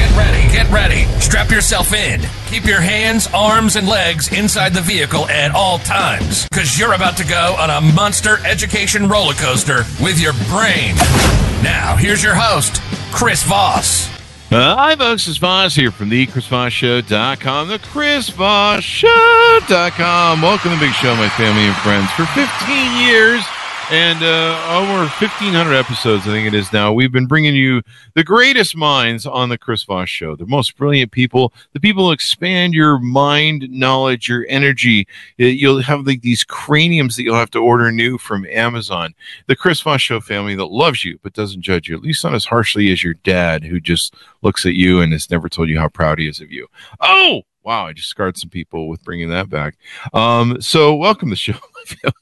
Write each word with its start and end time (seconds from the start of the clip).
Get 0.00 0.16
ready, 0.16 0.48
get 0.50 0.64
ready. 0.70 1.04
Strap 1.20 1.50
yourself 1.50 1.92
in. 1.92 2.22
Keep 2.46 2.64
your 2.64 2.80
hands, 2.80 3.28
arms, 3.34 3.76
and 3.76 3.86
legs 3.86 4.32
inside 4.32 4.72
the 4.72 4.80
vehicle 4.80 5.28
at 5.28 5.54
all 5.54 5.78
times, 5.80 6.48
because 6.48 6.78
you're 6.78 6.94
about 6.94 7.18
to 7.18 7.24
go 7.26 7.54
on 7.58 7.68
a 7.68 7.82
monster 7.92 8.38
education 8.46 9.10
roller 9.10 9.34
coaster 9.34 9.82
with 10.02 10.18
your 10.18 10.32
brain. 10.48 10.94
Now, 11.62 11.96
here's 11.98 12.24
your 12.24 12.34
host, 12.34 12.80
Chris 13.12 13.42
Voss. 13.42 14.08
Uh, 14.50 14.74
hi, 14.74 14.96
folks. 14.96 15.28
It's 15.28 15.36
Voss 15.36 15.74
here 15.74 15.90
from 15.90 16.08
the 16.08 16.26
ChrisVossShow.com, 16.28 17.68
the 17.68 17.78
ChrisVossShow.com. 17.78 20.40
Welcome 20.40 20.70
to 20.70 20.76
the 20.76 20.80
big 20.80 20.94
show, 20.94 21.14
my 21.14 21.28
family 21.28 21.64
and 21.64 21.76
friends. 21.76 22.10
For 22.12 22.24
15 22.24 23.06
years, 23.06 23.44
and 23.90 24.22
uh, 24.22 24.78
over 24.78 24.98
1,500 25.00 25.74
episodes, 25.74 26.22
I 26.22 26.30
think 26.30 26.46
it 26.46 26.54
is 26.54 26.72
now. 26.72 26.92
We've 26.92 27.10
been 27.10 27.26
bringing 27.26 27.56
you 27.56 27.82
the 28.14 28.22
greatest 28.22 28.76
minds 28.76 29.26
on 29.26 29.48
the 29.48 29.58
Chris 29.58 29.82
Voss 29.82 30.08
Show, 30.08 30.36
the 30.36 30.46
most 30.46 30.76
brilliant 30.76 31.10
people, 31.10 31.52
the 31.72 31.80
people 31.80 32.06
who 32.06 32.12
expand 32.12 32.72
your 32.72 33.00
mind, 33.00 33.68
knowledge, 33.68 34.28
your 34.28 34.46
energy. 34.48 35.08
You'll 35.38 35.82
have 35.82 36.06
like 36.06 36.22
these 36.22 36.44
craniums 36.44 37.16
that 37.16 37.24
you'll 37.24 37.34
have 37.34 37.50
to 37.50 37.58
order 37.58 37.90
new 37.90 38.16
from 38.16 38.46
Amazon. 38.46 39.12
The 39.48 39.56
Chris 39.56 39.80
Voss 39.80 40.00
Show 40.00 40.20
family 40.20 40.54
that 40.54 40.66
loves 40.66 41.04
you 41.04 41.18
but 41.24 41.32
doesn't 41.32 41.62
judge 41.62 41.88
you, 41.88 41.96
at 41.96 42.02
least 42.02 42.22
not 42.22 42.34
as 42.34 42.44
harshly 42.44 42.92
as 42.92 43.02
your 43.02 43.14
dad, 43.14 43.64
who 43.64 43.80
just 43.80 44.14
looks 44.42 44.64
at 44.64 44.74
you 44.74 45.00
and 45.00 45.12
has 45.12 45.30
never 45.30 45.48
told 45.48 45.68
you 45.68 45.80
how 45.80 45.88
proud 45.88 46.20
he 46.20 46.28
is 46.28 46.40
of 46.40 46.52
you. 46.52 46.68
Oh, 47.00 47.42
wow, 47.64 47.86
I 47.86 47.92
just 47.92 48.08
scarred 48.08 48.38
some 48.38 48.50
people 48.50 48.88
with 48.88 49.02
bringing 49.02 49.30
that 49.30 49.50
back. 49.50 49.76
Um, 50.12 50.60
so 50.60 50.94
welcome 50.94 51.28
to 51.28 51.32
the 51.32 51.36
show, 51.36 51.58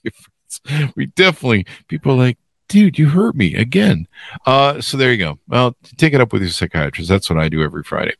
we 0.96 1.06
definitely 1.06 1.66
people 1.88 2.16
like 2.16 2.38
dude, 2.68 2.98
you 2.98 3.08
hurt 3.08 3.34
me 3.34 3.54
again. 3.54 4.06
Uh, 4.46 4.80
so 4.80 4.96
there 4.96 5.10
you 5.10 5.18
go. 5.18 5.38
Well, 5.48 5.74
take 5.96 6.12
it 6.12 6.20
up 6.20 6.32
with 6.32 6.42
your 6.42 6.50
psychiatrist. 6.50 7.08
That's 7.08 7.28
what 7.28 7.38
I 7.38 7.48
do 7.48 7.62
every 7.62 7.82
Friday, 7.82 8.14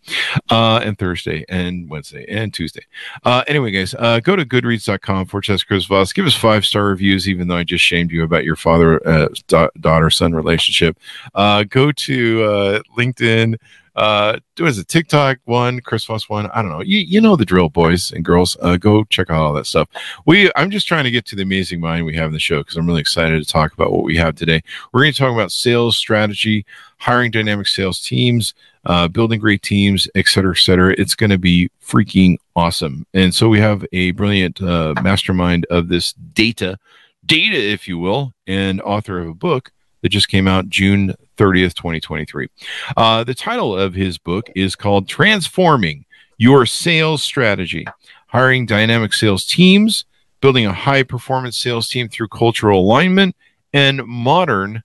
uh, 0.51 0.81
and 0.83 0.99
Thursday, 0.99 1.45
and 1.49 1.89
Wednesday, 1.89 2.25
and 2.29 2.53
Tuesday. 2.53 2.85
Uh, 3.25 3.45
anyway, 3.47 3.71
guys, 3.71 3.95
uh, 3.99 4.21
go 4.21 4.35
to 4.35 4.45
goodreads.com 4.45 5.27
for 5.27 5.41
Chess 5.41 5.63
Chris 5.63 5.85
Voss. 5.85 6.13
Give 6.13 6.27
us 6.27 6.35
five 6.35 6.65
star 6.65 6.87
reviews, 6.87 7.29
even 7.29 7.49
though 7.49 7.57
I 7.57 7.65
just 7.65 7.85
shamed 7.85 8.11
you 8.11 8.25
about 8.25 8.45
your 8.45 8.57
father 8.57 9.07
uh, 9.07 9.29
da- 9.47 9.71
daughter 9.81 10.11
son 10.11 10.35
relationship. 10.35 10.99
Uh, 11.35 11.65
go 11.65 11.93
to 11.93 12.83
LinkedIn 12.97 13.57
uh, 13.99 14.39
was 14.61 14.79
it 14.79 14.87
TikTok 14.87 15.39
one, 15.45 15.81
Chris 15.81 16.05
Voss 16.05 16.29
one? 16.29 16.47
I 16.55 16.63
don't 16.63 16.71
know. 16.71 16.83
You, 16.83 16.99
you 16.99 17.21
know 17.21 17.35
the 17.35 17.45
drill, 17.45 17.69
boys 17.69 18.13
and 18.13 18.25
girls. 18.25 18.57
Uh, 18.63 18.77
go 18.77 19.03
check 19.05 19.29
out 19.29 19.43
all 19.43 19.53
that 19.55 19.67
stuff. 19.67 19.89
We 20.25 20.53
I'm 20.55 20.71
just 20.71 20.87
trying 20.87 21.03
to 21.03 21.11
get 21.11 21.27
to 21.27 21.37
the 21.37 21.43
amazing 21.43 21.81
mind 21.81 22.07
we 22.07 22.15
have 22.15 22.29
in 22.29 22.33
the 22.33 22.39
show 22.39 22.59
because 22.59 22.77
I'm 22.77 22.87
really 22.87 23.01
excited 23.01 23.45
to 23.45 23.53
talk 23.53 23.73
about 23.73 23.91
what 23.91 24.05
we 24.05 24.17
have 24.17 24.37
today. 24.37 24.63
We're 24.93 25.03
going 25.03 25.13
to 25.13 25.19
talk 25.19 25.33
about 25.33 25.51
sales 25.51 25.97
strategy, 25.97 26.65
hiring 26.99 27.33
dynamic 27.33 27.67
sales 27.67 28.01
teams, 28.01 28.55
uh, 28.85 29.09
building 29.09 29.41
great 29.41 29.63
teams, 29.63 30.09
et 30.15 30.29
cetera, 30.29 30.53
et 30.53 30.61
cetera. 30.61 30.95
It's 30.97 31.17
going 31.17 31.31
to 31.31 31.39
be 31.39 31.69
freaking 31.85 32.37
awesome. 32.55 33.05
And 33.15 33.35
so 33.35 33.49
we 33.49 33.59
have 33.59 33.85
a 33.93 34.13
brilliant 34.13 34.63
uh, 34.63 34.95
mastermind 35.03 35.67
of 35.71 35.89
this 35.89 36.13
data, 36.13 36.79
data, 37.27 37.57
if 37.57 37.89
you 37.89 37.99
will, 37.99 38.33
and 38.47 38.81
author 38.83 39.19
of 39.19 39.27
a 39.27 39.35
book 39.35 39.73
that 40.03 40.11
just 40.11 40.29
came 40.29 40.49
out 40.49 40.69
June 40.69 41.15
30th, 41.37 41.75
2023. 41.75 42.49
Uh, 42.97 43.25
the 43.25 43.35
title 43.35 43.77
of 43.77 43.95
his 43.95 44.19
book 44.19 44.51
is 44.55 44.77
called 44.77 45.09
Transforming 45.09 46.05
Your 46.37 46.67
Sales 46.67 47.23
Strategy 47.23 47.87
Hiring 48.29 48.67
Dynamic 48.67 49.13
Sales 49.13 49.47
Teams, 49.47 50.05
Building 50.41 50.67
a 50.67 50.73
High 50.73 51.03
Performance 51.03 51.57
Sales 51.57 51.89
Team 51.89 52.09
Through 52.09 52.29
Cultural 52.29 52.81
Alignment, 52.81 53.35
and 53.73 54.05
Modern 54.07 54.83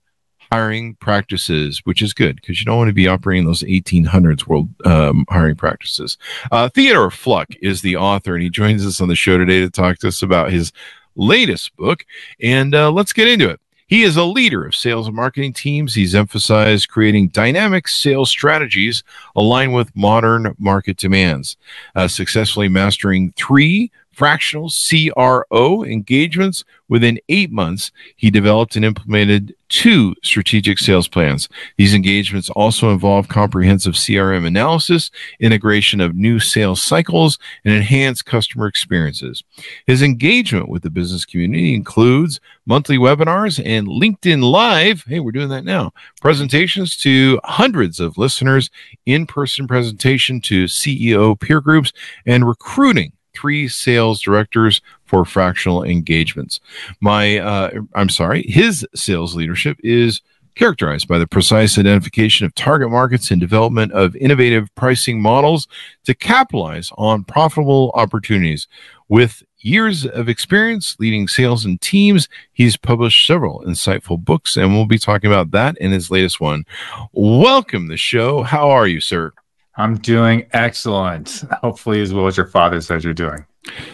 Hiring 0.50 0.94
Practices, 0.96 1.80
which 1.84 2.00
is 2.00 2.12
good 2.12 2.36
because 2.36 2.60
you 2.60 2.66
don't 2.66 2.78
want 2.78 2.88
to 2.88 2.94
be 2.94 3.08
operating 3.08 3.44
those 3.44 3.62
1800s 3.62 4.46
world 4.46 4.68
um, 4.84 5.24
hiring 5.28 5.56
practices. 5.56 6.16
Uh, 6.52 6.68
Theodore 6.68 7.10
Fluck 7.10 7.48
is 7.60 7.82
the 7.82 7.96
author, 7.96 8.34
and 8.34 8.42
he 8.42 8.50
joins 8.50 8.86
us 8.86 9.00
on 9.00 9.08
the 9.08 9.16
show 9.16 9.36
today 9.36 9.60
to 9.60 9.70
talk 9.70 9.98
to 9.98 10.08
us 10.08 10.22
about 10.22 10.52
his 10.52 10.72
latest 11.16 11.76
book. 11.76 12.04
And 12.40 12.74
uh, 12.74 12.90
let's 12.92 13.12
get 13.12 13.28
into 13.28 13.48
it. 13.50 13.60
He 13.86 14.02
is 14.02 14.16
a 14.16 14.24
leader 14.24 14.64
of 14.64 14.74
sales 14.74 15.06
and 15.06 15.16
marketing 15.16 15.52
teams. 15.52 15.94
He's 15.94 16.14
emphasized 16.14 16.88
creating 16.88 17.28
dynamic 17.28 17.86
sales 17.86 18.30
strategies 18.30 19.02
aligned 19.36 19.74
with 19.74 19.94
modern 19.94 20.54
market 20.58 20.96
demands, 20.96 21.56
uh, 21.94 22.08
successfully 22.08 22.68
mastering 22.68 23.32
three 23.36 23.90
fractional 24.14 24.70
CRO 24.70 25.84
engagements 25.84 26.64
within 26.88 27.18
eight 27.28 27.50
months. 27.50 27.90
He 28.16 28.30
developed 28.30 28.76
and 28.76 28.84
implemented 28.84 29.54
two 29.68 30.14
strategic 30.22 30.78
sales 30.78 31.08
plans. 31.08 31.48
These 31.76 31.94
engagements 31.94 32.50
also 32.50 32.90
involve 32.90 33.28
comprehensive 33.28 33.94
CRM 33.94 34.46
analysis, 34.46 35.10
integration 35.40 36.00
of 36.00 36.14
new 36.14 36.38
sales 36.38 36.80
cycles, 36.80 37.38
and 37.64 37.74
enhanced 37.74 38.26
customer 38.26 38.66
experiences. 38.66 39.42
His 39.86 40.02
engagement 40.02 40.68
with 40.68 40.82
the 40.82 40.90
business 40.90 41.24
community 41.24 41.74
includes 41.74 42.38
monthly 42.66 42.98
webinars 42.98 43.60
and 43.64 43.88
LinkedIn 43.88 44.48
Live. 44.48 45.04
Hey, 45.06 45.20
we're 45.20 45.32
doing 45.32 45.48
that 45.48 45.64
now. 45.64 45.92
Presentations 46.20 46.96
to 46.98 47.40
hundreds 47.44 47.98
of 47.98 48.16
listeners, 48.18 48.70
in 49.06 49.26
person 49.26 49.66
presentation 49.66 50.40
to 50.42 50.66
CEO 50.66 51.38
peer 51.38 51.60
groups, 51.60 51.92
and 52.26 52.46
recruiting 52.46 53.12
three 53.34 53.68
sales 53.68 54.20
directors 54.20 54.80
for 55.04 55.24
fractional 55.24 55.84
engagements. 55.84 56.60
My, 57.00 57.38
uh, 57.38 57.70
I'm 57.94 58.08
sorry, 58.08 58.42
his 58.42 58.86
sales 58.94 59.34
leadership 59.34 59.78
is 59.82 60.22
characterized 60.54 61.08
by 61.08 61.18
the 61.18 61.26
precise 61.26 61.78
identification 61.78 62.46
of 62.46 62.54
target 62.54 62.90
markets 62.90 63.30
and 63.30 63.40
development 63.40 63.92
of 63.92 64.14
innovative 64.16 64.72
pricing 64.74 65.20
models 65.20 65.66
to 66.04 66.14
capitalize 66.14 66.90
on 66.96 67.24
profitable 67.24 67.90
opportunities. 67.94 68.68
With 69.08 69.42
years 69.58 70.06
of 70.06 70.28
experience 70.28 70.96
leading 70.98 71.26
sales 71.28 71.64
and 71.64 71.80
teams, 71.80 72.28
he's 72.52 72.76
published 72.76 73.26
several 73.26 73.62
insightful 73.62 74.22
books, 74.22 74.56
and 74.56 74.72
we'll 74.72 74.86
be 74.86 74.98
talking 74.98 75.30
about 75.30 75.50
that 75.50 75.76
in 75.78 75.90
his 75.90 76.10
latest 76.10 76.40
one. 76.40 76.64
Welcome 77.12 77.86
to 77.86 77.92
the 77.92 77.96
show. 77.96 78.42
How 78.42 78.70
are 78.70 78.86
you, 78.86 79.00
sir? 79.00 79.32
I'm 79.76 79.98
doing 79.98 80.46
excellent. 80.52 81.44
Hopefully, 81.60 82.00
as 82.00 82.14
well 82.14 82.26
as 82.26 82.36
your 82.36 82.46
father 82.46 82.80
says 82.80 83.04
you're 83.04 83.14
doing. 83.14 83.44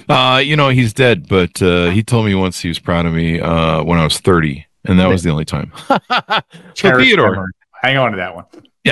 Uh, 0.08 0.42
you 0.44 0.56
know, 0.56 0.68
he's 0.68 0.92
dead, 0.92 1.28
but 1.28 1.62
uh, 1.62 1.90
he 1.90 2.02
told 2.02 2.26
me 2.26 2.34
once 2.34 2.60
he 2.60 2.68
was 2.68 2.78
proud 2.78 3.06
of 3.06 3.14
me 3.14 3.40
uh, 3.40 3.82
when 3.84 3.98
I 3.98 4.04
was 4.04 4.18
30, 4.18 4.66
and 4.84 4.98
that 4.98 5.08
was 5.08 5.22
the 5.22 5.30
only 5.30 5.44
time. 5.44 5.72
so, 6.74 6.96
Theodore. 6.96 7.50
Hang 7.82 7.96
on 7.96 8.10
to 8.10 8.16
that 8.18 8.34
one. 8.34 8.44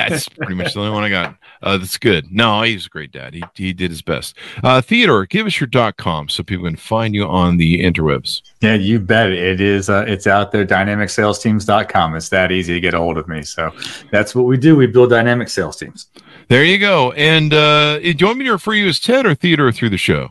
It's 0.07 0.29
pretty 0.29 0.53
much 0.53 0.73
the 0.73 0.79
only 0.79 0.91
one 0.91 1.03
I 1.03 1.09
got. 1.09 1.37
Uh, 1.61 1.77
that's 1.77 1.97
good. 1.97 2.31
No, 2.31 2.61
he's 2.61 2.85
a 2.85 2.89
great 2.89 3.11
dad. 3.11 3.33
He, 3.33 3.43
he 3.55 3.73
did 3.73 3.91
his 3.91 4.01
best. 4.01 4.37
Uh, 4.63 4.81
Theodore, 4.81 5.25
give 5.25 5.45
us 5.45 5.59
your 5.59 5.67
dot 5.67 5.97
com 5.97 6.29
so 6.29 6.43
people 6.43 6.65
can 6.65 6.75
find 6.75 7.13
you 7.13 7.25
on 7.25 7.57
the 7.57 7.83
interwebs. 7.83 8.41
Yeah, 8.61 8.75
you 8.75 8.99
bet. 8.99 9.31
It 9.31 9.59
is. 9.59 9.89
Uh, 9.89 10.05
it's 10.07 10.27
out 10.27 10.51
there. 10.51 10.65
Dynamicsalesteams.com. 10.65 12.15
It's 12.15 12.29
that 12.29 12.51
easy 12.51 12.73
to 12.73 12.79
get 12.79 12.93
a 12.93 12.97
hold 12.97 13.17
of 13.17 13.27
me. 13.27 13.41
So 13.43 13.71
that's 14.11 14.33
what 14.33 14.43
we 14.43 14.57
do. 14.57 14.75
We 14.75 14.87
build 14.87 15.09
dynamic 15.09 15.49
sales 15.49 15.77
teams. 15.77 16.07
There 16.47 16.63
you 16.63 16.77
go. 16.77 17.11
And 17.11 17.53
uh, 17.53 17.99
do 17.99 18.15
you 18.17 18.25
want 18.25 18.39
me 18.39 18.45
to 18.45 18.53
refer 18.53 18.73
you 18.73 18.87
as 18.87 18.99
Ted 18.99 19.25
or 19.25 19.35
Theodore 19.35 19.71
through 19.71 19.89
the 19.89 19.97
show? 19.97 20.29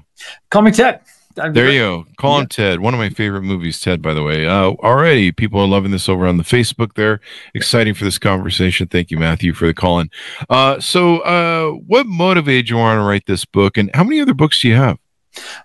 Call 0.51 0.63
me 0.63 0.71
Ted. 0.73 1.01
I'm 1.39 1.53
there 1.53 1.71
you 1.71 1.81
go. 1.81 2.07
Call 2.17 2.37
yeah. 2.37 2.41
him 2.43 2.47
Ted. 2.49 2.81
One 2.81 2.95
of 2.95 2.99
my 2.99 3.11
favorite 3.11 3.43
movies, 3.43 3.81
Ted, 3.81 4.03
by 4.03 4.15
the 4.15 4.23
way. 4.23 4.47
Uh, 4.47 4.71
already, 4.83 5.33
people 5.33 5.61
are 5.61 5.67
loving 5.67 5.91
this 5.91 6.09
over 6.09 6.27
on 6.27 6.37
the 6.37 6.45
Facebook 6.45 6.95
there. 6.95 7.21
Exciting 7.55 7.95
for 7.95 8.05
this 8.05 8.19
conversation. 8.19 8.87
Thank 8.87 9.11
you, 9.11 9.19
Matthew, 9.19 9.53
for 9.53 9.67
the 9.67 9.75
call 9.75 10.01
in. 10.01 10.11
Uh, 10.51 10.81
so, 10.81 11.21
uh, 11.21 11.73
what 11.73 12.07
motivated 12.07 12.71
you 12.71 12.77
want 12.77 12.99
to 12.99 13.03
write 13.03 13.27
this 13.27 13.45
book, 13.45 13.77
and 13.77 13.91
how 13.95 14.05
many 14.05 14.21
other 14.21 14.35
books 14.35 14.61
do 14.61 14.69
you 14.69 14.77
have? 14.77 14.99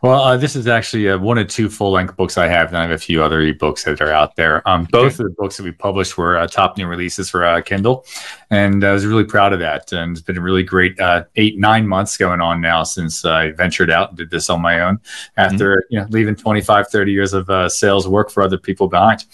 Well, 0.02 0.22
uh, 0.22 0.38
this 0.38 0.56
is 0.56 0.68
actually 0.68 1.10
uh, 1.10 1.18
one 1.18 1.38
of 1.38 1.48
two 1.48 1.70
full 1.70 1.92
length 1.92 2.16
books 2.16 2.38
I 2.38 2.48
have, 2.48 2.70
and 2.70 2.78
I 2.78 2.82
have 2.82 2.92
a 2.92 2.98
few 2.98 3.24
other 3.24 3.42
ebooks 3.42 3.84
that 3.86 4.02
are 4.02 4.12
out 4.12 4.36
there. 4.36 4.68
Um, 4.68 4.86
both 4.92 5.14
okay. 5.14 5.24
of 5.24 5.30
the 5.30 5.36
books 5.38 5.58
that 5.58 5.64
we 5.64 5.72
published 5.72 6.18
were 6.18 6.38
uh, 6.38 6.48
top 6.48 6.78
new 6.78 6.88
releases 6.88 7.30
for 7.30 7.46
uh, 7.46 7.62
Kindle, 7.62 8.06
and 8.50 8.84
I 8.84 8.92
was 8.92 9.06
really 9.06 9.24
proud 9.24 9.54
of 9.54 9.60
that. 9.60 9.92
And 9.92 10.12
it's 10.12 10.22
been 10.22 10.38
a 10.38 10.42
really 10.42 10.64
great 10.64 11.00
uh, 11.00 11.26
eight, 11.36 11.58
nine 11.58 11.88
months 11.88 12.18
going 12.18 12.42
on 12.42 12.62
now 12.62 12.84
since 12.84 13.24
I 13.26 13.52
ventured 13.52 13.90
out 13.90 14.10
and 14.10 14.18
did 14.18 14.30
this 14.30 14.50
on 14.50 14.62
my 14.62 14.82
own 14.82 15.00
after 15.38 15.78
mm-hmm. 15.78 15.94
you 15.94 16.00
know 16.02 16.08
leaving 16.10 16.36
25, 16.36 16.88
30 16.90 17.12
years 17.12 17.34
of 17.34 17.50
uh, 17.50 17.70
sales 17.70 18.08
work 18.08 18.30
for 18.30 18.44
other 18.44 18.58
people 18.58 18.88
behind. 18.88 19.26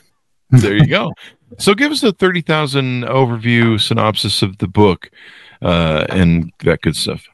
there 0.50 0.76
you 0.76 0.86
go. 0.86 1.12
So, 1.58 1.74
give 1.74 1.92
us 1.92 2.02
a 2.02 2.12
30,000 2.12 3.02
overview 3.04 3.80
synopsis 3.80 4.42
of 4.42 4.58
the 4.58 4.66
book 4.66 5.10
and 5.60 6.52
that 6.60 6.80
good 6.80 6.96
stuff. 6.96 7.28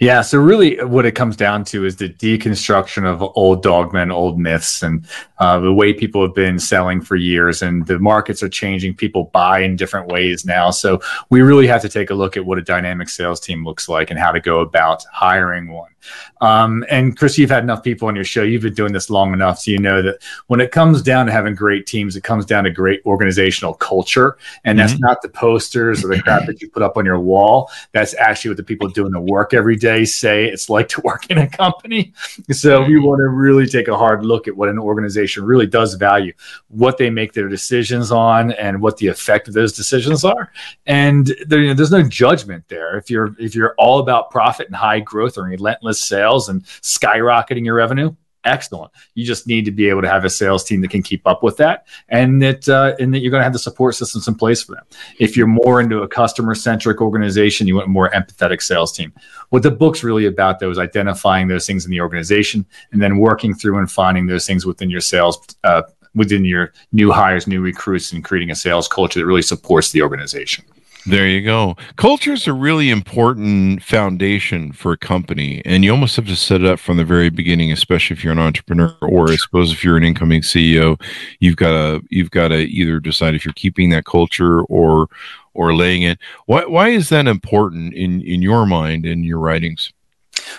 Yeah, 0.00 0.22
so 0.22 0.38
really, 0.38 0.80
what 0.84 1.06
it 1.06 1.12
comes 1.12 1.34
down 1.34 1.64
to 1.64 1.84
is 1.84 1.96
the 1.96 2.08
deconstruction 2.08 3.04
of 3.04 3.20
old 3.34 3.64
dogmen, 3.64 4.12
old 4.12 4.38
myths, 4.38 4.80
and 4.80 5.04
uh, 5.38 5.58
the 5.58 5.72
way 5.72 5.92
people 5.92 6.22
have 6.22 6.36
been 6.36 6.60
selling 6.60 7.00
for 7.00 7.16
years. 7.16 7.62
And 7.62 7.84
the 7.84 7.98
markets 7.98 8.40
are 8.44 8.48
changing; 8.48 8.94
people 8.94 9.24
buy 9.32 9.58
in 9.58 9.74
different 9.74 10.06
ways 10.06 10.44
now. 10.44 10.70
So 10.70 11.00
we 11.30 11.42
really 11.42 11.66
have 11.66 11.82
to 11.82 11.88
take 11.88 12.10
a 12.10 12.14
look 12.14 12.36
at 12.36 12.46
what 12.46 12.58
a 12.58 12.62
dynamic 12.62 13.08
sales 13.08 13.40
team 13.40 13.64
looks 13.64 13.88
like 13.88 14.10
and 14.10 14.20
how 14.20 14.30
to 14.30 14.40
go 14.40 14.60
about 14.60 15.02
hiring 15.12 15.72
one. 15.72 15.90
Um, 16.40 16.84
and 16.88 17.18
Chris, 17.18 17.36
you've 17.36 17.50
had 17.50 17.64
enough 17.64 17.82
people 17.82 18.06
on 18.06 18.14
your 18.14 18.24
show. 18.24 18.44
You've 18.44 18.62
been 18.62 18.74
doing 18.74 18.92
this 18.92 19.10
long 19.10 19.32
enough, 19.32 19.58
so 19.58 19.72
you 19.72 19.78
know 19.78 20.00
that 20.02 20.22
when 20.46 20.60
it 20.60 20.70
comes 20.70 21.02
down 21.02 21.26
to 21.26 21.32
having 21.32 21.56
great 21.56 21.86
teams, 21.86 22.14
it 22.14 22.22
comes 22.22 22.46
down 22.46 22.64
to 22.64 22.70
great 22.70 23.02
organizational 23.04 23.74
culture. 23.74 24.38
And 24.64 24.78
that's 24.78 24.94
mm-hmm. 24.94 25.06
not 25.06 25.22
the 25.22 25.28
posters 25.28 26.04
or 26.04 26.08
the 26.08 26.22
crap 26.22 26.46
that 26.46 26.62
you 26.62 26.70
put 26.70 26.84
up 26.84 26.96
on 26.96 27.04
your 27.04 27.18
wall. 27.18 27.68
That's 27.90 28.14
actually 28.14 28.50
what 28.50 28.58
the 28.58 28.62
people 28.62 28.88
doing 28.88 29.10
the 29.10 29.20
work 29.20 29.52
every 29.52 29.74
day 29.74 29.87
say 30.04 30.46
it's 30.46 30.68
like 30.68 30.88
to 30.88 31.00
work 31.02 31.30
in 31.30 31.38
a 31.38 31.48
company. 31.48 32.12
So 32.50 32.82
we 32.82 32.94
mm-hmm. 32.94 33.04
want 33.04 33.20
to 33.20 33.28
really 33.28 33.66
take 33.66 33.88
a 33.88 33.96
hard 33.96 34.24
look 34.24 34.48
at 34.48 34.56
what 34.56 34.68
an 34.68 34.78
organization 34.78 35.44
really 35.44 35.66
does 35.66 35.94
value, 35.94 36.32
what 36.68 36.98
they 36.98 37.10
make 37.10 37.32
their 37.32 37.48
decisions 37.48 38.10
on, 38.10 38.52
and 38.52 38.80
what 38.80 38.96
the 38.96 39.08
effect 39.08 39.48
of 39.48 39.54
those 39.54 39.72
decisions 39.72 40.24
are. 40.24 40.52
And 40.86 41.34
there, 41.46 41.60
you 41.60 41.68
know, 41.68 41.74
there's 41.74 41.90
no 41.90 42.02
judgment 42.02 42.64
there. 42.68 42.96
If 42.96 43.10
you're 43.10 43.34
if 43.38 43.54
you're 43.54 43.74
all 43.78 43.98
about 44.00 44.30
profit 44.30 44.66
and 44.66 44.76
high 44.76 45.00
growth 45.00 45.38
or 45.38 45.44
relentless 45.44 46.00
sales 46.00 46.48
and 46.48 46.64
skyrocketing 46.64 47.64
your 47.64 47.74
revenue, 47.74 48.14
excellent. 48.44 48.92
You 49.14 49.24
just 49.24 49.46
need 49.46 49.64
to 49.64 49.70
be 49.70 49.88
able 49.88 50.02
to 50.02 50.08
have 50.08 50.24
a 50.24 50.30
sales 50.30 50.64
team 50.64 50.80
that 50.80 50.90
can 50.90 51.02
keep 51.02 51.26
up 51.26 51.42
with 51.42 51.56
that, 51.58 51.86
and 52.08 52.40
that 52.42 52.68
uh, 52.68 52.94
and 52.98 53.12
that 53.14 53.20
you're 53.20 53.30
going 53.30 53.40
to 53.40 53.44
have 53.44 53.52
the 53.52 53.58
support 53.58 53.94
systems 53.94 54.28
in 54.28 54.34
place 54.34 54.62
for 54.62 54.74
them. 54.74 54.84
If 55.18 55.36
you're 55.36 55.46
more 55.46 55.80
into 55.80 56.02
a 56.02 56.08
customer 56.08 56.54
centric 56.54 57.00
organization, 57.00 57.66
you 57.66 57.76
want 57.76 57.86
a 57.86 57.90
more 57.90 58.10
empathetic 58.10 58.62
sales 58.62 58.92
team. 58.92 59.12
What 59.50 59.62
the 59.62 59.70
book's 59.70 60.02
really 60.02 60.26
about, 60.26 60.60
though, 60.60 60.70
is 60.70 60.78
identifying 60.78 61.48
those 61.48 61.66
things 61.66 61.84
in 61.84 61.90
the 61.90 62.00
organization 62.00 62.66
and 62.92 63.02
then 63.02 63.18
working 63.18 63.54
through 63.54 63.78
and 63.78 63.90
finding 63.90 64.26
those 64.26 64.46
things 64.46 64.66
within 64.66 64.90
your 64.90 65.00
sales. 65.00 65.38
Uh, 65.64 65.82
within 66.14 66.44
your 66.44 66.72
new 66.90 67.12
hires, 67.12 67.46
new 67.46 67.60
recruits, 67.60 68.12
and 68.12 68.24
creating 68.24 68.50
a 68.50 68.54
sales 68.54 68.88
culture 68.88 69.20
that 69.20 69.26
really 69.26 69.42
supports 69.42 69.92
the 69.92 70.02
organization. 70.02 70.64
There 71.06 71.26
you 71.26 71.42
go. 71.42 71.76
Culture 71.96 72.32
is 72.32 72.46
a 72.46 72.52
really 72.52 72.90
important 72.90 73.82
foundation 73.82 74.72
for 74.72 74.92
a 74.92 74.98
company, 74.98 75.62
and 75.64 75.82
you 75.82 75.90
almost 75.90 76.16
have 76.16 76.26
to 76.26 76.36
set 76.36 76.60
it 76.60 76.66
up 76.66 76.78
from 76.78 76.98
the 76.98 77.04
very 77.04 77.30
beginning, 77.30 77.72
especially 77.72 78.14
if 78.14 78.22
you're 78.22 78.32
an 78.32 78.38
entrepreneur, 78.38 78.94
or 79.00 79.30
I 79.30 79.36
suppose 79.36 79.72
if 79.72 79.82
you're 79.82 79.96
an 79.96 80.04
incoming 80.04 80.42
CEO, 80.42 81.00
you've 81.40 81.56
got 81.56 81.70
to 81.70 82.04
you've 82.10 82.30
got 82.30 82.48
to 82.48 82.58
either 82.58 83.00
decide 83.00 83.34
if 83.34 83.44
you're 83.44 83.54
keeping 83.54 83.90
that 83.90 84.04
culture 84.04 84.62
or 84.62 85.08
or 85.54 85.74
laying 85.74 86.02
it. 86.02 86.18
Why 86.46 86.66
why 86.66 86.88
is 86.88 87.08
that 87.08 87.26
important 87.26 87.94
in 87.94 88.20
in 88.22 88.42
your 88.42 88.66
mind 88.66 89.06
in 89.06 89.24
your 89.24 89.38
writings? 89.38 89.92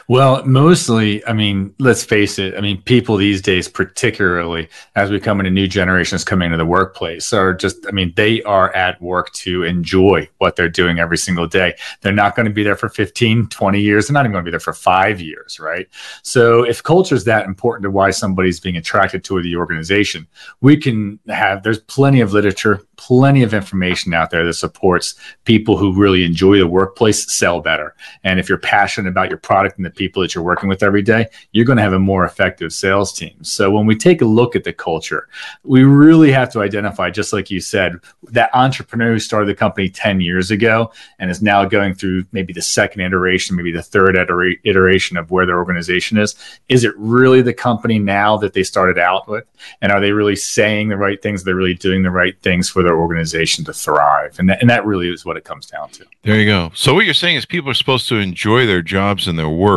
Well, 0.07 0.45
mostly, 0.45 1.25
I 1.25 1.33
mean, 1.33 1.73
let's 1.79 2.03
face 2.03 2.39
it. 2.39 2.55
I 2.55 2.61
mean, 2.61 2.81
people 2.81 3.17
these 3.17 3.41
days, 3.41 3.67
particularly 3.67 4.69
as 4.95 5.09
we 5.09 5.19
come 5.19 5.39
into 5.39 5.51
new 5.51 5.67
generations 5.67 6.23
coming 6.23 6.47
into 6.47 6.57
the 6.57 6.65
workplace, 6.65 7.31
are 7.33 7.53
just, 7.53 7.85
I 7.87 7.91
mean, 7.91 8.13
they 8.15 8.41
are 8.43 8.75
at 8.75 9.01
work 9.01 9.31
to 9.33 9.63
enjoy 9.63 10.29
what 10.37 10.55
they're 10.55 10.69
doing 10.69 10.99
every 10.99 11.17
single 11.17 11.47
day. 11.47 11.75
They're 12.01 12.11
not 12.11 12.35
going 12.35 12.45
to 12.45 12.53
be 12.53 12.63
there 12.63 12.75
for 12.75 12.89
15, 12.89 13.47
20 13.47 13.81
years. 13.81 14.07
They're 14.07 14.13
not 14.13 14.21
even 14.21 14.31
going 14.33 14.43
to 14.43 14.49
be 14.49 14.51
there 14.51 14.59
for 14.59 14.73
five 14.73 15.19
years, 15.21 15.59
right? 15.59 15.87
So 16.23 16.63
if 16.63 16.83
culture 16.83 17.15
is 17.15 17.23
that 17.25 17.45
important 17.45 17.83
to 17.83 17.91
why 17.91 18.11
somebody's 18.11 18.59
being 18.59 18.77
attracted 18.77 19.23
to 19.25 19.41
the 19.41 19.55
organization, 19.55 20.27
we 20.61 20.77
can 20.77 21.19
have, 21.27 21.63
there's 21.63 21.79
plenty 21.79 22.21
of 22.21 22.33
literature, 22.33 22.81
plenty 22.97 23.43
of 23.43 23.53
information 23.53 24.13
out 24.13 24.29
there 24.29 24.45
that 24.45 24.53
supports 24.53 25.15
people 25.45 25.77
who 25.77 25.93
really 25.93 26.23
enjoy 26.23 26.57
the 26.57 26.67
workplace 26.67 27.31
sell 27.33 27.61
better. 27.61 27.95
And 28.23 28.39
if 28.39 28.49
you're 28.49 28.57
passionate 28.57 29.09
about 29.09 29.29
your 29.29 29.37
product 29.37 29.78
and 29.79 29.85
the 29.85 29.89
people 29.89 30.21
that 30.21 30.35
you're 30.35 30.43
working 30.43 30.69
with 30.69 30.83
every 30.83 31.01
day, 31.01 31.27
you're 31.51 31.65
going 31.65 31.77
to 31.77 31.83
have 31.83 31.93
a 31.93 31.99
more 31.99 32.25
effective 32.25 32.71
sales 32.71 33.11
team. 33.11 33.43
So 33.43 33.71
when 33.71 33.85
we 33.85 33.95
take 33.95 34.21
a 34.21 34.25
look 34.25 34.55
at 34.55 34.63
the 34.63 34.73
culture, 34.73 35.27
we 35.63 35.83
really 35.83 36.31
have 36.31 36.51
to 36.51 36.61
identify, 36.61 37.09
just 37.09 37.33
like 37.33 37.49
you 37.49 37.61
said, 37.61 37.95
that 38.23 38.51
entrepreneur 38.53 39.13
who 39.13 39.19
started 39.19 39.47
the 39.47 39.55
company 39.55 39.89
10 39.89 40.21
years 40.21 40.51
ago 40.51 40.91
and 41.17 41.31
is 41.31 41.41
now 41.41 41.65
going 41.65 41.95
through 41.95 42.25
maybe 42.31 42.53
the 42.53 42.61
second 42.61 43.01
iteration, 43.01 43.55
maybe 43.55 43.71
the 43.71 43.81
third 43.81 44.17
iteration 44.63 45.17
of 45.17 45.31
where 45.31 45.45
their 45.45 45.57
organization 45.57 46.17
is. 46.17 46.35
Is 46.67 46.83
it 46.83 46.93
really 46.97 47.41
the 47.41 47.53
company 47.53 47.97
now 47.97 48.37
that 48.37 48.53
they 48.53 48.63
started 48.63 48.99
out 48.99 49.27
with? 49.27 49.45
And 49.81 49.91
are 49.91 50.01
they 50.01 50.11
really 50.11 50.35
saying 50.35 50.89
the 50.89 50.97
right 50.97 51.21
things? 51.21 51.41
Are 51.41 51.45
They're 51.45 51.55
really 51.55 51.73
doing 51.73 52.03
the 52.03 52.11
right 52.11 52.39
things 52.41 52.69
for 52.69 52.83
their 52.83 52.97
organization 52.97 53.65
to 53.65 53.73
thrive. 53.73 54.37
And 54.39 54.49
that, 54.49 54.61
and 54.61 54.69
that 54.69 54.85
really 54.85 55.09
is 55.09 55.25
what 55.25 55.37
it 55.37 55.45
comes 55.45 55.65
down 55.65 55.89
to. 55.91 56.05
There 56.23 56.37
you 56.37 56.45
go. 56.45 56.71
So 56.75 56.93
what 56.93 57.05
you're 57.05 57.13
saying 57.13 57.37
is 57.37 57.45
people 57.45 57.71
are 57.71 57.75
supposed 57.75 58.07
to 58.09 58.17
enjoy 58.17 58.65
their 58.65 58.81
jobs 58.81 59.27
and 59.27 59.39
their 59.39 59.49
work. 59.49 59.68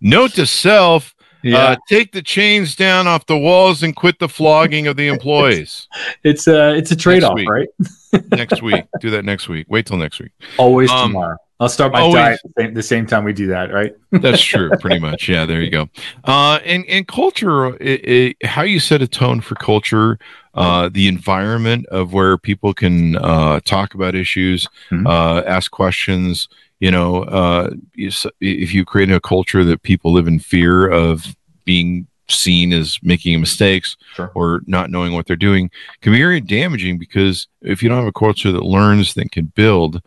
Note 0.00 0.32
to 0.32 0.46
self, 0.46 1.14
yeah. 1.42 1.58
Uh, 1.58 1.76
take 1.88 2.12
the 2.12 2.22
chains 2.22 2.76
down 2.76 3.06
off 3.06 3.26
the 3.26 3.38
walls 3.38 3.82
and 3.82 3.96
quit 3.96 4.18
the 4.18 4.28
flogging 4.28 4.86
of 4.86 4.96
the 4.96 5.08
employees. 5.14 5.88
it's 6.22 6.46
a 6.46 6.74
it's 6.74 6.90
a 6.90 6.96
trade 6.96 7.24
off, 7.24 7.38
right? 7.48 7.68
next 8.30 8.62
week, 8.62 8.84
do 9.00 9.10
that 9.10 9.24
next 9.24 9.48
week. 9.48 9.66
Wait 9.68 9.86
till 9.86 9.96
next 9.96 10.20
week. 10.20 10.32
Always 10.58 10.90
um, 10.90 11.12
tomorrow. 11.12 11.36
I'll 11.60 11.68
start 11.68 11.92
my 11.92 12.00
always, 12.00 12.14
diet 12.14 12.40
the 12.42 12.62
same, 12.62 12.74
the 12.74 12.82
same, 12.82 13.06
time 13.06 13.22
we 13.22 13.34
do 13.34 13.46
that, 13.48 13.70
right? 13.70 13.92
that's 14.12 14.42
true, 14.42 14.70
pretty 14.80 14.98
much. 14.98 15.28
Yeah, 15.28 15.44
there 15.44 15.60
you 15.60 15.70
go. 15.70 15.90
Uh, 16.24 16.58
and 16.64 16.86
and 16.88 17.06
culture, 17.06 17.76
it, 17.76 18.08
it, 18.08 18.46
how 18.46 18.62
you 18.62 18.80
set 18.80 19.02
a 19.02 19.06
tone 19.06 19.42
for 19.42 19.56
culture, 19.56 20.18
uh, 20.54 20.88
the 20.90 21.06
environment 21.06 21.84
of 21.86 22.14
where 22.14 22.38
people 22.38 22.72
can 22.72 23.16
uh, 23.16 23.60
talk 23.60 23.92
about 23.94 24.14
issues, 24.14 24.66
mm-hmm. 24.90 25.06
uh, 25.06 25.42
ask 25.42 25.70
questions. 25.70 26.48
You 26.80 26.90
know, 26.90 27.24
uh, 27.24 27.70
if 27.96 28.74
you 28.74 28.84
create 28.84 29.10
a 29.10 29.20
culture 29.20 29.64
that 29.64 29.82
people 29.82 30.12
live 30.12 30.26
in 30.26 30.38
fear 30.38 30.88
of 30.88 31.36
being 31.64 32.06
seen 32.28 32.72
as 32.72 32.98
making 33.02 33.38
mistakes 33.40 33.96
sure. 34.14 34.32
or 34.34 34.62
not 34.66 34.90
knowing 34.90 35.12
what 35.12 35.26
they're 35.26 35.36
doing, 35.36 35.70
can 36.00 36.12
be 36.12 36.18
very 36.18 36.40
damaging 36.40 36.98
because 36.98 37.48
if 37.62 37.82
you 37.82 37.88
don't 37.88 37.98
have 37.98 38.06
a 38.06 38.12
culture 38.12 38.52
that 38.52 38.62
learns, 38.62 39.14
that 39.14 39.30
can 39.30 39.46
build, 39.46 40.00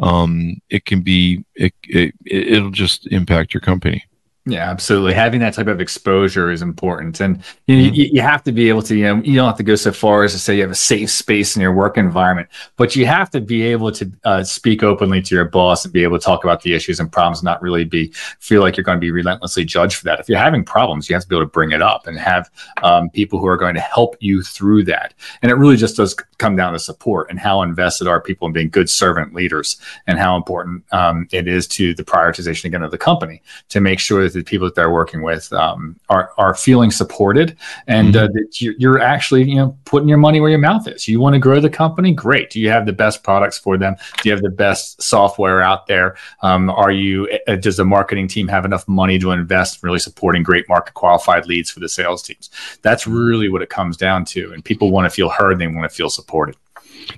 um, 0.00 0.60
it 0.70 0.84
can 0.84 1.00
be 1.00 1.44
it, 1.54 1.72
it 1.84 2.14
it'll 2.26 2.70
just 2.70 3.06
impact 3.08 3.54
your 3.54 3.60
company. 3.60 4.04
Yeah, 4.48 4.70
absolutely. 4.70 5.12
Having 5.12 5.40
that 5.40 5.52
type 5.52 5.66
of 5.66 5.78
exposure 5.78 6.50
is 6.50 6.62
important, 6.62 7.20
and 7.20 7.44
you, 7.66 7.76
mm-hmm. 7.76 7.94
you, 7.94 8.04
you, 8.14 8.20
have 8.22 8.42
to 8.44 8.52
be 8.52 8.70
able 8.70 8.80
to. 8.82 8.96
You 8.96 9.04
know, 9.04 9.22
you 9.22 9.34
don't 9.34 9.46
have 9.46 9.58
to 9.58 9.62
go 9.62 9.74
so 9.74 9.92
far 9.92 10.24
as 10.24 10.32
to 10.32 10.38
say 10.38 10.56
you 10.56 10.62
have 10.62 10.70
a 10.70 10.74
safe 10.74 11.10
space 11.10 11.54
in 11.54 11.60
your 11.60 11.74
work 11.74 11.98
environment, 11.98 12.48
but 12.76 12.96
you 12.96 13.04
have 13.04 13.28
to 13.30 13.42
be 13.42 13.62
able 13.64 13.92
to 13.92 14.10
uh, 14.24 14.42
speak 14.42 14.82
openly 14.82 15.20
to 15.20 15.34
your 15.34 15.44
boss 15.44 15.84
and 15.84 15.92
be 15.92 16.02
able 16.02 16.18
to 16.18 16.24
talk 16.24 16.44
about 16.44 16.62
the 16.62 16.72
issues 16.72 16.98
and 16.98 17.12
problems, 17.12 17.42
not 17.42 17.60
really 17.60 17.84
be 17.84 18.10
feel 18.38 18.62
like 18.62 18.78
you're 18.78 18.84
going 18.84 18.96
to 18.96 19.00
be 19.00 19.10
relentlessly 19.10 19.66
judged 19.66 19.96
for 19.96 20.04
that. 20.04 20.18
If 20.18 20.30
you're 20.30 20.38
having 20.38 20.64
problems, 20.64 21.10
you 21.10 21.14
have 21.14 21.24
to 21.24 21.28
be 21.28 21.36
able 21.36 21.44
to 21.44 21.50
bring 21.50 21.72
it 21.72 21.82
up 21.82 22.06
and 22.06 22.18
have 22.18 22.48
um, 22.82 23.10
people 23.10 23.38
who 23.38 23.48
are 23.48 23.58
going 23.58 23.74
to 23.74 23.82
help 23.82 24.16
you 24.20 24.42
through 24.42 24.84
that. 24.84 25.12
And 25.42 25.52
it 25.52 25.56
really 25.56 25.76
just 25.76 25.96
does 25.96 26.14
come 26.38 26.56
down 26.56 26.72
to 26.72 26.78
support 26.78 27.28
and 27.28 27.38
how 27.38 27.60
invested 27.60 28.08
are 28.08 28.20
people 28.20 28.46
in 28.46 28.54
being 28.54 28.70
good 28.70 28.88
servant 28.88 29.34
leaders, 29.34 29.78
and 30.06 30.18
how 30.18 30.36
important 30.36 30.84
um, 30.92 31.28
it 31.32 31.46
is 31.46 31.66
to 31.66 31.92
the 31.94 32.04
prioritization 32.04 32.64
again 32.64 32.82
of 32.82 32.90
the 32.90 32.98
company 32.98 33.42
to 33.68 33.80
make 33.80 33.98
sure 33.98 34.28
that 34.28 34.37
the 34.38 34.44
people 34.44 34.66
that 34.66 34.74
they're 34.74 34.90
working 34.90 35.22
with 35.22 35.52
um, 35.52 35.98
are 36.08 36.32
are 36.38 36.54
feeling 36.54 36.90
supported, 36.90 37.56
and 37.86 38.14
mm-hmm. 38.14 38.24
uh, 38.24 38.28
that 38.28 38.60
you're 38.60 39.00
actually 39.00 39.48
you 39.48 39.56
know 39.56 39.76
putting 39.84 40.08
your 40.08 40.18
money 40.18 40.40
where 40.40 40.50
your 40.50 40.58
mouth 40.58 40.86
is. 40.88 41.08
You 41.08 41.20
want 41.20 41.34
to 41.34 41.38
grow 41.38 41.60
the 41.60 41.70
company, 41.70 42.12
great. 42.12 42.50
Do 42.50 42.60
you 42.60 42.70
have 42.70 42.86
the 42.86 42.92
best 42.92 43.22
products 43.22 43.58
for 43.58 43.76
them? 43.76 43.96
Do 44.22 44.28
you 44.28 44.32
have 44.32 44.42
the 44.42 44.50
best 44.50 45.02
software 45.02 45.62
out 45.62 45.86
there? 45.86 46.16
Um, 46.42 46.70
are 46.70 46.90
you? 46.90 47.28
Uh, 47.46 47.56
does 47.56 47.76
the 47.76 47.84
marketing 47.84 48.28
team 48.28 48.48
have 48.48 48.64
enough 48.64 48.86
money 48.88 49.18
to 49.18 49.32
invest 49.32 49.82
in 49.82 49.86
really 49.86 49.98
supporting 49.98 50.42
great 50.42 50.68
market 50.68 50.94
qualified 50.94 51.46
leads 51.46 51.70
for 51.70 51.80
the 51.80 51.88
sales 51.88 52.22
teams? 52.22 52.50
That's 52.82 53.06
really 53.06 53.48
what 53.48 53.62
it 53.62 53.70
comes 53.70 53.96
down 53.96 54.24
to, 54.26 54.52
and 54.52 54.64
people 54.64 54.90
want 54.90 55.06
to 55.06 55.10
feel 55.10 55.28
heard. 55.28 55.58
They 55.58 55.66
want 55.66 55.90
to 55.90 55.94
feel 55.94 56.10
supported. 56.10 56.56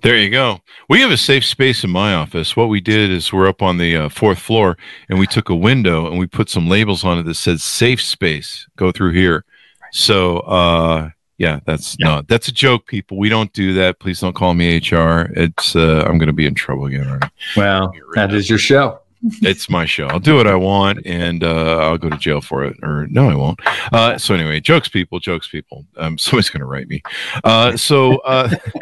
There 0.02 0.16
you 0.16 0.30
go. 0.30 0.60
We 0.88 1.00
have 1.00 1.10
a 1.10 1.16
safe 1.16 1.44
space 1.44 1.84
in 1.84 1.90
my 1.90 2.14
office. 2.14 2.56
What 2.56 2.68
we 2.68 2.80
did 2.80 3.10
is 3.10 3.32
we're 3.32 3.48
up 3.48 3.62
on 3.62 3.78
the 3.78 3.96
uh, 3.96 4.08
fourth 4.08 4.38
floor 4.38 4.76
and 5.08 5.18
we 5.18 5.26
took 5.26 5.48
a 5.48 5.54
window 5.54 6.06
and 6.06 6.18
we 6.18 6.26
put 6.26 6.48
some 6.48 6.68
labels 6.68 7.04
on 7.04 7.18
it 7.18 7.24
that 7.24 7.34
said 7.34 7.60
safe 7.60 8.00
space. 8.00 8.66
Go 8.76 8.92
through 8.92 9.12
here. 9.12 9.44
So, 9.92 10.38
uh, 10.40 11.10
yeah, 11.38 11.60
that's 11.64 11.96
yeah. 11.98 12.06
no, 12.06 12.22
that's 12.28 12.48
a 12.48 12.52
joke, 12.52 12.86
people. 12.86 13.16
We 13.16 13.28
don't 13.28 13.52
do 13.52 13.72
that. 13.74 13.98
Please 13.98 14.20
don't 14.20 14.34
call 14.34 14.54
me 14.54 14.76
HR. 14.76 15.30
It's 15.34 15.74
uh, 15.74 16.04
I'm 16.06 16.18
going 16.18 16.26
to 16.26 16.34
be 16.34 16.46
in 16.46 16.54
trouble 16.54 16.84
again. 16.86 17.18
Well, 17.56 17.92
that 18.14 18.34
is 18.34 18.50
your 18.50 18.58
show 18.58 19.00
it's 19.22 19.68
my 19.68 19.84
show. 19.84 20.06
I'll 20.06 20.20
do 20.20 20.36
what 20.36 20.46
I 20.46 20.54
want, 20.54 21.04
and 21.04 21.44
uh, 21.44 21.78
I'll 21.78 21.98
go 21.98 22.08
to 22.08 22.16
jail 22.16 22.40
for 22.40 22.64
it. 22.64 22.76
Or 22.82 23.06
no, 23.08 23.28
I 23.28 23.34
won't. 23.34 23.60
Uh, 23.92 24.18
so 24.18 24.34
anyway, 24.34 24.60
jokes, 24.60 24.88
people, 24.88 25.18
jokes, 25.20 25.48
people. 25.48 25.86
Um, 25.96 26.16
somebody's 26.18 26.50
going 26.50 26.60
to 26.60 26.66
write 26.66 26.88
me. 26.88 27.02
Uh, 27.44 27.76
so, 27.76 28.18
uh, 28.18 28.54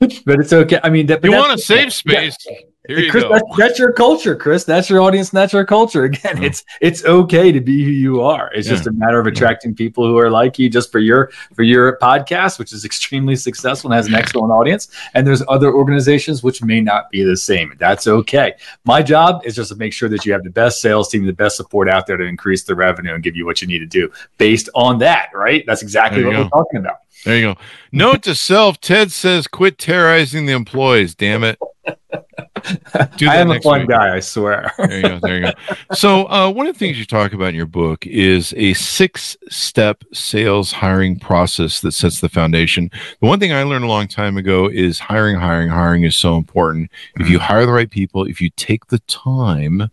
but 0.00 0.40
it's 0.40 0.52
okay. 0.52 0.80
I 0.82 0.90
mean, 0.90 1.06
that, 1.06 1.24
you 1.24 1.32
want 1.32 1.52
a 1.52 1.58
safe 1.58 1.92
space. 1.92 2.36
Yeah. 2.48 2.56
Here 2.90 2.98
you 2.98 3.10
Chris, 3.10 3.24
go. 3.24 3.30
that's, 3.30 3.56
that's 3.56 3.78
your 3.78 3.92
culture, 3.92 4.34
Chris. 4.34 4.64
That's 4.64 4.90
your 4.90 5.00
audience. 5.00 5.30
And 5.30 5.36
that's 5.38 5.52
your 5.52 5.64
culture. 5.64 6.04
Again, 6.10 6.38
Yeah. 6.38 6.48
it's 6.48 6.64
it's 6.80 7.04
okay 7.04 7.52
to 7.52 7.60
be 7.60 7.84
who 7.84 7.90
you 7.90 8.20
are. 8.22 8.50
It's 8.52 8.68
just 8.68 8.86
a 8.86 8.92
matter 8.92 9.20
of 9.20 9.26
attracting 9.26 9.74
people 9.74 10.04
who 10.06 10.18
are 10.18 10.28
like 10.30 10.58
you, 10.58 10.68
just 10.68 10.90
for 10.90 10.98
your 10.98 11.30
for 11.54 11.62
your 11.62 11.98
podcast, 11.98 12.58
which 12.58 12.72
is 12.72 12.84
extremely 12.84 13.36
successful 13.36 13.90
and 13.90 13.96
has 13.96 14.06
an 14.06 14.14
excellent 14.14 14.52
audience. 14.52 14.88
And 15.14 15.26
there's 15.26 15.42
other 15.48 15.72
organizations 15.72 16.42
which 16.42 16.62
may 16.62 16.80
not 16.80 17.10
be 17.10 17.22
the 17.22 17.36
same. 17.36 17.74
That's 17.78 18.06
okay. 18.06 18.54
My 18.84 19.02
job 19.02 19.42
is 19.44 19.54
just 19.54 19.70
to 19.70 19.76
make 19.76 19.92
sure 19.92 20.08
that 20.08 20.26
you 20.26 20.32
have 20.32 20.42
the 20.42 20.50
best 20.50 20.80
sales 20.82 21.08
team, 21.08 21.24
the 21.26 21.32
best 21.32 21.56
support 21.56 21.88
out 21.88 22.06
there 22.06 22.16
to 22.16 22.24
increase 22.24 22.64
the 22.64 22.74
revenue 22.74 23.14
and 23.14 23.22
give 23.22 23.36
you 23.36 23.46
what 23.46 23.62
you 23.62 23.68
need 23.68 23.78
to 23.80 23.86
do 23.86 24.10
based 24.38 24.68
on 24.74 24.98
that. 24.98 25.28
Right? 25.34 25.64
That's 25.66 25.82
exactly 25.82 26.24
what 26.24 26.32
you 26.32 26.38
we're 26.42 26.48
talking 26.48 26.80
about. 26.80 26.96
There 27.24 27.36
you 27.36 27.42
go. 27.54 27.60
Note 27.92 28.22
to 28.22 28.34
self: 28.34 28.80
Ted 28.80 29.12
says, 29.12 29.46
"Quit 29.46 29.78
terrorizing 29.78 30.46
the 30.46 30.54
employees." 30.54 31.14
Damn 31.14 31.44
it. 31.44 31.58
I 32.94 33.36
am 33.36 33.50
a 33.50 33.60
fun 33.60 33.80
week. 33.80 33.88
guy. 33.90 34.16
I 34.16 34.20
swear. 34.20 34.72
There 34.78 34.96
you 34.96 35.02
go. 35.02 35.18
There 35.20 35.36
you 35.38 35.42
go. 35.44 35.74
So, 35.94 36.26
uh, 36.30 36.50
one 36.50 36.66
of 36.66 36.74
the 36.74 36.78
things 36.78 36.98
you 36.98 37.04
talk 37.04 37.32
about 37.32 37.48
in 37.48 37.54
your 37.54 37.66
book 37.66 38.06
is 38.06 38.54
a 38.56 38.74
six 38.74 39.36
step 39.48 40.04
sales 40.12 40.72
hiring 40.72 41.18
process 41.18 41.80
that 41.80 41.92
sets 41.92 42.20
the 42.20 42.28
foundation. 42.28 42.90
The 43.20 43.26
one 43.26 43.40
thing 43.40 43.52
I 43.52 43.62
learned 43.62 43.84
a 43.84 43.88
long 43.88 44.08
time 44.08 44.36
ago 44.36 44.68
is 44.68 44.98
hiring, 44.98 45.36
hiring, 45.36 45.68
hiring 45.68 46.04
is 46.04 46.16
so 46.16 46.36
important. 46.36 46.90
If 47.16 47.28
you 47.28 47.38
hire 47.38 47.66
the 47.66 47.72
right 47.72 47.90
people, 47.90 48.24
if 48.24 48.40
you 48.40 48.50
take 48.50 48.86
the 48.86 48.98
time, 49.00 49.90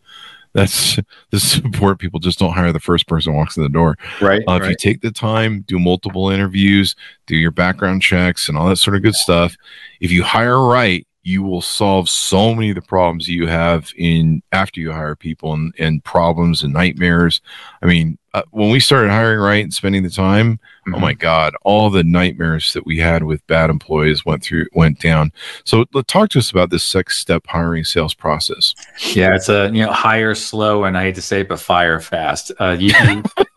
that's 0.54 0.98
the 1.32 1.40
support. 1.40 2.00
People 2.00 2.20
just 2.20 2.40
don't 2.40 2.54
hire 2.54 2.72
the 2.72 2.80
first 2.80 3.08
person 3.08 3.32
who 3.34 3.38
walks 3.38 3.58
in 3.58 3.64
the 3.64 3.70
door. 3.70 3.98
right. 4.22 4.44
Uh, 4.48 4.60
If 4.62 4.70
you 4.70 4.76
take 4.76 5.02
the 5.02 5.12
time, 5.12 5.62
do 5.68 5.78
multiple 5.80 6.30
interviews, 6.30 6.96
do 7.28 7.36
your 7.36 7.52
background 7.52 8.02
checks, 8.02 8.50
and 8.50 8.58
all 8.58 8.68
that 8.70 8.78
sort 8.78 8.96
of 8.96 9.04
good 9.04 9.16
stuff. 9.16 9.56
If 10.00 10.12
you 10.12 10.24
hire 10.24 10.60
right, 10.64 11.06
you 11.28 11.44
will 11.44 11.62
solve 11.62 12.08
so 12.08 12.56
many 12.56 12.70
of 12.70 12.76
the 12.76 12.82
problems 12.82 13.28
you 13.28 13.48
have 13.48 13.92
in 13.98 14.42
after 14.54 14.80
you 14.80 14.94
hire 14.94 15.14
people 15.14 15.52
and, 15.52 15.74
and 15.78 16.02
problems 16.06 16.64
and 16.64 16.72
nightmares. 16.72 17.42
I 17.82 17.86
mean, 17.86 18.18
uh, 18.34 18.44
when 18.52 18.70
we 18.70 18.80
started 18.80 19.10
hiring 19.10 19.40
right 19.40 19.62
and 19.62 19.74
spending 19.74 20.04
the 20.04 20.10
time, 20.10 20.58
oh 20.94 21.00
my 21.00 21.14
God, 21.14 21.56
all 21.64 21.90
the 21.90 22.04
nightmares 22.04 22.74
that 22.74 22.86
we 22.86 22.98
had 22.98 23.24
with 23.24 23.46
bad 23.48 23.70
employees 23.70 24.26
went 24.26 24.44
through 24.44 24.68
went 24.74 25.00
down. 25.00 25.32
So, 25.64 25.86
talk 26.08 26.30
to 26.30 26.40
us 26.40 26.52
about 26.52 26.70
this 26.70 26.84
six 26.84 27.18
step 27.18 27.46
hiring 27.48 27.84
sales 27.84 28.14
process. 28.14 28.76
Yeah, 29.14 29.36
it's 29.36 29.50
a 29.50 29.70
you 29.74 29.86
know 29.86 29.92
hire 29.92 30.36
slow, 30.36 30.84
and 30.86 30.98
I 30.98 31.04
hate 31.04 31.16
to 31.16 31.22
say 31.22 31.42
it, 31.42 31.50
but 31.50 31.60
fire 31.60 32.00
fast. 32.00 32.52
Uh, 32.60 32.76
you, 32.80 32.94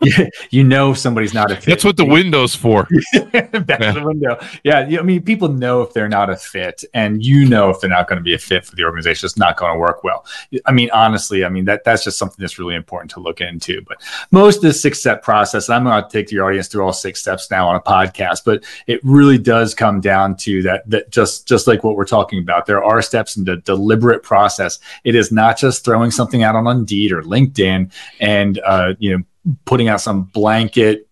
you 0.03 0.27
you 0.51 0.65
know 0.65 0.95
somebody's 0.95 1.35
not 1.35 1.51
a 1.51 1.57
fit. 1.57 1.67
That's 1.67 1.85
what 1.85 1.97
the 1.97 2.05
window's 2.05 2.55
for. 2.55 2.89
back 3.33 3.81
Yeah. 3.81 3.93
the 3.93 4.03
window. 4.05 4.39
Yeah, 4.65 4.87
you, 4.89 4.99
I 4.99 5.03
mean, 5.03 5.23
people 5.23 5.49
know 5.49 5.83
if 5.83 5.93
they're 5.93 6.09
not 6.09 6.31
a 6.31 6.37
fit, 6.37 6.85
and 6.95 7.25
you 7.25 7.47
know 7.49 7.71
if 7.71 7.81
they're 7.81 7.91
not 7.91 8.09
going 8.09 8.19
to 8.19 8.23
be 8.23 8.35
a 8.35 8.39
fit 8.39 8.65
for 8.65 8.77
the 8.77 8.85
organization. 8.85 9.27
It's 9.27 9.37
not 9.37 9.57
going 9.57 9.73
to 9.73 9.79
work 9.79 10.03
well. 10.05 10.25
I 10.67 10.73
mean, 10.73 10.91
honestly, 10.93 11.45
I 11.45 11.49
mean 11.49 11.65
that 11.67 11.85
that's 11.85 12.05
just 12.05 12.19
something 12.19 12.37
that's 12.39 12.59
really 12.59 12.75
important 12.75 13.11
to 13.13 13.21
look 13.21 13.41
into. 13.41 13.83
But 13.83 14.03
most 14.31 14.57
of 14.57 14.63
the 14.63 14.73
six 14.73 14.99
step 15.01 15.23
process, 15.23 15.69
and 15.69 15.77
I'm 15.77 15.85
going 15.85 16.03
to 16.03 16.09
take 16.11 16.31
your 16.31 16.47
audience 16.47 16.69
through 16.69 16.85
all 16.85 16.93
six 16.93 17.20
steps 17.21 17.51
now 17.51 17.69
on 17.69 17.77
a 17.77 17.81
podcast, 17.81 18.43
but 18.45 18.65
it 18.87 19.01
really 19.05 19.39
does 19.39 19.75
come 19.75 20.01
down 20.01 20.37
to 20.39 20.63
that. 20.63 20.89
That 20.89 21.11
just 21.11 21.47
just 21.47 21.67
like 21.67 21.85
what 21.85 21.97
we're 21.97 22.05
talking 22.05 22.39
about, 22.41 22.67
there 22.67 22.83
are 22.83 23.03
steps 23.03 23.37
in 23.37 23.45
the 23.45 23.57
deliberate 23.57 24.23
process. 24.23 24.79
It 25.05 25.15
is 25.15 25.31
not 25.31 25.59
just 25.59 25.85
throwing 25.85 26.11
something 26.11 26.43
out 26.43 26.57
on 26.57 26.67
Indeed 26.67 27.13
or 27.13 27.23
LinkedIn 27.23 27.93
and 28.21 28.61
uh, 28.65 28.95
you 28.99 29.17
know 29.17 29.25
putting 29.65 29.89
out 29.89 30.01
some 30.01 30.25
blanket 30.25 31.07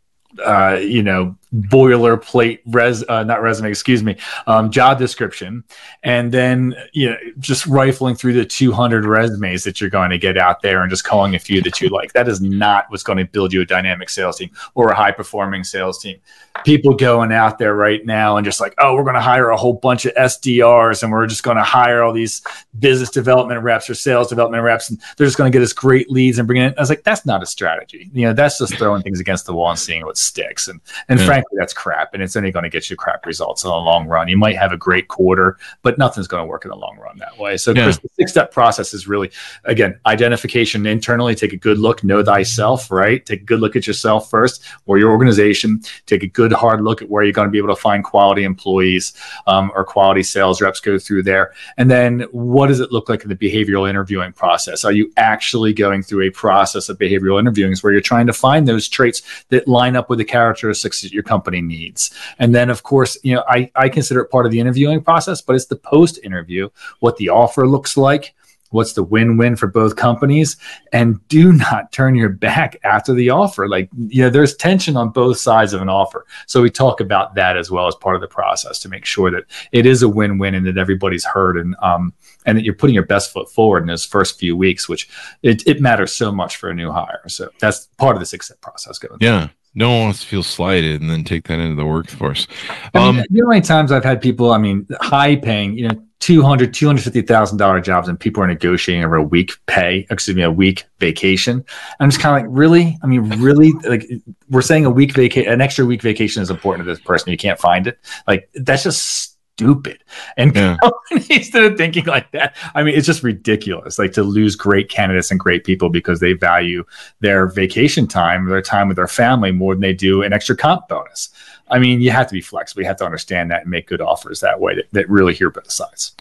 uh, 0.45 0.79
you 0.81 1.03
know, 1.03 1.37
boilerplate 1.55 2.61
res, 2.67 3.05
uh, 3.09 3.25
not 3.25 3.43
resume, 3.43 3.69
excuse 3.71 4.03
me, 4.03 4.17
um, 4.47 4.71
job 4.71 4.99
description, 4.99 5.65
and 6.03 6.33
then 6.33 6.75
you 6.93 7.11
know, 7.11 7.17
just 7.39 7.67
rifling 7.67 8.15
through 8.15 8.35
the 8.35 8.45
200 8.45 9.05
resumes 9.05 9.65
that 9.65 9.81
you're 9.81 9.91
going 9.91 10.11
to 10.11 10.19
get 10.19 10.37
out 10.37 10.63
there 10.63 10.83
and 10.83 10.91
just 10.91 11.05
calling 11.05 11.35
a 11.35 11.39
few 11.39 11.63
that 11.63 11.81
you 11.81 11.89
like. 11.89 12.13
That 12.13 12.29
is 12.29 12.41
not 12.41 12.87
what's 12.89 13.03
going 13.03 13.19
to 13.19 13.25
build 13.25 13.53
you 13.53 13.61
a 13.63 13.67
dynamic 13.67 14.11
sales 14.11 14.39
team 14.39 14.51
or 14.75 14.89
a 14.91 14.95
high 14.95 15.13
performing 15.13 15.65
sales 15.65 15.99
team. 16.01 16.19
People 16.65 16.95
going 16.95 17.31
out 17.33 17.59
there 17.59 17.75
right 17.75 18.05
now 18.05 18.37
and 18.37 18.45
just 18.45 18.61
like, 18.61 18.75
oh, 18.79 18.95
we're 18.95 19.05
going 19.05 19.15
to 19.15 19.21
hire 19.21 19.51
a 19.51 19.57
whole 19.57 19.75
bunch 19.75 20.07
of 20.07 20.15
SDRs 20.15 21.05
and 21.05 21.13
we're 21.13 21.27
just 21.29 21.45
going 21.45 21.57
to 21.57 21.63
hire 21.63 22.03
all 22.03 22.13
these 22.13 22.43
business 22.81 23.11
development 23.11 23.63
reps 23.63 23.89
or 23.89 23.95
sales 23.95 24.29
development 24.29 24.65
reps, 24.65 24.91
and 24.91 25.01
they're 25.17 25.27
just 25.27 25.39
going 25.39 25.51
to 25.51 25.57
get 25.57 25.63
us 25.63 25.73
great 25.73 26.11
leads 26.11 26.39
and 26.39 26.49
bring 26.49 26.61
it 26.61 26.67
in. 26.67 26.75
I 26.77 26.81
was 26.81 26.91
like, 26.91 27.05
that's 27.05 27.25
not 27.25 27.43
a 27.43 27.47
strategy. 27.47 28.11
You 28.13 28.27
know, 28.27 28.33
that's 28.33 28.59
just 28.59 28.77
throwing 28.77 29.03
things 29.03 29.21
against 29.21 29.47
the 29.47 29.53
wall 29.55 29.71
and 29.71 29.79
seeing 29.79 30.05
what 30.05 30.19
sticks. 30.19 30.67
And 30.67 30.81
and 31.09 31.21
Yeah. 31.21 31.27
frankly, 31.27 31.38
that's 31.53 31.73
crap. 31.73 32.15
And 32.15 32.23
it's 32.23 32.37
only 32.37 32.51
going 32.51 32.65
to 32.65 32.69
get 32.69 32.91
you 32.91 32.97
crap 32.97 33.27
results 33.27 33.65
in 33.65 33.71
the 33.71 33.77
long 33.77 34.07
run. 34.07 34.29
You 34.29 34.37
might 34.37 34.57
have 34.57 34.73
a 34.73 34.77
great 34.77 35.09
quarter, 35.09 35.59
but 35.83 35.99
nothing's 35.99 36.29
going 36.29 36.43
to 36.43 36.47
work 36.47 36.65
in 36.65 36.71
the 36.71 36.77
long 36.77 36.99
run 36.99 37.19
that 37.19 37.39
way. 37.39 37.57
So, 37.57 37.73
Yeah. 37.73 37.85
Chris, 37.85 37.99
the 37.99 38.09
six 38.15 38.31
step 38.31 38.51
process 38.53 38.93
is 38.93 39.07
really, 39.07 39.31
again, 39.65 39.99
identification 40.07 40.87
internally. 40.87 41.35
Take 41.35 41.53
a 41.53 41.57
good 41.57 41.79
look, 41.79 42.03
know 42.05 42.23
thyself, 42.23 42.91
right? 42.91 43.25
Take 43.25 43.43
a 43.43 43.45
good 43.45 43.61
look 43.61 43.77
at 43.77 43.87
yourself 43.87 44.31
first 44.31 44.65
or 44.87 44.99
your 44.99 45.11
organization. 45.11 45.81
Take 46.07 46.23
a 46.23 46.27
good 46.27 46.53
hard 46.53 46.81
look 46.83 47.03
at 47.03 47.09
where 47.09 47.23
you're 47.23 47.33
going 47.33 47.49
to 47.49 47.53
be 47.53 47.59
able 47.59 47.75
to 47.75 47.81
find 47.81 48.05
quality 48.05 48.45
employees 48.45 49.13
um, 49.47 49.71
or 49.75 49.85
quality 49.85 50.23
sales 50.23 50.61
reps 50.61 50.81
go 50.81 50.99
through 50.99 51.23
there. 51.23 51.53
And 51.77 51.91
then 51.91 52.21
what 52.33 52.69
does 52.69 52.81
it 52.81 52.93
look 52.93 53.09
like 53.09 53.23
in 53.23 53.29
the 53.29 53.37
behavioral 53.37 53.89
interviewing 53.89 54.33
process? 54.33 54.85
Are 54.85 54.93
you 54.93 55.13
actually 55.17 55.73
going 55.73 56.03
through 56.03 56.23
a 56.23 56.31
process 56.31 56.89
of 56.89 56.99
behavioral 56.99 57.39
interviewing 57.39 57.69
where 57.81 57.93
you're 57.93 58.01
trying 58.01 58.27
to 58.27 58.33
find 58.33 58.67
those 58.67 58.89
traits 58.89 59.23
that 59.51 59.69
line 59.69 59.97
up 59.97 60.09
with 60.09 60.19
the 60.19 60.25
characteristics 60.25 61.03
that 61.03 61.13
your 61.13 61.23
company 61.29 61.61
needs? 61.61 62.11
And 62.39 62.55
then, 62.55 62.71
of 62.71 62.83
course, 62.83 63.19
you 63.23 63.35
know, 63.35 63.45
I, 63.49 63.71
I 63.75 63.89
consider 63.89 64.21
it 64.21 64.31
part 64.31 64.47
of 64.47 64.53
the 64.53 64.61
interviewing 64.61 65.03
process, 65.03 65.41
but 65.41 65.55
it's 65.55 65.67
the 65.67 65.77
post 65.77 66.19
interview, 66.25 66.69
what 67.01 67.17
the 67.17 67.29
offer 67.29 67.69
looks 67.69 67.97
like. 67.97 68.35
What's 68.71 68.93
the 68.93 69.03
win-win 69.03 69.57
for 69.57 69.67
both 69.67 69.97
companies? 69.97 70.57
And 70.93 71.27
do 71.29 71.53
not 71.71 71.93
turn 71.93 72.15
your 72.15 72.29
back 72.29 72.77
after 72.85 73.15
the 73.15 73.31
offer. 73.31 73.69
Like, 73.69 73.89
you 73.97 74.23
know, 74.23 74.31
there's 74.31 74.55
tension 74.55 74.97
on 74.97 75.11
both 75.11 75.39
sides 75.39 75.73
of 75.73 75.83
an 75.83 75.89
offer. 75.89 76.27
So 76.47 76.63
we 76.63 76.71
talk 76.71 77.01
about 77.01 77.35
that 77.37 77.57
as 77.57 77.71
well 77.71 77.87
as 77.87 77.95
part 77.95 78.15
of 78.15 78.21
the 78.21 78.29
process 78.29 78.79
to 78.81 78.89
make 78.89 79.05
sure 79.05 79.31
that 79.31 79.45
it 79.73 79.87
is 79.87 80.03
a 80.03 80.09
win-win 80.09 80.55
and 80.55 80.67
that 80.67 80.79
everybody's 80.79 81.25
heard 81.25 81.57
and 81.57 81.75
um 81.83 82.13
and 82.47 82.57
that 82.57 82.65
you're 82.65 82.75
putting 82.75 82.95
your 82.95 83.05
best 83.05 83.33
foot 83.33 83.51
forward 83.51 83.83
in 83.83 83.89
those 83.89 84.05
first 84.05 84.39
few 84.39 84.57
weeks, 84.57 84.89
which 84.89 85.09
it, 85.43 85.67
it 85.67 85.81
matters 85.81 86.15
so 86.15 86.33
much 86.33 86.57
for 86.57 86.71
a 86.71 86.75
new 86.75 86.91
hire. 86.91 87.21
So 87.29 87.51
that's 87.59 87.87
part 87.99 88.17
of 88.17 88.21
the 88.21 88.27
success 88.27 88.57
process 88.61 88.99
going. 88.99 89.19
Yeah. 89.21 89.49
No 89.79 89.91
one 89.91 90.01
wants 90.07 90.23
to 90.23 90.27
feel 90.27 90.43
slighted 90.43 91.01
and 91.01 91.09
then 91.09 91.23
take 91.23 91.47
that 91.47 91.61
into 91.61 91.77
the 91.77 91.87
workforce. 91.87 92.49
I 92.95 92.99
mean, 92.99 93.21
Um, 93.21 93.25
you 93.31 93.45
know 93.45 93.53
how 93.53 93.61
times 93.61 93.93
I've 93.93 94.03
had 94.03 94.21
people, 94.21 94.51
I 94.53 94.59
mean, 94.59 94.89
high 95.01 95.37
paying, 95.37 95.79
you 95.79 95.87
know, 95.87 96.03
200, 96.19 96.75
$250,000 96.75 97.85
jobs 97.85 98.09
and 98.09 98.19
people 98.19 98.43
are 98.43 98.49
negotiating 98.49 99.05
over 99.05 99.15
a 99.15 99.23
week 99.23 99.53
pay, 99.67 100.05
excuse 100.11 100.37
me, 100.37 100.43
a 100.43 100.51
week 100.51 100.85
vacation. 100.99 101.65
I'm 102.01 102.11
just 102.11 102.21
kind 102.21 102.37
of 102.37 102.43
like, 102.43 102.59
really? 102.59 102.99
I 103.05 103.07
mean, 103.07 103.29
really? 103.41 103.71
Like, 103.89 104.05
we're 104.51 104.63
saying 104.63 104.85
a 104.85 104.91
week 104.91 105.15
vacation, 105.15 105.53
an 105.53 105.61
extra 105.61 105.87
week 105.87 106.03
vacation 106.03 106.43
is 106.43 106.51
important 106.51 106.85
to 106.85 106.93
this 106.93 107.01
person. 107.01 107.31
You 107.31 107.39
can't 107.39 107.61
find 107.61 107.87
it. 107.87 108.01
Like, 108.27 108.51
that's 108.55 108.83
just 108.83 109.38
stupid. 109.59 110.05
And 110.37 110.55
Yeah. 110.55 110.77
that 111.11 111.55
are 111.57 111.77
thinking 111.77 112.05
like 112.07 112.31
that, 112.31 112.57
I 112.75 112.83
mean, 112.85 112.95
it's 112.95 113.07
just 113.07 113.23
ridiculous. 113.25 113.99
Like 113.99 114.13
to 114.13 114.23
lose 114.23 114.55
great 114.55 114.89
candidates 114.89 115.31
and 115.33 115.41
great 115.41 115.65
people 115.65 115.89
because 115.91 116.21
they 116.21 116.33
value 116.33 116.85
their 117.21 117.49
vacation 117.49 118.07
time, 118.07 118.47
their 118.47 118.63
time 118.63 118.87
with 118.89 118.97
their 118.97 119.09
family 119.09 119.51
more 119.51 119.75
than 119.75 119.81
they 119.83 119.93
do 119.93 120.23
an 120.23 120.33
extra 120.33 120.57
comp 120.57 120.87
bonus. 120.89 121.31
I 121.71 121.79
mean, 121.79 122.01
you 122.01 122.11
have 122.13 122.27
to 122.29 122.33
be 122.33 122.41
flexible. 122.41 122.81
You 122.83 122.89
have 122.89 122.97
to 122.99 123.05
understand 123.05 123.51
that 123.51 123.63
and 123.63 123.71
make 123.71 123.89
good 123.89 124.01
offers 124.01 124.41
that 124.41 124.59
way 124.61 124.77
that, 124.77 124.87
that 124.93 125.11
really 125.11 125.35
hear 125.35 125.51
both 125.51 125.71
sides. 125.71 126.15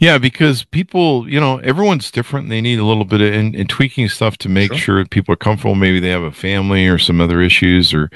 Yeah, 0.00 0.18
because 0.18 0.64
people, 0.64 1.28
you 1.28 1.38
know, 1.38 1.58
everyone's 1.58 2.10
different. 2.10 2.48
They 2.48 2.60
need 2.60 2.80
a 2.80 2.84
little 2.84 3.04
bit 3.04 3.20
of 3.20 3.32
in, 3.32 3.54
in 3.54 3.68
tweaking 3.68 4.08
stuff 4.08 4.38
to 4.38 4.48
make 4.48 4.70
Sure. 4.72 4.78
sure 4.78 5.04
people 5.06 5.32
are 5.34 5.36
comfortable. 5.36 5.76
Maybe 5.76 6.00
they 6.00 6.08
have 6.08 6.22
a 6.22 6.32
family 6.32 6.88
or 6.88 6.98
some 6.98 7.20
other 7.20 7.40
issues, 7.40 7.94
or 7.94 8.10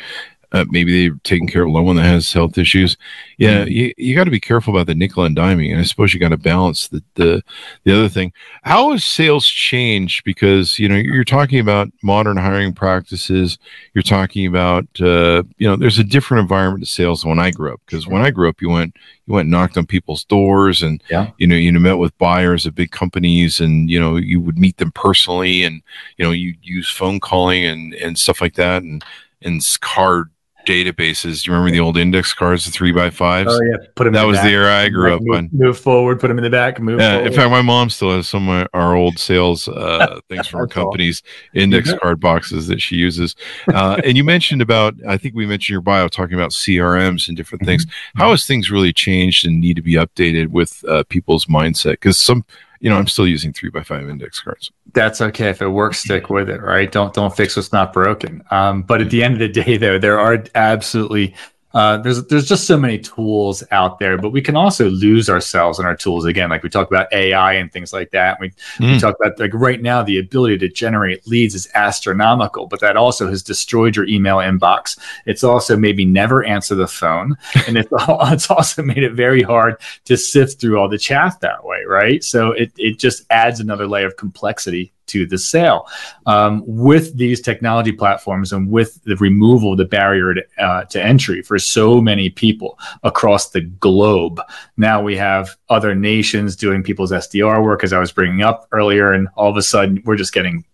uh, 0.53 0.67
maybe 0.69 1.09
they're 1.09 1.19
taking 1.25 1.47
care 1.47 1.63
of 1.63 1.69
a 1.69 1.73
loved 1.73 1.87
one 1.87 1.97
that 1.97 2.03
has 2.03 2.33
health 2.33 2.59
issues. 2.59 2.97
Yeah, 3.39 3.65
you, 3.65 3.93
you 3.97 4.15
got 4.15 4.25
to 4.25 4.31
be 4.31 4.41
careful 4.41 4.75
about 4.75 4.87
the 4.87 4.95
nickel 4.95 5.25
and 5.25 5.37
diming. 5.37 5.73
And 5.73 5.81
I 5.81 5.85
suppose 5.85 6.13
you 6.13 6.21
got 6.21 6.29
to 6.29 6.37
balance 6.37 6.89
the, 6.89 7.03
the 7.15 7.43
the 7.85 7.93
other 7.93 8.09
thing. 8.09 8.33
How 8.63 8.93
has 8.93 9.05
sales 9.05 9.47
changed? 9.47 10.25
Because 10.25 10.79
you 10.79 10.89
know 10.89 10.97
you're 10.97 11.25
talking 11.25 11.59
about 11.59 11.89
modern 12.03 12.37
hiring 12.37 12.75
practices. 12.75 13.59
You're 13.95 14.03
talking 14.03 14.47
about 14.47 14.87
uh, 15.01 15.43
you 15.57 15.67
know 15.67 15.77
there's 15.77 15.99
a 15.99 16.05
different 16.05 16.43
environment 16.43 16.85
to 16.85 16.91
sales 16.91 17.23
than 17.23 17.31
when 17.31 17.39
I 17.39 17.51
grew 17.51 17.73
up. 17.73 17.81
Because 17.87 18.07
when 18.07 18.23
I 18.23 18.31
grew 18.31 18.49
up, 18.49 18.61
you 18.61 18.69
went 18.69 18.95
you 19.27 19.35
went 19.35 19.47
and 19.47 19.53
knocked 19.53 19.79
on 19.79 19.87
people's 19.87 20.25
doors 20.25 20.83
and 20.83 21.03
yeah. 21.09 21.31
you 21.39 21.47
know 21.47 21.57
you 21.57 21.73
met 21.73 21.99
with 21.99 22.17
buyers 22.19 22.67
of 22.67 22.75
big 22.75 22.91
companies 22.91 23.61
and 23.61 23.89
you 23.89 23.99
know 23.99 24.17
you 24.17 24.41
would 24.41 24.59
meet 24.59 24.77
them 24.77 24.93
personally 24.93 25.63
and 25.63 25.83
you 26.17 26.25
know 26.25 26.33
you 26.33 26.55
use 26.63 26.91
phone 26.91 27.21
calling 27.21 27.65
and 27.65 27.95
and 27.95 28.19
stuff 28.19 28.41
like 28.41 28.55
that 28.55 28.83
and 28.83 29.05
and 29.43 29.63
card 29.81 30.32
databases 30.67 31.47
you 31.47 31.53
remember 31.53 31.71
the 31.73 31.81
old 31.81 31.97
index 31.97 32.33
cards 32.33 32.65
the 32.65 32.71
three 32.71 32.93
by 32.93 33.11
fives 33.11 33.49
Oh 33.53 33.61
yeah, 33.71 33.77
put 33.95 34.05
them. 34.05 34.13
that 34.15 34.25
was 34.25 34.39
the, 34.39 34.45
the 34.45 34.51
era 34.51 34.75
i 34.77 34.89
grew 34.89 35.11
Like, 35.11 35.17
up 35.17 35.23
move, 35.23 35.37
on 35.37 35.49
Move 35.53 35.79
forward, 35.79 36.21
put 36.21 36.29
them 36.29 36.39
in 36.39 36.45
the 36.45 36.51
back. 36.51 36.81
Move. 36.81 37.01
yeah, 37.01 37.15
forward. 37.15 37.27
in 37.27 37.33
fact, 37.35 37.51
my 37.51 37.63
mom 37.63 37.91
still 37.91 38.15
has 38.15 38.29
some 38.29 38.49
of 38.49 38.69
our 38.75 38.95
old 38.95 39.19
sales 39.19 39.69
uh, 39.69 40.21
things 40.29 40.47
from 40.47 40.61
our 40.61 40.67
company's 40.67 41.23
index 41.55 41.89
Yeah. 41.91 41.97
card 41.99 42.21
boxes 42.21 42.67
that 42.69 42.81
she 42.81 42.97
uses. 42.97 43.35
Uh, 43.73 44.01
and 44.05 44.17
you 44.17 44.25
mentioned 44.25 44.63
about, 44.63 44.95
I 45.07 45.17
think 45.19 45.35
we 45.35 45.47
mentioned 45.47 45.71
your 45.75 45.81
bio 45.81 46.09
talking 46.09 46.35
about 46.35 46.51
CRMs 46.51 47.29
and 47.29 47.37
different 47.37 47.65
things. 47.65 47.87
Mm-hmm. 47.87 48.21
How 48.21 48.31
has 48.31 48.47
things 48.47 48.71
really 48.71 48.93
changed 48.93 49.47
and 49.47 49.61
need 49.61 49.77
to 49.77 49.83
be 49.83 49.95
updated 49.95 50.49
with 50.49 50.85
uh, 50.89 51.05
people's 51.09 51.47
mindset? 51.47 51.93
Because 51.93 52.19
some, 52.19 52.45
you 52.83 52.91
know, 52.91 52.97
I'm 52.97 53.07
still 53.07 53.29
using 53.29 53.53
three 53.53 53.71
by 53.71 53.85
five 53.85 54.09
index 54.11 54.41
cards. 54.41 54.73
That's 54.93 55.21
okay 55.21 55.49
if 55.51 55.63
it 55.63 55.69
works. 55.69 56.01
Stick 56.01 56.29
with 56.31 56.51
it, 56.51 56.61
right? 56.61 56.91
Don't 56.91 57.15
don't 57.15 57.35
fix 57.35 57.55
what's 57.55 57.73
not 57.73 57.93
broken. 57.93 58.43
Um, 58.51 58.83
but 58.83 59.01
at 59.01 59.09
the 59.09 59.23
end 59.23 59.35
of 59.35 59.39
the 59.39 59.49
day, 59.49 59.77
though, 59.77 60.01
there 60.01 60.19
are 60.19 60.43
absolutely 60.57 61.33
uh, 61.75 61.99
there's 61.99 62.25
there's 62.27 62.49
just 62.49 62.67
so 62.67 62.77
many 62.77 62.99
tools 62.99 63.63
out 63.71 63.99
there, 63.99 64.19
but 64.19 64.31
we 64.31 64.43
can 64.43 64.57
also 64.57 64.91
lose 64.91 65.31
ourselves 65.31 65.79
in 65.79 65.87
our 65.87 65.97
tools 65.97 66.25
again. 66.25 66.51
Like 66.51 66.63
we 66.63 66.69
talk 66.69 66.89
about 66.89 67.13
AI 67.13 67.55
and 67.55 67.73
things 67.73 67.93
like 67.93 68.11
that. 68.11 68.39
We, 68.41 68.51
mm. 68.51 68.93
we 68.93 68.99
talk 68.99 69.17
about 69.21 69.39
like 69.39 69.55
right 69.55 69.81
now 69.81 70.03
the 70.03 70.19
ability 70.19 70.59
to 70.59 70.69
generate 70.69 71.27
leads 71.27 71.55
is 71.55 71.69
astronomical, 71.75 72.67
but 72.67 72.81
that 72.81 72.97
also 72.97 73.29
has 73.29 73.43
destroyed 73.43 73.97
your 73.97 74.07
email 74.07 74.37
inbox. 74.37 74.99
It's 75.27 75.45
also 75.45 75.77
maybe 75.77 76.05
never 76.05 76.45
answer 76.45 76.75
the 76.75 76.87
phone, 76.87 77.37
and 77.67 77.77
it's 77.79 77.89
it's 78.09 78.51
also 78.51 78.83
made 78.83 79.03
it 79.03 79.13
very 79.13 79.43
hard 79.43 79.77
to 80.05 80.17
sift 80.17 80.61
through 80.61 80.79
all 80.79 80.89
the 80.89 80.99
chat 80.99 81.41
that 81.41 81.65
way, 81.65 81.85
right? 81.87 82.23
So 82.23 82.53
it 82.53 82.73
it 82.77 82.99
just 82.99 83.25
adds 83.31 83.61
another 83.61 83.87
layer 83.87 84.07
of 84.07 84.17
complexity 84.17 84.93
to 85.07 85.27
the 85.27 85.39
sale. 85.39 85.87
Um, 86.27 86.63
with 86.67 87.17
these 87.17 87.41
technology 87.41 87.93
platforms 87.93 88.53
and 88.53 88.71
with 88.71 89.03
the 89.05 89.17
removal 89.17 89.73
of 89.73 89.79
the 89.79 89.85
barrier 89.85 90.35
to, 90.35 90.43
uh, 90.59 90.85
to 90.87 91.03
entry 91.03 91.43
for 91.43 91.59
so 91.59 92.01
many 92.01 92.31
people 92.31 92.79
across 93.03 93.51
the 93.51 93.63
globe, 93.63 94.41
now 94.77 95.03
we 95.03 95.17
have 95.17 95.57
other 95.69 95.95
nations 95.95 96.57
doing 96.57 96.83
people's 96.83 97.13
SDR 97.13 97.63
work, 97.63 97.85
as 97.85 97.93
I 97.93 97.99
was 97.99 98.13
bringing 98.13 98.43
up 98.43 98.69
earlier, 98.73 99.13
and 99.13 99.29
all 99.37 99.51
of 99.51 99.57
a 99.57 99.63
sudden 99.63 100.03
we're 100.05 100.17
just 100.17 100.33
getting 100.33 100.65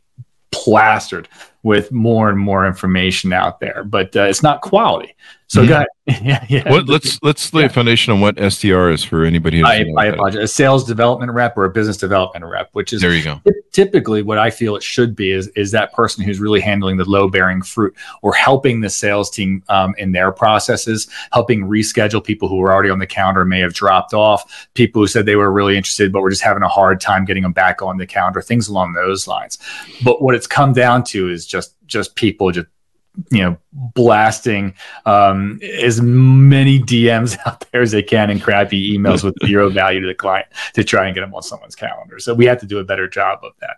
plastered 0.50 1.28
with 1.62 1.90
more 1.92 2.28
and 2.28 2.38
more 2.38 2.66
information 2.66 3.32
out 3.32 3.60
there, 3.60 3.84
but 3.84 4.14
uh, 4.16 4.22
it's 4.22 4.42
not 4.42 4.60
quality. 4.62 5.14
So, 5.48 5.64
mm-hmm. 5.64 6.26
yeah, 6.26 6.44
yeah. 6.48 6.70
What, 6.70 6.88
let's 6.88 7.22
let's 7.22 7.52
lay 7.52 7.62
yeah. 7.62 7.66
a 7.66 7.70
foundation 7.70 8.12
on 8.12 8.20
what 8.20 8.36
SDR 8.36 8.92
is 8.92 9.02
for 9.04 9.24
anybody. 9.24 9.62
I, 9.62 9.84
I 9.96 10.06
apologize. 10.06 10.42
A 10.42 10.48
sales 10.48 10.84
development 10.84 11.32
rep 11.32 11.56
or 11.56 11.64
a 11.64 11.70
business 11.70 11.96
development 11.96 12.44
rep, 12.44 12.70
which 12.72 12.92
is 12.92 13.00
there 13.00 13.14
you 13.14 13.24
go. 13.24 13.40
Typically, 13.72 14.22
what 14.22 14.38
I 14.38 14.50
feel 14.50 14.76
it 14.76 14.82
should 14.82 15.14
be 15.14 15.30
is 15.30 15.48
is 15.48 15.70
that 15.72 15.92
person 15.92 16.24
who's 16.24 16.40
really 16.40 16.60
handling 16.60 16.96
the 16.96 17.04
low 17.04 17.28
bearing 17.28 17.62
fruit 17.62 17.94
or 18.22 18.32
helping 18.32 18.80
the 18.80 18.90
sales 18.90 19.30
team 19.30 19.62
um, 19.68 19.94
in 19.98 20.12
their 20.12 20.32
processes, 20.32 21.08
helping 21.32 21.64
reschedule 21.64 22.22
people 22.22 22.48
who 22.48 22.56
were 22.56 22.72
already 22.72 22.90
on 22.90 22.98
the 22.98 23.06
calendar 23.06 23.44
may 23.44 23.60
have 23.60 23.74
dropped 23.74 24.14
off, 24.14 24.68
people 24.74 25.02
who 25.02 25.06
said 25.06 25.26
they 25.26 25.36
were 25.36 25.52
really 25.52 25.76
interested 25.76 26.12
but 26.12 26.22
were 26.22 26.30
just 26.30 26.42
having 26.42 26.62
a 26.62 26.68
hard 26.68 27.00
time 27.00 27.24
getting 27.24 27.42
them 27.42 27.52
back 27.52 27.82
on 27.82 27.98
the 27.98 28.06
calendar, 28.06 28.40
things 28.40 28.68
along 28.68 28.92
those 28.92 29.26
lines. 29.26 29.58
But 30.02 30.22
what 30.22 30.34
it's 30.34 30.46
come 30.46 30.72
down 30.72 31.04
to 31.04 31.28
is 31.28 31.46
just 31.46 31.74
just 31.86 32.14
people 32.14 32.50
just 32.52 32.66
you 33.30 33.42
know 33.42 33.56
blasting 33.72 34.74
um, 35.06 35.60
as 35.62 36.00
many 36.00 36.78
DMs 36.78 37.38
out 37.46 37.64
there 37.70 37.82
as 37.82 37.92
they 37.92 38.02
can 38.02 38.30
and 38.30 38.42
crappy 38.42 38.96
emails 38.96 39.22
with 39.24 39.34
zero 39.46 39.70
value 39.70 40.00
to 40.00 40.06
the 40.06 40.14
client 40.14 40.46
to 40.74 40.84
try 40.84 41.06
and 41.06 41.14
get 41.14 41.22
them 41.22 41.34
on 41.34 41.42
someone's 41.42 41.74
calendar. 41.74 42.18
So 42.18 42.34
we 42.34 42.46
have 42.46 42.60
to 42.60 42.66
do 42.66 42.78
a 42.78 42.84
better 42.84 43.08
job 43.08 43.40
of 43.42 43.52
that. 43.60 43.76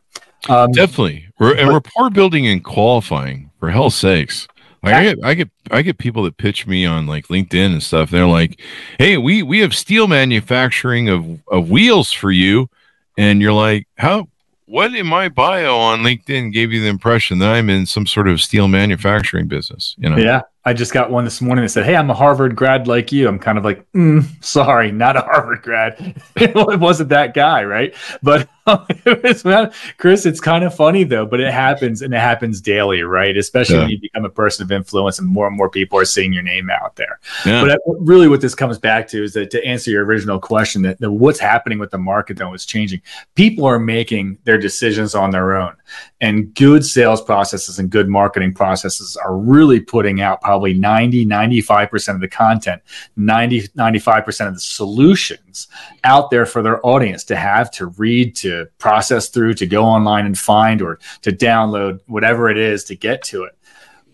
Um, 0.49 0.73
Definitely, 0.73 1.29
We're, 1.39 1.57
and 1.57 1.69
rapport 1.69 2.11
building 2.11 2.47
and 2.47 2.65
qualifying 2.65 3.51
for 3.59 3.71
hell's 3.71 3.95
sakes. 3.95 4.49
Like 4.83 4.95
I 4.95 5.03
get, 5.03 5.19
I 5.23 5.35
get, 5.35 5.51
I 5.71 5.83
get 5.83 5.99
people 5.99 6.23
that 6.23 6.39
pitch 6.39 6.67
me 6.67 6.87
on 6.87 7.07
like 7.07 7.29
LinkedIn 7.29 7.73
and 7.73 7.83
stuff. 7.83 8.11
They're 8.11 8.27
like, 8.27 8.59
"Hey, 8.99 9.19
we 9.19 9.43
we 9.43 9.59
have 9.59 9.75
steel 9.75 10.09
manufacturing 10.09 11.11
of 11.11 11.43
of 11.49 11.69
wheels 11.69 12.13
for 12.13 12.31
you," 12.31 12.71
and 13.19 13.43
you're 13.43 13.53
like, 13.53 13.87
"How? 13.99 14.29
What 14.71 14.95
in 14.95 15.05
my 15.05 15.29
bio 15.29 15.77
on 15.77 16.01
LinkedIn 16.01 16.53
gave 16.53 16.73
you 16.73 16.81
the 16.81 16.87
impression 16.87 17.41
that 17.41 17.53
I'm 17.53 17.69
in 17.69 17.87
some 17.87 18.07
sort 18.07 18.29
of 18.29 18.41
steel 18.41 18.69
manufacturing 18.69 19.49
business? 19.49 19.97
You 19.99 20.11
know? 20.11 20.17
Yeah, 20.17 20.43
I 20.63 20.75
just 20.75 20.93
got 20.93 21.11
one 21.11 21.25
this 21.25 21.41
morning 21.41 21.65
that 21.65 21.71
said, 21.71 21.87
"Hey, 21.87 21.97
I'm 21.97 22.11
a 22.11 22.15
Harvard 22.15 22.55
grad 22.55 22.87
like 22.87 23.13
you." 23.13 23.27
I'm 23.27 23.39
kind 23.39 23.57
of 23.57 23.65
like, 23.65 23.91
mm, 23.93 24.27
"Sorry, 24.45 24.93
not 24.93 25.17
a 25.17 25.21
Harvard 25.23 25.63
grad. 25.63 26.23
it 26.37 26.79
wasn't 26.79 27.09
that 27.09 27.33
guy, 27.33 27.65
right?" 27.65 27.95
But 28.23 28.47
it 28.67 29.23
was, 29.23 29.43
man, 29.43 29.73
Chris, 29.97 30.27
it's 30.27 30.39
kind 30.39 30.63
of 30.63 30.75
funny 30.75 31.03
though. 31.05 31.25
But 31.25 31.41
it 31.41 31.51
happens, 31.51 32.03
and 32.03 32.13
it 32.13 32.21
happens 32.21 32.61
daily, 32.61 33.03
right? 33.03 33.35
Especially 33.39 33.77
yeah. 33.77 33.81
when 33.83 33.91
you 33.91 34.01
become 34.01 34.27
a 34.27 34.31
person 34.31 34.63
of 34.63 34.71
influence, 34.71 35.19
and 35.19 35.29
more 35.29 35.47
and 35.47 35.57
more 35.57 35.71
people 35.71 35.99
are 35.99 36.05
seeing 36.05 36.31
your 36.31 36.43
name 36.43 36.69
out 36.69 36.97
there. 36.97 37.21
Yeah. 37.47 37.63
But 37.63 37.71
uh, 37.71 37.95
really, 37.99 38.29
what 38.29 38.43
this 38.43 38.55
comes 38.55 38.79
back 38.79 39.09
to 39.09 39.25
is 39.25 39.33
that 39.33 39.51
to 39.53 39.65
answer 39.65 39.91
your 39.91 40.05
original 40.05 40.39
question, 40.39 40.83
that, 40.83 41.01
that 41.01 41.11
what's 41.11 41.41
happening 41.41 41.79
with 41.79 41.91
the 41.91 41.99
market 41.99 42.37
though 42.37 42.53
is 42.53 42.67
changing. 42.67 43.01
People 43.35 43.65
are 43.65 43.79
making 43.79 44.37
their 44.45 44.59
decisions 44.59 45.15
on 45.15 45.31
their 45.31 45.57
own, 45.57 45.75
and 46.21 46.55
good 46.55 46.85
sales 46.85 47.23
processes 47.23 47.79
and 47.79 47.89
good 47.89 48.11
marketing 48.11 48.53
processes 48.53 49.17
are 49.17 49.35
really 49.35 49.81
putting 49.81 50.21
out 50.21 50.39
probably 50.51 50.75
90, 50.75 51.27
95% 51.27 52.17
of 52.17 52.21
the 52.21 52.27
content, 52.27 52.83
90, 53.15 53.69
95% 53.69 54.49
of 54.49 54.55
the 54.55 54.61
solutions 54.61 55.69
out 56.03 56.29
there 56.33 56.45
for 56.45 56.61
their 56.61 56.85
audience 56.85 57.23
to 57.23 57.37
have, 57.37 57.71
to 57.71 57.87
read, 57.87 58.35
to 58.35 58.67
process 58.79 59.29
through, 59.29 59.55
to 59.55 59.65
go 59.65 59.85
online 59.85 60.27
and 60.27 60.37
find, 60.37 60.83
or 60.83 60.99
to 61.23 61.31
download, 61.31 62.01
whatever 62.09 62.51
it 62.51 62.59
is 62.59 62.83
to 62.83 62.97
get 62.97 63.23
to 63.23 63.45
it. 63.45 63.57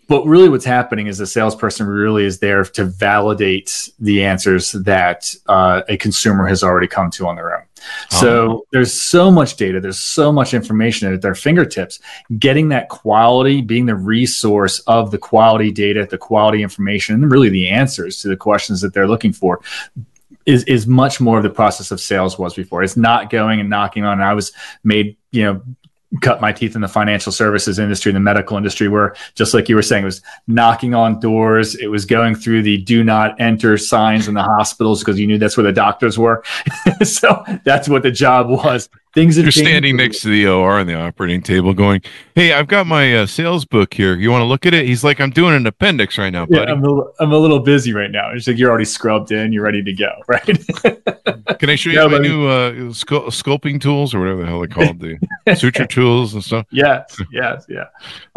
But 0.09 0.27
really, 0.27 0.51
what's 0.51 0.67
happening 0.67 1.07
is 1.07 1.17
the 1.17 1.27
salesperson 1.27 1.87
really 1.87 2.27
is 2.27 2.39
there 2.39 2.65
to 2.65 2.85
validate 2.85 3.89
the 3.99 4.23
answers 4.23 4.73
that 4.73 5.35
uh, 5.47 5.85
a 5.89 5.97
consumer 5.97 6.47
has 6.49 6.63
already 6.63 6.87
come 6.87 7.11
to 7.13 7.27
on 7.27 7.37
their 7.37 7.57
own. 7.57 7.65
So 8.11 8.29
oh. 8.29 8.67
there's 8.73 8.93
so 8.93 9.31
much 9.31 9.57
data, 9.57 9.81
there's 9.81 9.99
so 9.99 10.33
much 10.33 10.55
information 10.55 11.13
at 11.13 11.23
their 11.23 11.35
fingertips. 11.35 12.01
Getting 12.39 12.69
that 12.71 12.89
quality, 12.89 13.61
being 13.63 13.87
the 13.87 13.97
resource 13.97 14.81
of 14.81 15.11
the 15.11 15.19
quality 15.19 15.73
data, 15.73 16.07
the 16.09 16.19
quality 16.19 16.63
information, 16.63 17.15
and 17.17 17.31
really 17.31 17.49
the 17.49 17.69
answers 17.69 18.21
to 18.23 18.29
the 18.29 18.37
questions 18.37 18.81
that 18.81 18.95
they're 18.95 19.09
looking 19.09 19.33
for 19.33 19.61
is 20.47 20.63
is 20.65 20.87
much 20.87 21.21
more 21.21 21.37
of 21.37 21.43
the 21.43 21.51
process 21.51 21.91
of 21.91 22.01
sales 22.01 22.39
was 22.39 22.55
before. 22.55 22.83
It's 22.83 22.97
not 22.97 23.31
going 23.31 23.61
and 23.61 23.69
knocking 23.69 24.05
on. 24.05 24.21
I 24.21 24.35
was 24.35 24.53
made, 24.85 25.17
you 25.33 25.45
know, 25.45 25.63
cut 26.21 26.41
my 26.41 26.53
teeth 26.53 26.75
in 26.75 26.81
the 26.81 26.89
financial 26.89 27.33
services 27.33 27.79
industry, 27.79 28.13
the 28.13 28.21
medical 28.21 28.57
industry, 28.57 28.89
where 28.89 29.15
just 29.35 29.55
like 29.55 29.69
you 29.69 29.77
were 29.77 29.83
saying, 29.83 30.03
it 30.03 30.07
was 30.07 30.23
knocking 30.47 30.95
on 30.95 31.21
doors. 31.21 31.75
It 31.75 31.89
was 31.89 32.05
going 32.05 32.35
through 32.35 32.63
the 32.63 32.79
do 32.79 33.05
not 33.05 33.41
enter 33.41 33.79
signs 33.79 34.29
in 34.29 34.35
the 34.35 34.43
hospitals 34.43 35.01
because 35.01 35.19
you 35.19 35.27
knew 35.27 35.39
that's 35.39 35.57
where 35.57 35.65
the 35.65 35.73
doctors 35.73 36.19
were. 36.19 36.43
so 37.03 37.45
that's 37.65 37.89
what 37.89 38.03
the 38.03 38.11
job 38.11 38.49
was. 38.49 38.89
Things 39.17 39.39
you're 39.39 39.51
standing 39.51 39.97
next 39.97 40.21
to 40.21 40.29
the 40.29 40.47
OR 40.47 40.73
on 40.73 40.87
the 40.87 40.93
operating 40.93 41.41
table, 41.41 41.73
going, 41.73 42.03
"Hey, 42.35 42.53
I've 42.53 42.67
got 42.67 42.87
my 42.87 43.17
uh, 43.17 43.27
sales 43.27 43.65
book 43.65 43.95
here. 43.95 44.15
You 44.15 44.31
want 44.31 44.43
to 44.43 44.45
look 44.45 44.67
at 44.67 44.75
it?" 44.75 44.85
He's 44.85 45.03
like, 45.03 45.23
"I'm 45.23 45.31
doing 45.31 45.55
an 45.55 45.67
appendix 45.67 46.19
right 46.19 46.29
now, 46.29 46.45
buddy. 46.45 46.71
Yeah, 46.71 46.75
I'm, 46.77 46.85
a, 46.85 47.03
I'm 47.19 47.33
a 47.33 47.39
little 47.39 47.61
busy 47.61 47.95
right 47.95 48.11
now." 48.11 48.33
It's 48.33 48.47
like 48.47 48.59
you're 48.59 48.69
already 48.69 48.85
scrubbed 48.85 49.33
in, 49.33 49.55
you're 49.55 49.63
ready 49.63 49.83
to 49.83 49.93
go, 49.95 50.13
right? 50.29 50.45
Can 51.59 51.71
I 51.71 51.77
show 51.77 51.89
you 51.89 52.09
my 52.11 52.19
new 52.19 52.47
uh, 52.47 52.73
scu- 52.93 53.29
sculpting 53.29 53.81
tools 53.81 54.13
or 54.13 54.21
whatever 54.21 54.43
the 54.43 54.49
hell 54.49 54.59
they're 54.59 54.69
called, 54.69 55.01
the 55.01 55.19
suture 55.57 55.87
tools 55.87 56.35
and 56.35 56.45
stuff? 56.45 56.67
Yes, 56.71 57.17
yes, 57.33 57.65
yeah. 57.71 57.87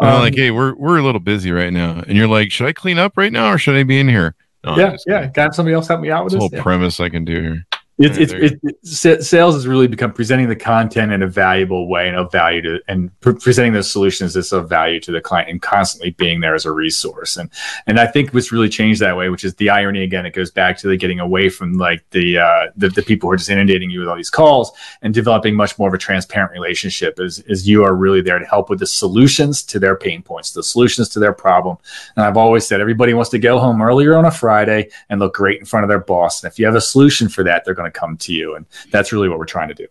Um, 0.00 0.08
I'm 0.08 0.20
like, 0.20 0.34
"Hey, 0.34 0.50
we're 0.50 0.74
we're 0.76 0.96
a 0.96 1.02
little 1.02 1.20
busy 1.20 1.52
right 1.52 1.74
now," 1.74 2.02
and 2.08 2.16
you're 2.16 2.26
like, 2.26 2.50
"Should 2.50 2.66
I 2.66 2.72
clean 2.72 2.98
up 2.98 3.18
right 3.18 3.34
now 3.34 3.52
or 3.52 3.58
should 3.58 3.76
I 3.76 3.82
be 3.82 4.00
in 4.00 4.08
here?" 4.08 4.34
No, 4.64 4.78
yeah, 4.78 4.96
yeah. 5.06 5.30
Have 5.36 5.54
somebody 5.54 5.74
else 5.74 5.88
help 5.88 6.00
me 6.00 6.10
out 6.10 6.24
with 6.24 6.32
this? 6.32 6.40
Whole 6.40 6.48
yeah. 6.50 6.62
premise 6.62 7.00
I 7.00 7.10
can 7.10 7.26
do 7.26 7.38
here. 7.38 7.66
It's, 8.00 8.16
it's, 8.16 8.32
it's, 8.32 9.04
it's, 9.04 9.28
sales 9.28 9.54
has 9.54 9.66
really 9.66 9.86
become 9.86 10.12
presenting 10.12 10.48
the 10.48 10.56
content 10.56 11.12
in 11.12 11.22
a 11.22 11.26
valuable 11.26 11.86
way 11.86 12.08
and 12.08 12.16
of 12.16 12.32
value 12.32 12.62
to, 12.62 12.80
and 12.88 13.10
pre- 13.20 13.34
presenting 13.34 13.74
those 13.74 13.90
solutions 13.90 14.32
that's 14.32 14.52
of 14.52 14.70
value 14.70 15.00
to 15.00 15.12
the 15.12 15.20
client 15.20 15.50
and 15.50 15.60
constantly 15.60 16.10
being 16.12 16.40
there 16.40 16.54
as 16.54 16.64
a 16.64 16.72
resource. 16.72 17.36
And, 17.36 17.50
and 17.86 18.00
I 18.00 18.06
think 18.06 18.32
what's 18.32 18.52
really 18.52 18.70
changed 18.70 19.02
that 19.02 19.18
way, 19.18 19.28
which 19.28 19.44
is 19.44 19.54
the 19.56 19.68
irony 19.68 20.02
again, 20.02 20.24
it 20.24 20.32
goes 20.32 20.50
back 20.50 20.78
to 20.78 20.88
the 20.88 20.96
getting 20.96 21.20
away 21.20 21.50
from 21.50 21.74
like 21.74 22.02
the, 22.10 22.38
uh, 22.38 22.70
the, 22.74 22.88
the 22.88 23.02
people 23.02 23.28
who 23.28 23.34
are 23.34 23.36
just 23.36 23.50
inundating 23.50 23.90
you 23.90 24.00
with 24.00 24.08
all 24.08 24.16
these 24.16 24.30
calls 24.30 24.72
and 25.02 25.12
developing 25.12 25.54
much 25.54 25.78
more 25.78 25.88
of 25.88 25.94
a 25.94 25.98
transparent 25.98 26.52
relationship 26.52 27.20
as, 27.20 27.40
as 27.50 27.68
you 27.68 27.84
are 27.84 27.94
really 27.94 28.22
there 28.22 28.38
to 28.38 28.46
help 28.46 28.70
with 28.70 28.78
the 28.78 28.86
solutions 28.86 29.62
to 29.64 29.78
their 29.78 29.94
pain 29.94 30.22
points, 30.22 30.52
the 30.52 30.62
solutions 30.62 31.10
to 31.10 31.18
their 31.18 31.34
problem. 31.34 31.76
And 32.16 32.24
I've 32.24 32.38
always 32.38 32.66
said, 32.66 32.80
everybody 32.80 33.12
wants 33.12 33.30
to 33.30 33.38
go 33.38 33.58
home 33.58 33.82
earlier 33.82 34.16
on 34.16 34.24
a 34.24 34.30
Friday 34.30 34.88
and 35.10 35.20
look 35.20 35.34
great 35.34 35.60
in 35.60 35.66
front 35.66 35.84
of 35.84 35.88
their 35.88 36.00
boss. 36.00 36.42
And 36.42 36.50
if 36.50 36.58
you 36.58 36.64
have 36.64 36.74
a 36.74 36.80
solution 36.80 37.28
for 37.28 37.44
that, 37.44 37.64
they're 37.64 37.74
going 37.74 37.84
to 37.84 37.89
to 37.90 37.98
come 37.98 38.16
to 38.18 38.32
you. 38.32 38.54
And 38.54 38.66
that's 38.90 39.12
really 39.12 39.28
what 39.28 39.38
we're 39.38 39.46
trying 39.46 39.68
to 39.68 39.74
do. 39.74 39.86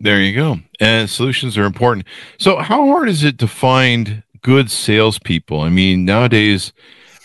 There 0.00 0.20
you 0.20 0.34
go. 0.34 0.58
And 0.80 1.08
solutions 1.08 1.58
are 1.58 1.64
important. 1.64 2.06
So, 2.38 2.56
how 2.56 2.86
hard 2.86 3.08
is 3.08 3.22
it 3.22 3.38
to 3.40 3.46
find 3.46 4.22
good 4.40 4.70
salespeople? 4.70 5.60
I 5.60 5.68
mean, 5.68 6.06
nowadays, 6.06 6.72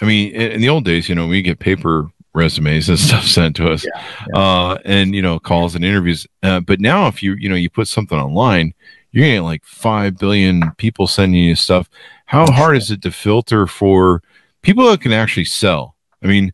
I 0.01 0.05
mean, 0.05 0.33
in 0.33 0.59
the 0.59 0.69
old 0.69 0.83
days, 0.83 1.07
you 1.07 1.15
know, 1.15 1.25
we 1.25 1.41
get 1.41 1.59
paper 1.59 2.09
resumes 2.33 2.89
and 2.89 2.99
stuff 3.07 3.23
sent 3.23 3.55
to 3.55 3.71
us, 3.71 3.85
yeah, 3.85 4.03
yeah. 4.27 4.39
Uh, 4.39 4.77
and 4.83 5.15
you 5.15 5.21
know, 5.21 5.39
calls 5.39 5.73
and 5.73 5.85
interviews. 5.85 6.27
Uh, 6.43 6.59
but 6.59 6.81
now, 6.81 7.07
if 7.07 7.23
you 7.23 7.33
you 7.35 7.47
know 7.47 7.55
you 7.55 7.69
put 7.69 7.87
something 7.87 8.19
online, 8.19 8.73
you're 9.11 9.25
getting 9.25 9.43
like 9.43 9.63
five 9.63 10.17
billion 10.17 10.71
people 10.77 11.07
sending 11.07 11.41
you 11.41 11.55
stuff. 11.55 11.89
How 12.25 12.45
hard 12.51 12.75
is 12.75 12.91
it 12.91 13.01
to 13.03 13.11
filter 13.11 13.67
for 13.67 14.21
people 14.61 14.89
that 14.89 14.99
can 14.99 15.13
actually 15.13 15.45
sell? 15.45 15.94
I 16.25 16.27
mean, 16.27 16.53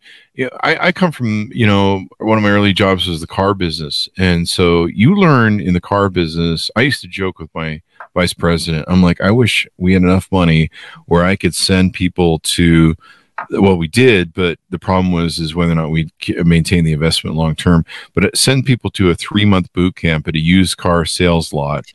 I, 0.63 0.87
I 0.87 0.91
come 0.91 1.13
from, 1.13 1.49
you 1.53 1.65
know, 1.65 2.05
one 2.17 2.37
of 2.37 2.43
my 2.43 2.49
early 2.49 2.73
jobs 2.73 3.07
was 3.07 3.21
the 3.21 3.27
car 3.27 3.53
business. 3.53 4.09
And 4.17 4.49
so 4.49 4.85
you 4.85 5.15
learn 5.15 5.61
in 5.61 5.73
the 5.73 5.79
car 5.79 6.09
business. 6.09 6.69
I 6.75 6.81
used 6.81 6.99
to 7.01 7.07
joke 7.07 7.39
with 7.39 7.49
my 7.55 7.81
vice 8.13 8.33
president. 8.33 8.83
I'm 8.89 9.01
like, 9.01 9.21
I 9.21 9.31
wish 9.31 9.65
we 9.77 9.93
had 9.93 10.01
enough 10.01 10.29
money 10.29 10.69
where 11.05 11.23
I 11.23 11.37
could 11.37 11.55
send 11.55 11.93
people 11.93 12.39
to 12.39 12.95
well, 13.49 13.75
we 13.75 13.87
did, 13.87 14.33
but 14.33 14.59
the 14.69 14.77
problem 14.77 15.11
was 15.11 15.39
is 15.39 15.55
whether 15.55 15.71
or 15.71 15.75
not 15.75 15.89
we 15.89 16.11
maintain 16.43 16.83
the 16.83 16.93
investment 16.93 17.35
long 17.35 17.55
term. 17.55 17.83
But 18.13 18.25
uh, 18.25 18.29
send 18.35 18.67
people 18.67 18.91
to 18.91 19.09
a 19.09 19.15
three 19.15 19.45
month 19.45 19.73
boot 19.73 19.95
camp 19.95 20.27
at 20.27 20.35
a 20.35 20.39
used 20.39 20.77
car 20.77 21.05
sales 21.05 21.51
lot, 21.51 21.85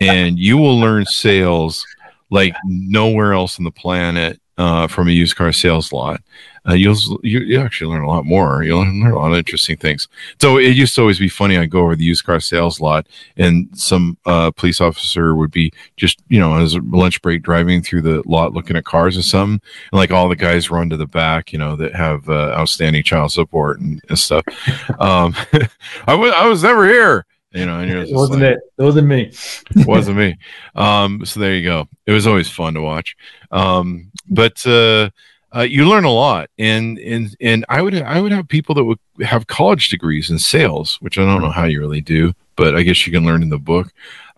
and 0.00 0.38
you 0.38 0.56
will 0.56 0.78
learn 0.80 1.04
sales 1.04 1.84
like 2.30 2.56
nowhere 2.64 3.34
else 3.34 3.58
on 3.58 3.64
the 3.64 3.70
planet 3.70 4.40
uh, 4.58 4.86
from 4.86 5.08
a 5.08 5.12
used 5.12 5.36
car 5.36 5.52
sales 5.52 5.92
lot. 5.92 6.20
Uh, 6.68 6.74
you'll 6.74 6.96
you, 7.22 7.40
you 7.40 7.60
actually 7.60 7.92
learn 7.92 8.02
a 8.02 8.08
lot 8.08 8.24
more. 8.24 8.64
You'll 8.64 8.80
learn 8.80 9.12
a 9.12 9.18
lot 9.18 9.30
of 9.30 9.38
interesting 9.38 9.76
things. 9.76 10.08
So 10.40 10.58
it 10.58 10.74
used 10.76 10.96
to 10.96 11.02
always 11.02 11.18
be 11.18 11.28
funny. 11.28 11.56
I'd 11.56 11.70
go 11.70 11.82
over 11.82 11.94
the 11.94 12.04
used 12.04 12.24
car 12.24 12.40
sales 12.40 12.80
lot, 12.80 13.06
and 13.36 13.68
some 13.78 14.18
uh, 14.26 14.50
police 14.50 14.80
officer 14.80 15.36
would 15.36 15.52
be 15.52 15.72
just 15.96 16.20
you 16.28 16.40
know 16.40 16.56
as 16.56 16.74
a 16.74 16.80
lunch 16.80 17.22
break 17.22 17.42
driving 17.42 17.82
through 17.82 18.02
the 18.02 18.22
lot 18.26 18.52
looking 18.52 18.76
at 18.76 18.84
cars 18.84 19.16
or 19.16 19.22
something, 19.22 19.60
and 19.92 19.98
like 19.98 20.10
all 20.10 20.28
the 20.28 20.36
guys 20.36 20.70
run 20.70 20.90
to 20.90 20.96
the 20.96 21.06
back, 21.06 21.52
you 21.52 21.58
know, 21.58 21.76
that 21.76 21.94
have 21.94 22.28
uh, 22.28 22.52
outstanding 22.58 23.04
child 23.04 23.30
support 23.30 23.78
and, 23.78 24.02
and 24.08 24.18
stuff. 24.18 24.44
um, 25.00 25.36
I 26.06 26.14
was 26.14 26.32
I 26.32 26.46
was 26.48 26.62
never 26.64 26.86
here 26.86 27.26
you 27.56 27.66
know, 27.66 27.80
and 27.80 27.90
it 27.90 28.14
wasn't 28.14 28.42
like, 28.42 28.52
it. 28.52 28.60
It 28.78 28.82
wasn't 28.82 29.08
me. 29.08 29.32
it 29.76 29.86
wasn't 29.86 30.18
me. 30.18 30.36
Um, 30.74 31.24
so 31.24 31.40
there 31.40 31.54
you 31.54 31.64
go. 31.64 31.88
It 32.06 32.12
was 32.12 32.26
always 32.26 32.50
fun 32.50 32.74
to 32.74 32.82
watch. 32.82 33.16
Um, 33.50 34.10
but 34.28 34.66
uh, 34.66 35.10
uh, 35.56 35.62
you 35.62 35.88
learn 35.88 36.04
a 36.04 36.12
lot, 36.12 36.50
and 36.58 36.98
and 36.98 37.34
and 37.40 37.64
I 37.68 37.80
would 37.80 37.94
I 37.94 38.20
would 38.20 38.32
have 38.32 38.48
people 38.48 38.74
that 38.74 38.84
would 38.84 38.98
have 39.20 39.46
college 39.46 39.88
degrees 39.88 40.30
in 40.30 40.38
sales, 40.38 40.96
which 41.00 41.18
I 41.18 41.24
don't 41.24 41.40
know 41.40 41.50
how 41.50 41.64
you 41.64 41.80
really 41.80 42.00
do, 42.00 42.34
but 42.56 42.74
I 42.74 42.82
guess 42.82 43.06
you 43.06 43.12
can 43.12 43.24
learn 43.24 43.42
in 43.42 43.48
the 43.48 43.58
book. 43.58 43.92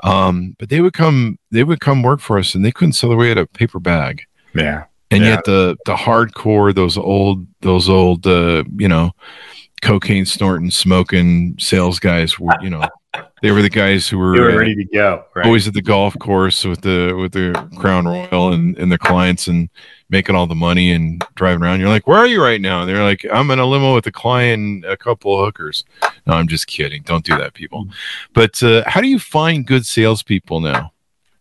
Um, 0.04 0.54
but 0.58 0.68
they 0.68 0.80
would 0.80 0.92
come 0.92 1.38
they 1.50 1.64
would 1.64 1.80
come 1.80 2.02
work 2.02 2.20
for 2.20 2.38
us, 2.38 2.54
and 2.54 2.64
they 2.64 2.72
couldn't 2.72 2.92
sell 2.92 3.10
their 3.10 3.18
way 3.18 3.30
out 3.30 3.38
a 3.38 3.46
paper 3.46 3.80
bag. 3.80 4.22
Yeah, 4.54 4.84
and 5.10 5.24
yeah. 5.24 5.30
yet 5.30 5.44
the 5.44 5.76
the 5.86 5.94
hardcore 5.94 6.74
those 6.74 6.96
old 6.96 7.46
those 7.62 7.88
old 7.88 8.26
uh, 8.26 8.64
you 8.76 8.88
know 8.88 9.12
cocaine 9.82 10.26
snorting 10.26 10.70
smoking 10.70 11.56
sales 11.58 11.98
guys 11.98 12.38
were 12.38 12.54
you 12.60 12.70
know 12.70 12.86
they 13.42 13.50
were 13.50 13.62
the 13.62 13.70
guys 13.70 14.08
who 14.08 14.18
were, 14.18 14.32
were 14.32 14.58
ready 14.58 14.74
to 14.74 14.84
go. 14.84 15.24
Right? 15.34 15.46
Always 15.46 15.68
at 15.68 15.74
the 15.74 15.82
golf 15.82 16.18
course 16.18 16.64
with 16.64 16.80
the 16.80 17.14
with 17.14 17.32
the 17.32 17.52
Crown 17.76 18.06
Royal 18.06 18.52
and, 18.52 18.76
and 18.78 18.90
the 18.90 18.98
clients 18.98 19.46
and 19.46 19.68
making 20.10 20.34
all 20.34 20.46
the 20.46 20.54
money 20.54 20.90
and 20.90 21.22
driving 21.34 21.62
around. 21.62 21.80
You're 21.80 21.88
like, 21.88 22.06
where 22.06 22.18
are 22.18 22.26
you 22.26 22.42
right 22.42 22.60
now? 22.60 22.80
And 22.80 22.88
they're 22.88 23.02
like, 23.02 23.26
I'm 23.30 23.50
in 23.50 23.58
a 23.58 23.66
limo 23.66 23.94
with 23.94 24.06
a 24.06 24.12
client 24.12 24.84
a 24.86 24.96
couple 24.96 25.38
of 25.38 25.44
hookers. 25.44 25.84
No, 26.26 26.34
I'm 26.34 26.48
just 26.48 26.66
kidding. 26.66 27.02
Don't 27.02 27.24
do 27.24 27.36
that, 27.36 27.54
people. 27.54 27.88
But 28.32 28.62
uh, 28.62 28.84
how 28.86 29.00
do 29.00 29.08
you 29.08 29.18
find 29.18 29.66
good 29.66 29.84
salespeople 29.84 30.60
now? 30.60 30.92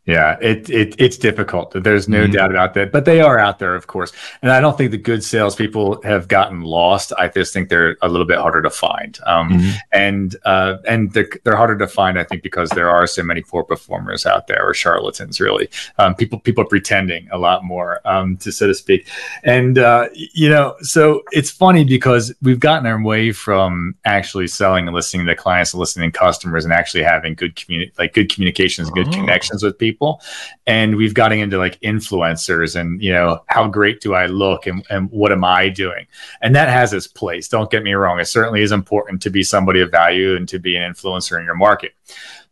Yeah, 0.08 0.38
it, 0.40 0.70
it 0.70 0.96
it's 0.98 1.18
difficult. 1.18 1.74
There's 1.74 2.08
no 2.08 2.24
mm-hmm. 2.24 2.32
doubt 2.32 2.52
about 2.52 2.74
that. 2.76 2.94
But 2.94 3.04
they 3.04 3.20
are 3.20 3.38
out 3.38 3.60
there, 3.60 3.76
of 3.76 3.88
course. 3.88 4.14
And 4.42 4.50
I 4.50 4.62
don't 4.62 4.78
think 4.78 4.92
the 4.92 4.98
good 4.98 5.22
salespeople 5.22 6.02
have 6.04 6.30
gotten 6.30 6.62
lost. 6.62 7.12
I 7.18 7.28
just 7.28 7.52
think 7.52 7.68
they're 7.68 7.98
a 8.02 8.08
little 8.08 8.26
bit 8.26 8.38
harder 8.38 8.62
to 8.62 8.70
find. 8.70 9.20
Um, 9.26 9.50
mm-hmm. 9.50 9.72
And 9.92 10.38
uh, 10.46 10.78
and 10.88 11.12
they're, 11.12 11.28
they're 11.44 11.58
harder 11.58 11.78
to 11.80 11.88
find, 11.88 12.18
I 12.18 12.24
think, 12.24 12.42
because 12.42 12.70
there 12.70 12.90
are 12.90 13.06
so 13.06 13.22
many 13.22 13.42
poor 13.42 13.66
performers 13.66 14.26
out 14.26 14.48
there, 14.48 14.66
or 14.66 14.74
charlatans, 14.74 15.42
really. 15.42 15.70
Um, 15.98 16.16
people 16.16 16.40
people 16.40 16.64
pretending 16.64 17.28
a 17.34 17.38
lot 17.38 17.66
more, 17.66 18.00
um, 18.06 18.38
to 18.38 18.52
so 18.54 18.66
to 18.66 18.74
speak. 18.74 19.10
And 19.44 19.78
uh, 19.78 20.08
you 20.14 20.48
know, 20.48 20.76
so 20.80 21.22
it's 21.34 21.52
funny 21.52 21.84
because 21.84 22.34
we've 22.42 22.62
gotten 22.62 22.88
our 22.88 23.04
way 23.04 23.34
from 23.34 23.94
actually 24.06 24.48
selling 24.48 24.88
and 24.88 24.96
listening 24.96 25.28
to 25.28 25.36
clients, 25.36 25.74
and 25.74 25.82
listening 25.82 26.14
to 26.14 26.18
customers, 26.18 26.64
and 26.64 26.74
actually 26.74 27.04
having 27.04 27.34
good 27.34 27.58
communi- 27.58 27.92
like 28.00 28.14
good 28.14 28.34
communications, 28.34 28.88
and 28.88 28.96
good 28.96 29.10
oh. 29.10 29.12
connections 29.12 29.64
with 29.64 29.78
people 29.78 29.97
people 29.98 30.22
and 30.68 30.96
we've 30.96 31.16
gotten 31.16 31.40
into 31.40 31.58
like 31.58 31.80
influencers 31.82 32.80
and 32.80 33.02
you 33.02 33.12
know 33.12 33.42
how 33.48 33.68
great 33.68 34.00
do 34.00 34.14
i 34.14 34.28
look 34.28 34.68
and, 34.68 34.86
and 34.92 35.10
what 35.12 35.32
am 35.32 35.44
i 35.44 35.70
doing? 35.70 36.06
And 36.42 36.56
that 36.56 36.70
has 36.70 36.94
its 36.94 37.08
place 37.08 37.48
don't 37.48 37.72
get 37.72 37.84
me 37.84 37.94
wrong. 37.94 38.20
It 38.20 38.26
certainly 38.26 38.62
is 38.62 38.72
important 38.72 39.22
to 39.24 39.30
be 39.30 39.44
somebody 39.44 39.82
of 39.82 39.92
value 39.92 40.36
and 40.36 40.48
to 40.50 40.60
be 40.60 40.76
an 40.76 40.92
influencer 40.92 41.40
in 41.40 41.46
your 41.46 41.56
market. 41.56 41.94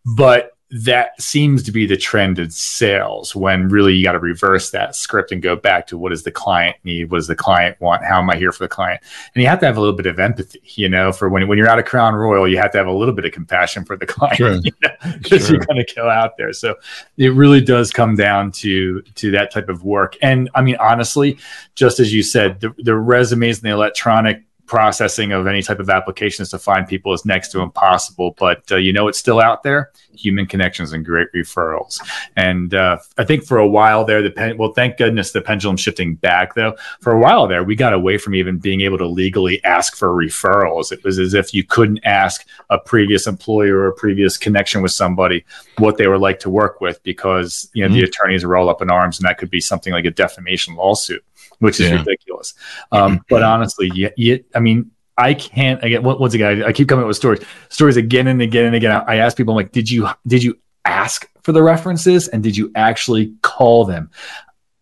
But 0.05 0.55
that 0.71 1.21
seems 1.21 1.62
to 1.63 1.71
be 1.71 1.86
the 1.86 1.95
trend 1.95 2.39
in 2.39 2.49
sales 2.49 3.36
when 3.36 3.69
really 3.69 3.93
you 3.93 4.04
got 4.04 4.13
to 4.13 4.19
reverse 4.19 4.71
that 4.71 4.95
script 4.95 5.32
and 5.32 5.41
go 5.41 5.56
back 5.56 5.86
to 5.88 5.97
what 5.97 6.10
does 6.10 6.23
the 6.23 6.32
client 6.32 6.75
need? 6.84 7.12
What 7.12 7.19
does 7.19 7.28
the 7.28 7.36
client 7.36 7.80
want? 7.80 8.04
How 8.04 8.19
am 8.19 8.30
i 8.32 8.36
here 8.36 8.51
for 8.51 8.63
the 8.63 8.67
client? 8.67 9.01
And 9.34 9.43
you 9.43 9.47
have 9.47 9.60
to 9.60 9.67
have 9.67 9.78
a 9.78 9.80
little 9.80 9.95
bit 9.95 10.08
of 10.08 10.19
empathy 10.19 10.62
you 10.75 10.89
know 10.89 11.12
for 11.12 11.30
when, 11.30 11.47
when 11.47 11.58
you're 11.58 11.67
out 11.67 11.78
of 11.78 11.86
crown 11.86 12.15
royal 12.15 12.47
you 12.47 12.58
have 12.58 12.71
to 12.71 12.78
have 12.78 12.88
a 12.88 12.91
little 12.91 13.13
bit 13.13 13.25
of 13.25 13.32
compassion 13.32 13.86
for 13.86 13.95
the 13.95 14.06
client 14.15 14.38
sure. 14.38 14.56
you 14.56 14.71
know, 14.82 14.89
because 15.19 15.45
sure. 15.45 15.56
you're 15.56 15.65
going 15.65 15.84
to 15.84 15.95
go 15.95 16.10
out 16.10 16.36
there. 16.38 16.51
So 16.51 16.75
it 17.17 17.34
really 17.34 17.62
does 17.62 17.91
come 17.91 18.15
down 18.15 18.51
to 18.54 19.01
to 19.01 19.32
that 19.32 19.51
type 19.51 19.69
of 19.69 19.84
work. 19.84 20.17
And 20.21 20.49
i 20.56 20.62
mean 20.62 20.78
honestly 20.80 21.38
just 21.75 21.99
as 21.99 22.13
you 22.13 22.23
said 22.23 22.60
the, 22.60 22.73
the 22.80 22.95
resumes 22.95 23.60
and 23.60 23.69
the 23.69 23.73
electronic 23.73 24.43
processing 24.65 25.32
of 25.32 25.47
any 25.47 25.62
type 25.62 25.80
of 25.80 25.89
applications 25.89 26.49
to 26.49 26.60
find 26.60 26.88
people 26.88 27.13
is 27.13 27.25
next 27.25 27.49
to 27.49 27.62
impossible. 27.62 28.36
But 28.38 28.71
uh, 28.71 28.78
you 28.78 28.93
know, 28.93 29.08
it's 29.08 29.19
still 29.19 29.39
out 29.39 29.63
there. 29.63 29.91
Human 30.13 30.45
connections 30.45 30.93
and 30.93 31.06
great 31.06 31.28
referrals. 31.34 31.99
And 32.36 32.73
uh, 32.73 32.99
I 33.17 33.23
think 33.25 33.45
for 33.45 33.58
a 33.58 33.67
while 33.67 34.06
there, 34.06 34.21
the 34.21 34.32
pen- 34.32 34.58
well, 34.58 34.73
thank 34.73 34.97
goodness 34.97 35.32
the 35.32 35.41
pendulum 35.41 35.78
shifting 35.78 36.15
back 36.15 36.56
though. 36.56 36.75
For 37.01 37.13
a 37.13 37.19
while 37.19 37.47
there, 37.47 37.63
we 37.63 37.75
got 37.75 37.93
away 37.93 38.17
from 38.17 38.36
even 38.36 38.58
being 38.58 38.82
able 38.82 38.97
to 38.97 39.08
legally 39.08 39.63
ask 39.63 39.95
for 39.95 40.10
referrals. 40.10 40.91
It 40.91 41.04
was 41.04 41.19
as 41.19 41.34
if 41.34 41.54
you 41.54 41.63
couldn't 41.63 41.99
ask 42.04 42.45
a 42.69 42.78
previous 42.78 43.28
employer 43.28 43.78
or 43.78 43.88
a 43.88 43.93
previous 43.93 44.38
connection 44.38 44.82
with 44.82 44.91
somebody 44.91 45.45
what 45.78 45.97
they 45.97 46.08
were 46.08 46.19
like 46.19 46.39
to 46.39 46.49
work 46.49 46.82
with 46.82 47.01
because 47.04 47.69
you 47.73 47.84
know 47.84 47.89
mm-hmm. 47.89 47.99
the 47.99 48.06
attorneys 48.06 48.43
are 48.43 48.56
all 48.56 48.69
up 48.69 48.82
in 48.82 48.89
arms, 48.89 49.19
and 49.19 49.28
that 49.28 49.38
could 49.38 49.49
be 49.49 49.62
something 49.62 49.93
like 49.93 50.06
a 50.06 50.12
defamation 50.12 50.75
lawsuit 50.75 51.23
which 51.60 51.80
is 51.80 51.89
yeah. 51.89 51.98
ridiculous. 51.98 52.54
Um, 52.91 53.22
but 53.30 53.44
honestly, 53.44 53.91
you, 53.94 54.10
you, 54.18 54.44
I 54.54 54.60
mean, 54.60 54.91
I 55.18 55.34
can't 55.34 55.84
again. 55.84 56.04
Once 56.04 56.34
again, 56.34 56.63
I, 56.63 56.68
I 56.68 56.74
keep 56.74 56.89
coming 56.89 57.04
up 57.04 57.08
with 57.08 57.18
stories, 57.18 57.41
stories 57.70 57.98
again 57.98 58.28
and 58.28 58.41
again 58.41 58.65
and 58.65 58.76
again. 58.76 58.91
I, 58.91 59.13
I 59.13 59.15
ask 59.18 59.38
people, 59.38 59.54
I'm 59.54 59.58
like, 59.58 59.72
did 59.72 59.89
you 59.89 60.08
did 60.28 60.44
you 60.44 60.58
ask 60.84 61.30
for 61.41 61.52
the 61.52 61.63
references 61.63 62.28
and 62.28 62.44
did 62.44 62.58
you 62.58 62.72
actually 62.76 63.34
call 63.41 63.86
them? 63.86 64.12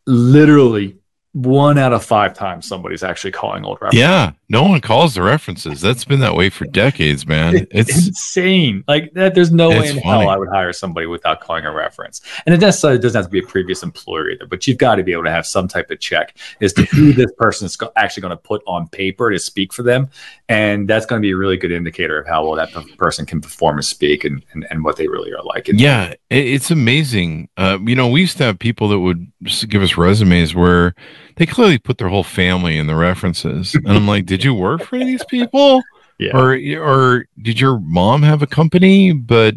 Literally, 0.07 0.97
one 1.33 1.77
out 1.77 1.93
of 1.93 2.03
five 2.03 2.33
times 2.33 2.67
somebody's 2.67 3.03
actually 3.03 3.31
calling 3.31 3.63
old 3.63 3.77
references. 3.81 3.99
Yeah, 3.99 4.31
no 4.53 4.63
one 4.63 4.79
calls 4.81 5.15
the 5.15 5.23
references. 5.23 5.81
That's 5.81 6.05
been 6.05 6.19
that 6.19 6.35
way 6.35 6.51
for 6.51 6.65
decades, 6.65 7.25
man. 7.25 7.65
It's, 7.71 8.07
insane. 8.07 8.83
Like 8.87 9.11
that, 9.13 9.33
there's 9.33 9.51
no 9.51 9.69
way 9.69 9.89
in 9.89 9.99
funny. 9.99 10.01
hell 10.01 10.29
I 10.29 10.37
would 10.37 10.49
hire 10.49 10.71
somebody 10.71 11.07
without 11.07 11.41
calling 11.41 11.65
a 11.65 11.73
reference. 11.73 12.21
And 12.45 12.53
it 12.53 12.59
doesn't, 12.59 13.01
doesn't 13.01 13.17
have 13.17 13.25
to 13.25 13.31
be 13.31 13.39
a 13.39 13.47
previous 13.47 13.81
employer 13.81 14.29
either, 14.29 14.45
but 14.45 14.67
you've 14.67 14.77
got 14.77 14.95
to 14.95 15.03
be 15.03 15.11
able 15.11 15.23
to 15.23 15.31
have 15.31 15.47
some 15.47 15.67
type 15.67 15.89
of 15.89 15.99
check 15.99 16.37
as 16.61 16.71
to 16.73 16.83
who 16.85 17.13
this 17.13 17.31
person 17.37 17.65
is 17.65 17.75
actually 17.95 18.21
going 18.21 18.29
to 18.31 18.37
put 18.37 18.61
on 18.67 18.87
paper 18.89 19.31
to 19.31 19.39
speak 19.39 19.73
for 19.73 19.81
them. 19.81 20.07
And 20.49 20.87
that's 20.87 21.07
going 21.07 21.19
to 21.19 21.25
be 21.25 21.31
a 21.31 21.37
really 21.37 21.57
good 21.57 21.71
indicator 21.71 22.19
of 22.19 22.27
how 22.27 22.45
well 22.45 22.55
that 22.55 22.71
person 22.97 23.25
can 23.25 23.41
perform 23.41 23.77
and 23.77 23.85
speak 23.85 24.23
and, 24.23 24.45
and, 24.53 24.67
and 24.69 24.83
what 24.83 24.97
they 24.97 25.07
really 25.07 25.33
are 25.33 25.43
like. 25.43 25.67
Yeah, 25.67 26.13
it's 26.29 26.69
amazing. 26.69 27.49
Uh, 27.57 27.79
you 27.83 27.95
know, 27.95 28.07
we 28.07 28.21
used 28.21 28.37
to 28.37 28.43
have 28.43 28.59
people 28.59 28.87
that 28.89 28.99
would 28.99 29.31
give 29.67 29.81
us 29.81 29.97
resumes 29.97 30.53
where 30.53 30.93
they 31.35 31.45
clearly 31.45 31.77
put 31.77 31.97
their 31.97 32.09
whole 32.09 32.23
family 32.23 32.77
in 32.77 32.87
the 32.87 32.95
references. 32.95 33.75
And 33.75 33.89
I'm 33.89 34.07
like, 34.07 34.25
did 34.25 34.43
you 34.43 34.53
work 34.53 34.83
for 34.83 34.97
these 34.97 35.23
people? 35.25 35.81
Yeah. 36.19 36.37
Or 36.37 36.53
or 36.79 37.25
did 37.41 37.59
your 37.59 37.79
mom 37.79 38.21
have 38.23 38.41
a 38.41 38.47
company? 38.47 39.11
But 39.13 39.55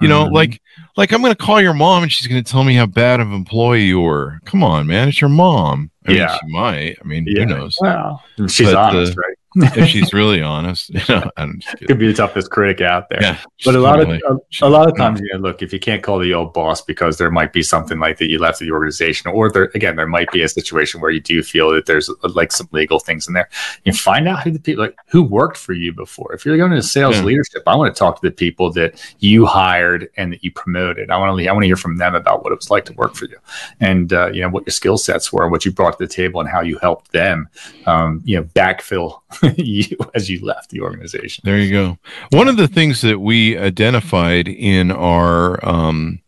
you 0.00 0.08
know, 0.08 0.24
mm-hmm. 0.24 0.34
like 0.34 0.60
like 0.96 1.12
I'm 1.12 1.22
gonna 1.22 1.34
call 1.34 1.60
your 1.60 1.74
mom 1.74 2.02
and 2.02 2.12
she's 2.12 2.26
gonna 2.26 2.42
tell 2.42 2.64
me 2.64 2.74
how 2.74 2.86
bad 2.86 3.20
of 3.20 3.28
an 3.28 3.34
employee 3.34 3.84
you 3.84 4.00
were. 4.00 4.40
Come 4.44 4.62
on, 4.62 4.86
man, 4.86 5.08
it's 5.08 5.20
your 5.20 5.30
mom. 5.30 5.90
I 6.06 6.12
yeah. 6.12 6.26
mean, 6.26 6.38
she 6.40 6.52
might. 6.52 6.98
I 7.00 7.04
mean, 7.06 7.26
yeah. 7.26 7.40
who 7.40 7.46
knows? 7.46 7.78
Well, 7.80 8.22
she's 8.48 8.68
but, 8.68 8.76
honest, 8.76 9.12
uh, 9.12 9.20
right? 9.20 9.36
if 9.76 9.88
she's 9.88 10.12
really 10.12 10.42
honest. 10.42 10.90
You 11.04 11.16
know, 11.16 11.30
I'm 11.36 11.60
Could 11.86 11.98
be 11.98 12.06
the 12.06 12.14
toughest 12.14 12.50
critic 12.50 12.80
out 12.80 13.08
there. 13.08 13.20
Yeah, 13.20 13.38
but 13.64 13.74
a 13.74 13.80
lot 13.80 14.00
of 14.00 14.08
a, 14.08 14.20
a, 14.62 14.68
lot 14.68 14.88
of 14.88 14.96
times, 14.96 15.20
you 15.20 15.28
know, 15.32 15.38
look, 15.38 15.60
if 15.60 15.72
you 15.72 15.78
can't 15.78 16.02
call 16.02 16.18
the 16.18 16.32
old 16.32 16.54
boss 16.54 16.80
because 16.80 17.18
there 17.18 17.30
might 17.30 17.52
be 17.52 17.62
something 17.62 17.98
like 17.98 18.18
that 18.18 18.28
you 18.28 18.38
left 18.38 18.58
the 18.58 18.70
organization, 18.70 19.30
or 19.30 19.50
there 19.50 19.70
again, 19.74 19.96
there 19.96 20.06
might 20.06 20.30
be 20.30 20.42
a 20.42 20.48
situation 20.48 21.00
where 21.00 21.10
you 21.10 21.20
do 21.20 21.42
feel 21.42 21.72
that 21.72 21.86
there's 21.86 22.10
like 22.22 22.52
some 22.52 22.68
legal 22.72 23.00
things 23.00 23.28
in 23.28 23.34
there. 23.34 23.48
You 23.84 23.92
find 23.92 24.26
out 24.28 24.44
who 24.44 24.52
the 24.52 24.58
people 24.58 24.84
like 24.84 24.96
who 25.08 25.22
worked 25.22 25.58
for 25.58 25.72
you 25.72 25.92
before. 25.92 26.32
If 26.32 26.46
you're 26.46 26.56
going 26.56 26.70
to 26.70 26.82
sales 26.82 27.16
yeah. 27.16 27.24
leadership, 27.24 27.62
I 27.66 27.76
want 27.76 27.94
to 27.94 27.98
talk 27.98 28.20
to 28.20 28.26
the 28.26 28.34
people 28.34 28.72
that 28.72 29.00
you 29.18 29.44
hired 29.44 30.08
and 30.16 30.32
that 30.32 30.42
you 30.42 30.52
promoted. 30.52 31.10
I 31.10 31.18
want 31.18 31.38
to 31.38 31.48
I 31.48 31.52
want 31.52 31.64
to 31.64 31.68
hear 31.68 31.76
from 31.76 31.98
them 31.98 32.14
about 32.14 32.44
what 32.44 32.52
it 32.52 32.56
was 32.56 32.70
like 32.70 32.86
to 32.86 32.92
work 32.94 33.14
for 33.14 33.26
you, 33.26 33.38
and 33.80 34.12
uh, 34.12 34.30
you 34.32 34.40
know 34.40 34.48
what 34.48 34.64
your 34.64 34.72
skill 34.72 34.96
sets 34.96 35.32
were, 35.32 35.48
what 35.48 35.64
you 35.64 35.72
brought 35.72 35.98
to 35.98 36.06
the 36.06 36.12
table, 36.12 36.40
and 36.40 36.48
how 36.48 36.60
you 36.60 36.78
helped 36.78 37.12
them, 37.12 37.48
um, 37.86 38.22
you 38.24 38.36
know, 38.36 38.44
backfill 38.44 39.20
you 39.56 39.96
as 40.14 40.30
you 40.30 40.44
left 40.44 40.70
the 40.70 40.80
organization. 40.80 41.42
There 41.44 41.58
you 41.58 41.70
go. 41.70 41.98
One 42.30 42.48
of 42.48 42.56
the 42.56 42.68
things 42.68 43.00
that 43.02 43.20
we 43.20 43.56
identified 43.58 44.48
in 44.48 44.90
our 44.90 45.64
um, 45.66 46.20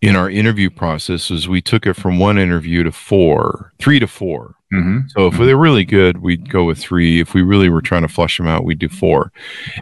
in 0.00 0.14
our 0.14 0.30
interview 0.30 0.70
process 0.70 1.30
is 1.30 1.48
we 1.48 1.60
took 1.60 1.86
it 1.86 1.94
from 1.94 2.18
one 2.18 2.38
interview 2.38 2.84
to 2.84 2.92
four, 2.92 3.72
three 3.78 3.98
to 3.98 4.06
4 4.06 4.54
mm-hmm. 4.72 4.98
So 5.08 5.26
if 5.26 5.34
mm-hmm. 5.34 5.44
they're 5.44 5.56
really 5.56 5.84
good, 5.84 6.18
we'd 6.18 6.48
go 6.48 6.64
with 6.64 6.78
three. 6.78 7.20
If 7.20 7.34
we 7.34 7.42
really 7.42 7.68
were 7.68 7.82
trying 7.82 8.02
to 8.02 8.08
flush 8.08 8.36
them 8.36 8.46
out, 8.46 8.64
we'd 8.64 8.78
do 8.78 8.88
four. 8.88 9.32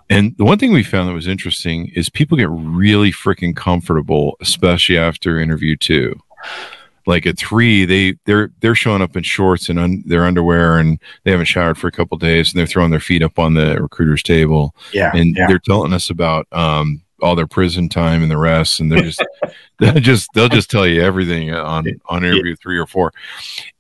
And 0.09 0.35
the 0.39 0.45
one 0.45 0.59
thing 0.59 0.73
we 0.73 0.83
found 0.83 1.09
that 1.09 1.15
was 1.15 1.27
interesting 1.27 1.93
is 1.95 2.09
people 2.09 2.39
get 2.39 2.49
really 2.51 3.13
freaking 3.13 3.55
comfortable, 3.55 4.37
especially 4.41 4.97
after 4.97 5.39
interview 5.39 5.77
two. 5.77 6.19
Like 7.07 7.27
at 7.27 7.39
three, 7.39 7.85
they 7.85 8.17
they're 8.25 8.51
they're 8.61 8.75
showing 8.75 9.03
up 9.03 9.17
in 9.17 9.23
shorts 9.23 9.69
and 9.69 9.79
un, 9.79 10.03
their 10.07 10.25
underwear, 10.25 10.79
and 10.79 10.99
they 11.25 11.31
haven't 11.31 11.47
showered 11.47 11.79
for 11.79 11.87
a 11.89 11.93
couple 11.93 12.19
days, 12.19 12.53
and 12.53 12.59
they're 12.59 12.67
throwing 12.67 12.91
their 12.91 13.01
feet 13.01 13.23
up 13.23 13.39
on 13.39 13.55
the 13.55 13.79
recruiter's 13.81 14.23
table, 14.23 14.75
Yeah. 14.93 15.13
and 15.15 15.37
yeah. 15.37 15.47
they're 15.47 15.59
telling 15.59 15.93
us 15.93 16.11
about 16.11 16.47
um 16.53 17.03
all 17.23 17.35
their 17.35 17.47
prison 17.47 17.89
time 17.89 18.23
and 18.23 18.31
the 18.31 18.37
rest, 18.37 18.81
and 18.81 18.91
they're 18.93 19.03
just 19.03 19.25
they'll 19.79 19.95
just 19.95 20.29
they'll 20.35 20.49
just 20.49 20.71
tell 20.71 20.87
you 20.87 21.01
everything 21.03 21.53
on 21.55 21.87
on 22.07 22.25
interview 22.25 22.57
three 22.57 22.79
or 22.79 22.87
four, 22.87 23.13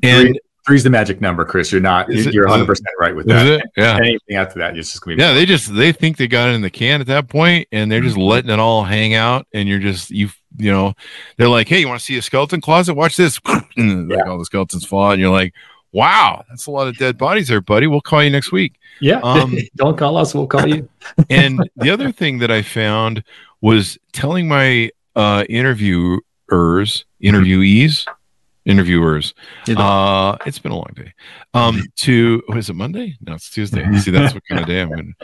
and 0.02 0.38
Three's 0.66 0.82
the 0.82 0.90
magic 0.90 1.20
number, 1.20 1.44
Chris. 1.44 1.70
You're 1.70 1.80
not. 1.80 2.10
Is 2.10 2.26
you're 2.26 2.46
100 2.46 2.66
percent 2.66 2.88
right 2.98 3.14
with 3.14 3.26
that. 3.26 3.70
Yeah. 3.76 3.96
Anything 3.96 4.36
after 4.36 4.58
that, 4.58 4.76
it's 4.76 4.90
just 4.90 5.02
gonna 5.02 5.16
be. 5.16 5.22
Yeah, 5.22 5.32
they 5.32 5.46
just 5.46 5.74
they 5.74 5.92
think 5.92 6.16
they 6.16 6.26
got 6.26 6.48
it 6.48 6.54
in 6.54 6.62
the 6.62 6.70
can 6.70 7.00
at 7.00 7.06
that 7.06 7.28
point, 7.28 7.68
and 7.70 7.90
they're 7.90 8.00
just 8.00 8.16
letting 8.16 8.50
it 8.50 8.58
all 8.58 8.82
hang 8.82 9.14
out, 9.14 9.46
and 9.52 9.68
you're 9.68 9.78
just 9.78 10.10
you 10.10 10.30
you 10.58 10.70
know, 10.70 10.94
they're 11.36 11.48
like, 11.48 11.68
hey, 11.68 11.80
you 11.80 11.88
want 11.88 12.00
to 12.00 12.04
see 12.04 12.16
a 12.16 12.22
skeleton 12.22 12.60
closet? 12.60 12.94
Watch 12.94 13.16
this, 13.16 13.38
and 13.76 14.08
like 14.08 14.26
all 14.26 14.38
the 14.38 14.44
skeletons 14.44 14.84
fall, 14.84 15.10
and 15.10 15.20
you're 15.20 15.30
like, 15.30 15.54
wow, 15.92 16.44
that's 16.48 16.66
a 16.66 16.70
lot 16.70 16.88
of 16.88 16.96
dead 16.98 17.18
bodies 17.18 17.48
there, 17.48 17.60
buddy. 17.60 17.86
We'll 17.86 18.00
call 18.00 18.22
you 18.22 18.30
next 18.30 18.52
week. 18.52 18.74
Yeah. 19.00 19.20
Um, 19.22 19.56
Don't 19.76 19.96
call 19.96 20.16
us. 20.16 20.34
We'll 20.34 20.46
call 20.46 20.66
you. 20.66 20.88
And 21.30 21.70
the 21.76 21.90
other 21.90 22.12
thing 22.12 22.38
that 22.38 22.50
I 22.50 22.62
found 22.62 23.22
was 23.60 23.96
telling 24.12 24.48
my 24.48 24.90
uh, 25.14 25.44
interviewers, 25.48 27.04
interviewees, 27.22 28.06
interviewers. 28.66 29.32
Uh, 29.68 30.36
it's 30.44 30.58
been 30.58 30.72
a 30.72 30.76
long 30.76 30.92
day. 30.94 31.12
Um, 31.54 31.82
to 31.96 32.42
was 32.48 32.68
it 32.68 32.74
Monday? 32.74 33.16
No, 33.20 33.34
it's 33.34 33.48
Tuesday. 33.48 33.90
See, 33.98 34.10
that's 34.10 34.34
what 34.34 34.42
kind 34.48 34.60
of 34.60 34.66
day 34.66 34.80
I'm 34.82 34.92
in. 34.92 35.14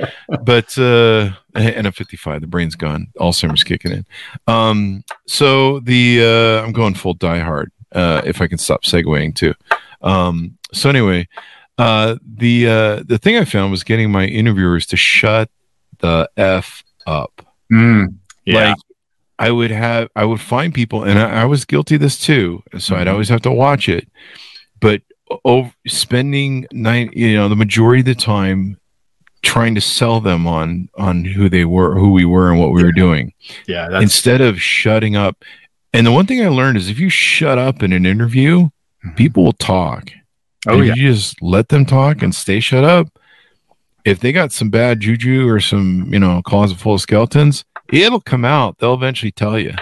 But 0.44 0.78
uh, 0.78 1.31
and 1.55 1.87
I'm 1.87 1.92
55. 1.92 2.40
The 2.40 2.46
brain's 2.46 2.76
gone. 2.76 3.09
Alzheimer's 3.18 3.64
kicking 3.64 3.92
in. 3.92 4.07
Um, 4.46 5.05
so 5.26 5.81
the 5.81 6.22
uh, 6.22 6.64
I'm 6.64 6.72
going 6.72 6.94
full 6.94 7.14
Die 7.14 7.38
Hard. 7.38 7.70
Uh, 7.92 8.22
if 8.24 8.40
I 8.40 8.46
can 8.46 8.57
stop 8.57 8.85
segueing 8.85 9.35
too. 9.35 9.52
Um, 10.00 10.57
so 10.72 10.88
anyway, 10.88 11.28
uh, 11.76 12.16
the 12.24 12.66
uh, 12.66 13.02
the 13.05 13.18
thing 13.18 13.37
I 13.37 13.44
found 13.44 13.70
was 13.70 13.85
getting 13.85 14.11
my 14.11 14.24
interviewers 14.24 14.87
to 14.87 14.96
shut 14.96 15.50
the 15.98 16.31
f 16.37 16.83
up. 17.07 17.46
Mm, 17.70 18.14
yeah. 18.44 18.70
Like 18.70 18.76
I 19.38 19.51
would 19.51 19.71
have, 19.71 20.09
I 20.14 20.25
would 20.25 20.40
find 20.40 20.73
people, 20.75 21.03
and 21.05 21.18
I, 21.18 21.42
I 21.42 21.45
was 21.45 21.64
guilty 21.64 21.97
of 21.97 22.01
this 22.01 22.18
too. 22.18 22.62
So 22.79 22.95
I'd 22.97 23.07
Mhm. 23.07 23.12
always 23.12 23.29
have 23.29 23.42
to 23.42 23.51
watch 23.51 23.88
it, 23.88 24.09
but 24.81 25.03
over 25.45 25.73
spending 25.87 26.66
nine, 26.73 27.11
you 27.14 27.35
know, 27.35 27.49
the 27.49 27.57
majority 27.57 28.01
of 28.01 28.07
the 28.07 28.14
time 28.14 28.77
trying 29.42 29.75
to 29.75 29.81
sell 29.81 30.21
them 30.21 30.47
on 30.47 30.88
on 30.97 31.25
who 31.25 31.49
they 31.49 31.64
were, 31.64 31.95
who 31.99 32.12
we 32.12 32.25
were, 32.25 32.51
and 32.51 32.61
what 32.61 32.73
we 32.73 32.83
were 32.85 32.92
doing 32.92 33.33
yeah. 33.66 33.88
That's 33.88 34.03
instead 34.03 34.40
of 34.40 34.61
shutting 34.61 35.16
up. 35.16 35.45
And 35.92 36.07
the 36.07 36.12
one 36.12 36.27
thing 36.27 36.40
I 36.45 36.49
learned 36.49 36.77
is 36.79 36.88
if 36.88 36.99
you 37.01 37.09
shut 37.09 37.59
up 37.59 37.83
in 37.83 37.92
an 37.92 38.07
interview, 38.07 38.68
Mhm. 39.05 39.16
people 39.16 39.45
will 39.45 39.53
talk. 39.55 40.11
oh 40.68 40.81
yeah. 40.81 40.95
you 40.95 41.11
just 41.11 41.42
let 41.42 41.71
them 41.71 41.85
talk 41.85 42.23
and 42.23 42.33
stay 42.33 42.61
shut 42.61 42.85
up. 42.85 43.09
If 44.05 44.21
they 44.21 44.31
got 44.33 44.53
some 44.53 44.68
bad 44.71 45.01
juju 45.01 45.49
or 45.49 45.59
some, 45.59 46.12
you 46.12 46.21
know, 46.21 46.40
closet 46.42 46.79
full 46.79 46.95
of 46.95 47.01
skeletons, 47.01 47.64
it'll 47.92 48.20
come 48.20 48.44
out. 48.44 48.78
They'll 48.78 48.94
eventually 48.94 49.33
tell 49.33 49.59
you. 49.59 49.74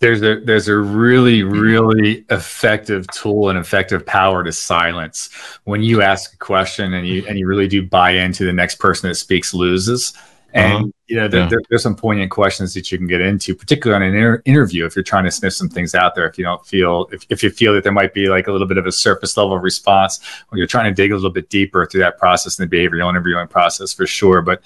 there's 0.00 0.22
a 0.22 0.40
there's 0.40 0.68
a 0.68 0.76
really 0.76 1.42
really 1.42 2.24
effective 2.30 3.06
tool 3.08 3.50
and 3.50 3.58
effective 3.58 4.04
power 4.06 4.42
to 4.42 4.50
silence 4.52 5.28
when 5.64 5.82
you 5.82 6.00
ask 6.02 6.32
a 6.32 6.38
question 6.38 6.94
and 6.94 7.06
you 7.06 7.24
and 7.28 7.38
you 7.38 7.46
really 7.46 7.68
do 7.68 7.86
buy 7.86 8.12
into 8.12 8.44
the 8.44 8.52
next 8.52 8.76
person 8.78 9.08
that 9.08 9.14
speaks 9.16 9.52
loses 9.54 10.14
and 10.54 10.84
Uh-huh. 10.84 10.90
You 11.10 11.16
know 11.16 11.28
there, 11.28 11.40
Yeah. 11.42 11.48
there- 11.48 11.60
there's 11.68 11.82
some 11.82 11.96
poignant 11.96 12.30
questions 12.30 12.72
that 12.74 12.90
you 12.90 12.96
can 12.96 13.06
get 13.06 13.20
into 13.20 13.54
particularly 13.54 13.96
on 14.04 14.08
an 14.10 14.14
inter- 14.16 14.42
interview 14.44 14.86
if 14.86 14.94
you're 14.96 15.02
trying 15.02 15.24
to 15.24 15.30
sniff 15.30 15.52
some 15.52 15.68
things 15.68 15.94
out 15.94 16.14
there 16.14 16.26
if 16.26 16.38
you 16.38 16.44
don't 16.44 16.64
feel 16.64 17.08
if, 17.12 17.26
if 17.28 17.42
you 17.42 17.50
feel 17.50 17.74
that 17.74 17.82
there 17.82 17.92
might 17.92 18.14
be 18.14 18.28
like 18.28 18.46
a 18.46 18.52
little 18.52 18.66
bit 18.66 18.78
of 18.78 18.86
a 18.86 18.92
surface 18.92 19.36
level 19.36 19.58
response 19.58 20.20
or 20.50 20.58
you're 20.58 20.66
trying 20.66 20.84
to 20.84 20.94
dig 20.94 21.10
a 21.10 21.14
little 21.14 21.28
bit 21.30 21.50
deeper 21.50 21.84
through 21.84 22.00
that 22.00 22.16
process 22.18 22.58
and 22.58 22.70
the 22.70 22.76
behavioral 22.76 23.10
interviewing 23.10 23.48
process 23.48 23.92
for 23.92 24.06
sure 24.06 24.40
but 24.40 24.62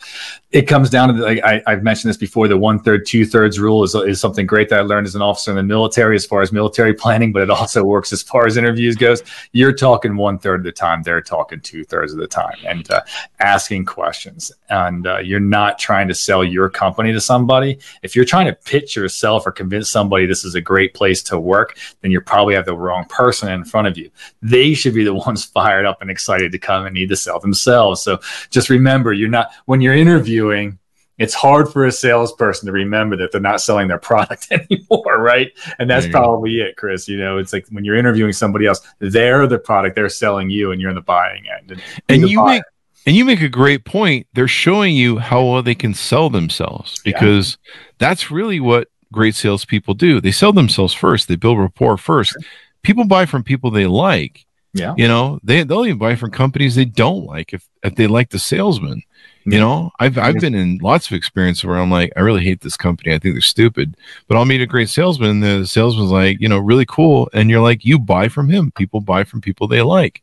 it 0.53 0.69
comes 0.69 0.89
down 0.89 1.09
to 1.09 1.15
the, 1.15 1.23
like 1.23 1.43
I, 1.43 1.63
I've 1.67 1.83
mentioned 1.83 2.11
this 2.11 2.17
before. 2.17 2.47
The 2.47 2.57
one 2.57 2.79
third, 2.79 3.07
two 3.07 3.27
thirds 3.27 3.59
rule 3.59 3.83
is, 3.83 3.97
is 3.97 4.21
something 4.21 4.47
great 4.47 4.69
that 4.69 4.79
I 4.79 4.83
learned 4.83 5.05
as 5.05 5.17
an 5.17 5.21
officer 5.23 5.51
in 5.51 5.57
the 5.57 5.65
military, 5.65 6.15
as 6.15 6.25
far 6.25 6.43
as 6.43 6.53
military 6.53 6.95
planning, 7.05 7.33
but 7.33 7.43
it 7.43 7.51
also 7.51 7.83
works 7.83 8.13
as 8.13 8.23
far 8.23 8.47
as 8.47 8.57
interviews 8.57 8.95
goes. 8.95 9.25
You're 9.51 9.73
talking 9.73 10.17
one 10.17 10.39
third 10.39 10.61
of 10.61 10.65
the 10.65 10.71
time; 10.71 11.03
they're 11.03 11.21
talking 11.21 11.59
two 11.59 11.83
thirds 11.85 12.13
of 12.13 12.21
the 12.21 12.29
time, 12.29 12.55
and 12.65 12.89
uh, 12.89 13.01
asking 13.41 13.87
questions. 13.87 14.53
And 14.71 15.09
uh, 15.09 15.19
you're 15.19 15.41
not 15.41 15.77
trying 15.81 16.07
to 16.07 16.15
sell 16.15 16.34
your 16.43 16.69
company 16.69 17.13
to 17.13 17.21
somebody. 17.21 17.79
If 18.03 18.17
you're 18.17 18.25
trying 18.25 18.47
to 18.47 18.53
pitch 18.53 18.97
yourself 18.97 19.47
or 19.47 19.53
convince 19.53 19.91
somebody 19.91 20.27
this 20.27 20.45
is 20.45 20.55
a 20.55 20.61
great 20.61 20.95
place 20.95 21.23
to 21.25 21.39
work, 21.39 21.79
then 22.01 22.11
you 22.11 22.21
probably 22.21 22.55
have 22.55 22.67
the 22.67 22.77
wrong 22.77 23.05
person 23.09 23.49
in 23.51 23.65
front 23.65 23.89
of 23.89 23.97
you. 23.97 24.11
They 24.43 24.75
should 24.75 24.95
be 24.95 25.05
the 25.05 25.15
ones 25.27 25.45
fired 25.45 25.87
up 25.87 26.01
and 26.01 26.11
excited 26.11 26.53
to 26.53 26.59
come 26.59 26.87
and 26.87 26.95
need 26.95 27.09
to 27.11 27.17
sell 27.17 27.41
themselves. 27.41 28.03
So 28.03 28.19
just 28.51 28.71
remember, 28.71 29.13
you're 29.13 29.29
not 29.29 29.51
when 29.67 29.81
you're 29.81 29.95
interviewing. 29.95 30.79
It's 31.17 31.33
hard 31.33 31.73
for 31.73 31.87
a 31.87 31.93
salesperson 31.93 32.67
to 32.67 32.73
remember 32.73 33.17
that 33.19 33.31
they're 33.31 33.41
not 33.41 33.61
selling 33.61 33.87
their 33.87 33.99
product 34.11 34.49
anymore, 34.51 35.19
right? 35.21 35.53
And 35.79 35.89
that's 35.89 36.09
probably 36.09 36.61
it, 36.61 36.77
Chris. 36.77 37.07
You 37.07 37.19
know, 37.19 37.39
it's 37.39 37.53
like 37.53 37.67
when 37.71 37.85
you're 37.85 37.95
interviewing 37.95 38.33
somebody 38.33 38.67
else, 38.67 38.81
they're 38.99 39.47
the 39.47 39.59
product, 39.59 39.95
they're 39.95 40.09
selling 40.09 40.51
you, 40.51 40.73
and 40.73 40.81
you're 40.81 40.91
in 40.91 40.97
the 40.97 41.03
buying 41.03 41.45
end. 41.57 41.71
And, 41.71 41.83
And 42.09 42.25
the 42.25 42.29
you 42.29 42.39
buyer. 42.41 42.55
make 42.57 42.63
and 43.07 43.15
you 43.17 43.25
make 43.25 43.41
a 43.43 43.49
great 43.49 43.85
point. 43.85 44.27
They're 44.35 44.49
showing 44.49 44.97
you 44.97 45.19
how 45.19 45.45
well 45.45 45.63
they 45.63 45.75
can 45.75 45.95
sell 45.95 46.31
themselves 46.31 47.01
Yeah. 47.05 47.13
because 47.13 47.59
that's 47.99 48.31
really 48.31 48.61
what 48.61 48.89
great 49.13 49.35
salespeople 49.35 49.95
do. 49.95 50.21
They 50.21 50.33
sell 50.33 50.53
themselves 50.53 50.95
first. 50.95 51.29
They 51.29 51.37
build 51.37 51.59
rapport 51.59 51.97
first. 51.97 52.37
People 52.83 53.05
buy 53.07 53.27
from 53.27 53.43
people 53.43 53.71
they 53.71 53.87
like. 53.87 54.45
yeah, 54.73 54.95
You 54.97 55.07
know, 55.09 55.39
they 55.45 55.63
they'll 55.65 55.87
even 55.87 55.99
buy 55.99 56.17
from 56.17 56.31
companies 56.31 56.75
they 56.75 56.85
don't 56.85 57.25
like 57.25 57.53
if 57.53 57.67
if 57.83 57.95
they 57.95 58.07
like 58.07 58.31
the 58.31 58.39
salesman. 58.39 59.03
You 59.47 59.61
know, 59.61 59.91
I've 60.01 60.17
I've 60.17 60.41
been 60.41 60.55
in 60.55 60.79
lots 60.83 61.07
of 61.07 61.13
experience 61.13 61.63
where 61.63 61.77
I'm 61.77 61.91
like, 61.91 62.13
I 62.17 62.21
really 62.21 62.43
hate 62.43 62.63
this 62.63 62.79
company. 62.79 63.13
I 63.13 63.19
think 63.19 63.35
they're 63.35 63.43
stupid. 63.43 63.95
But 64.27 64.39
I'll 64.39 64.47
meet 64.47 64.63
a 64.63 64.67
great 64.67 64.89
salesman. 64.89 65.31
And 65.31 65.43
the 65.43 65.67
salesman's 65.67 66.11
like, 66.11 66.41
you 66.41 66.49
know, 66.49 66.59
really 66.59 66.87
cool. 66.87 67.29
And 67.35 67.51
you're 67.51 67.61
like, 67.61 67.85
you 67.85 67.99
buy 67.99 68.29
from 68.29 68.49
him. 68.49 68.71
People 68.71 69.01
buy 69.01 69.23
from 69.23 69.43
people 69.43 69.69
they 69.69 69.83
like. 69.83 70.23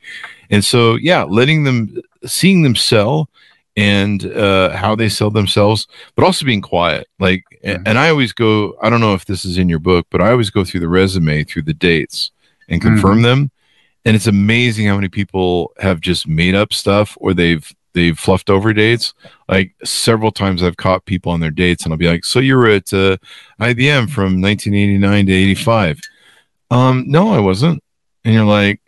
And 0.49 0.65
so, 0.65 0.95
yeah, 0.95 1.21
letting 1.23 1.65
them, 1.65 2.01
seeing 2.25 2.63
them 2.63 2.75
sell 2.75 3.29
and 3.77 4.25
uh, 4.25 4.75
how 4.75 4.95
they 4.95 5.07
sell 5.07 5.29
themselves, 5.29 5.88
but 6.15 6.25
also 6.25 6.43
being 6.43 6.62
quiet. 6.62 7.07
Like, 7.19 7.43
and 7.86 7.99
I 7.99 8.10
always 8.10 8.34
go, 8.34 8.75
I 8.81 8.89
don't 8.89 9.01
know 9.01 9.13
if 9.13 9.25
this 9.25 9.45
is 9.45 9.57
in 9.60 9.69
your 9.69 9.79
book, 9.79 10.07
but 10.10 10.21
I 10.21 10.31
always 10.31 10.49
go 10.49 10.65
through 10.65 10.79
the 10.79 10.89
resume, 10.89 11.43
through 11.43 11.62
the 11.62 11.73
dates 11.75 12.31
and 12.69 12.81
confirm 12.81 13.21
them. 13.21 13.51
And 14.03 14.15
it's 14.15 14.27
amazing 14.27 14.88
how 14.88 14.95
many 14.95 15.10
people 15.10 15.73
have 15.79 16.01
just 16.01 16.27
made 16.27 16.55
up 16.55 16.73
stuff 16.73 17.15
or 17.21 17.36
they've, 17.36 17.71
they've 17.93 18.17
fluffed 18.17 18.49
over 18.49 18.73
dates. 18.73 19.13
Like 19.47 19.73
several 19.84 20.32
times 20.32 20.63
I've 20.63 20.77
caught 20.77 21.06
people 21.06 21.32
on 21.32 21.39
their 21.39 21.51
dates 21.51 21.84
and 21.84 21.93
I'll 21.93 21.97
be 21.97 22.08
like, 22.08 22.25
so 22.25 22.39
you 22.39 22.56
were 22.56 22.67
at 22.67 22.93
uh, 22.93 23.17
IBM 23.60 24.10
from 24.10 24.41
1989 24.41 25.25
to 25.25 25.34
85. 25.34 25.99
Um, 26.69 27.06
no, 27.08 27.34
I 27.34 27.39
wasn't. 27.39 27.84
And 28.23 28.34
you're 28.34 28.45
like, 28.45 28.82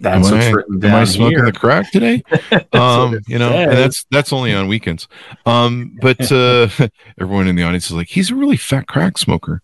that's 0.00 0.28
am 0.28 0.34
what's 0.34 0.46
I, 0.46 0.50
written 0.50 0.84
am 0.84 0.94
I 0.94 1.04
smoking 1.04 1.38
here. 1.38 1.44
the 1.44 1.52
crack 1.52 1.90
today? 1.92 2.22
um, 2.72 3.20
you 3.28 3.38
know, 3.38 3.50
and 3.50 3.72
that's 3.72 4.06
that's 4.10 4.32
only 4.32 4.54
on 4.54 4.66
weekends. 4.66 5.06
Um, 5.44 5.98
but 6.00 6.32
uh, 6.32 6.68
everyone 7.20 7.48
in 7.48 7.56
the 7.56 7.64
audience 7.64 7.86
is 7.86 7.92
like, 7.92 8.08
he's 8.08 8.30
a 8.30 8.34
really 8.34 8.56
fat 8.56 8.86
crack 8.86 9.18
smoker, 9.18 9.60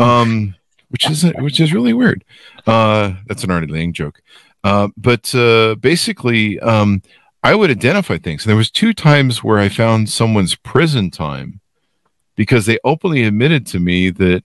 um, 0.00 0.56
which 0.88 1.08
is 1.08 1.24
which 1.38 1.60
is 1.60 1.72
really 1.72 1.92
weird. 1.92 2.24
Uh, 2.66 3.14
that's 3.26 3.44
an 3.44 3.52
Artie 3.52 3.68
Lange 3.68 3.92
joke. 3.92 4.20
Uh, 4.64 4.88
but 4.96 5.32
uh, 5.36 5.76
basically, 5.76 6.58
um, 6.58 7.00
I 7.46 7.54
would 7.54 7.70
identify 7.70 8.18
things. 8.18 8.44
And 8.44 8.50
there 8.50 8.56
was 8.56 8.70
two 8.70 8.92
times 8.92 9.42
where 9.44 9.58
I 9.58 9.68
found 9.68 10.08
someone's 10.08 10.54
prison 10.56 11.10
time 11.10 11.60
because 12.34 12.66
they 12.66 12.78
openly 12.84 13.22
admitted 13.22 13.66
to 13.68 13.78
me 13.78 14.10
that 14.10 14.42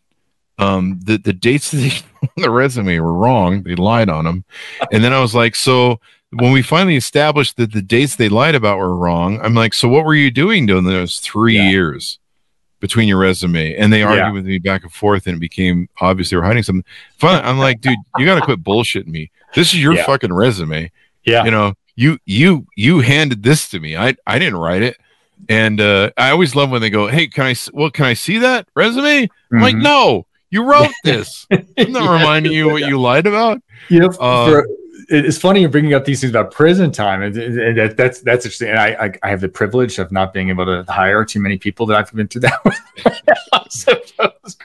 um, 0.59 0.99
the 1.03 1.17
the 1.17 1.33
dates 1.33 1.71
that 1.71 2.03
on 2.23 2.29
the 2.43 2.51
resume 2.51 2.99
were 2.99 3.13
wrong. 3.13 3.63
They 3.63 3.75
lied 3.75 4.09
on 4.09 4.25
them, 4.25 4.43
and 4.91 5.03
then 5.03 5.13
I 5.13 5.19
was 5.19 5.33
like, 5.33 5.55
so 5.55 5.99
when 6.33 6.51
we 6.51 6.61
finally 6.61 6.95
established 6.95 7.57
that 7.57 7.73
the 7.73 7.81
dates 7.81 8.15
they 8.15 8.29
lied 8.29 8.53
about 8.55 8.77
were 8.77 8.95
wrong, 8.95 9.39
I'm 9.41 9.55
like, 9.55 9.73
so 9.73 9.89
what 9.89 10.05
were 10.05 10.13
you 10.15 10.29
doing 10.31 10.65
during 10.67 10.83
those 10.85 11.17
three 11.19 11.55
Yeah. 11.57 11.69
years 11.71 12.19
between 12.79 13.07
your 13.07 13.17
resume? 13.17 13.75
And 13.75 13.91
they 13.91 14.03
argued 14.03 14.25
Yeah. 14.27 14.31
with 14.31 14.45
me 14.45 14.59
back 14.59 14.83
and 14.83 14.93
forth, 14.93 15.25
and 15.27 15.37
it 15.37 15.39
became 15.39 15.89
obvious 15.99 16.29
they 16.29 16.37
were 16.37 16.43
hiding 16.43 16.63
something. 16.63 16.85
Finally, 17.17 17.43
I'm 17.43 17.57
like, 17.57 17.81
dude, 17.81 17.97
you 18.17 18.25
got 18.25 18.35
to 18.35 18.41
quit 18.41 18.63
bullshitting 18.63 19.07
me. 19.07 19.31
This 19.55 19.73
is 19.73 19.81
your 19.81 19.93
Yeah. 19.95 20.05
fucking 20.05 20.31
resume. 20.31 20.91
Yeah, 21.25 21.43
You 21.45 21.51
know, 21.51 21.73
you 22.01 22.17
you 22.25 22.65
you 22.75 22.99
handed 23.01 23.43
this 23.43 23.69
to 23.69 23.79
me. 23.79 23.95
I 23.95 24.15
I 24.25 24.39
didn't 24.39 24.57
write 24.57 24.81
it. 24.81 24.97
And 25.49 25.81
uh, 25.81 26.11
I 26.17 26.29
always 26.31 26.55
love 26.55 26.69
when 26.69 26.81
they 26.81 26.89
go, 26.89 27.07
"Hey, 27.07 27.27
can 27.27 27.45
I? 27.45 27.55
Well, 27.73 27.89
can 27.91 28.05
I 28.05 28.13
see 28.13 28.37
that 28.39 28.67
resume?" 28.75 29.27
I'm 29.51 29.61
like, 29.61 29.75
Mhm. 29.75 29.81
"No, 29.83 30.25
you 30.51 30.63
wrote 30.63 30.93
this. 31.03 31.47
I'm 31.51 31.91
not 31.91 32.09
reminding 32.11 32.51
you 32.53 32.69
what 32.69 32.83
you 32.83 32.99
lied 33.01 33.25
about." 33.27 33.61
Yep. 33.89 34.15
Uh, 34.19 34.45
For- 34.49 34.67
it's 35.11 35.37
funny 35.37 35.61
you're 35.61 35.69
bringing 35.69 35.93
up 35.93 36.05
these 36.05 36.21
things 36.21 36.31
about 36.31 36.51
prison 36.51 36.91
time, 36.91 37.21
and, 37.21 37.35
and 37.35 37.77
that, 37.77 37.97
that's 37.97 38.21
that's 38.21 38.45
interesting. 38.45 38.69
And 38.69 38.79
I, 38.79 39.05
I 39.05 39.11
I 39.23 39.29
have 39.29 39.41
the 39.41 39.49
privilege 39.49 39.99
of 39.99 40.11
not 40.11 40.33
being 40.33 40.49
able 40.49 40.65
to 40.65 40.89
hire 40.91 41.25
too 41.25 41.39
many 41.39 41.57
people 41.57 41.85
that 41.87 41.97
I've 41.97 42.11
been 42.13 42.27
through 42.27 42.41
that 42.41 42.63
with. 42.63 42.79
Suppose. 43.69 44.57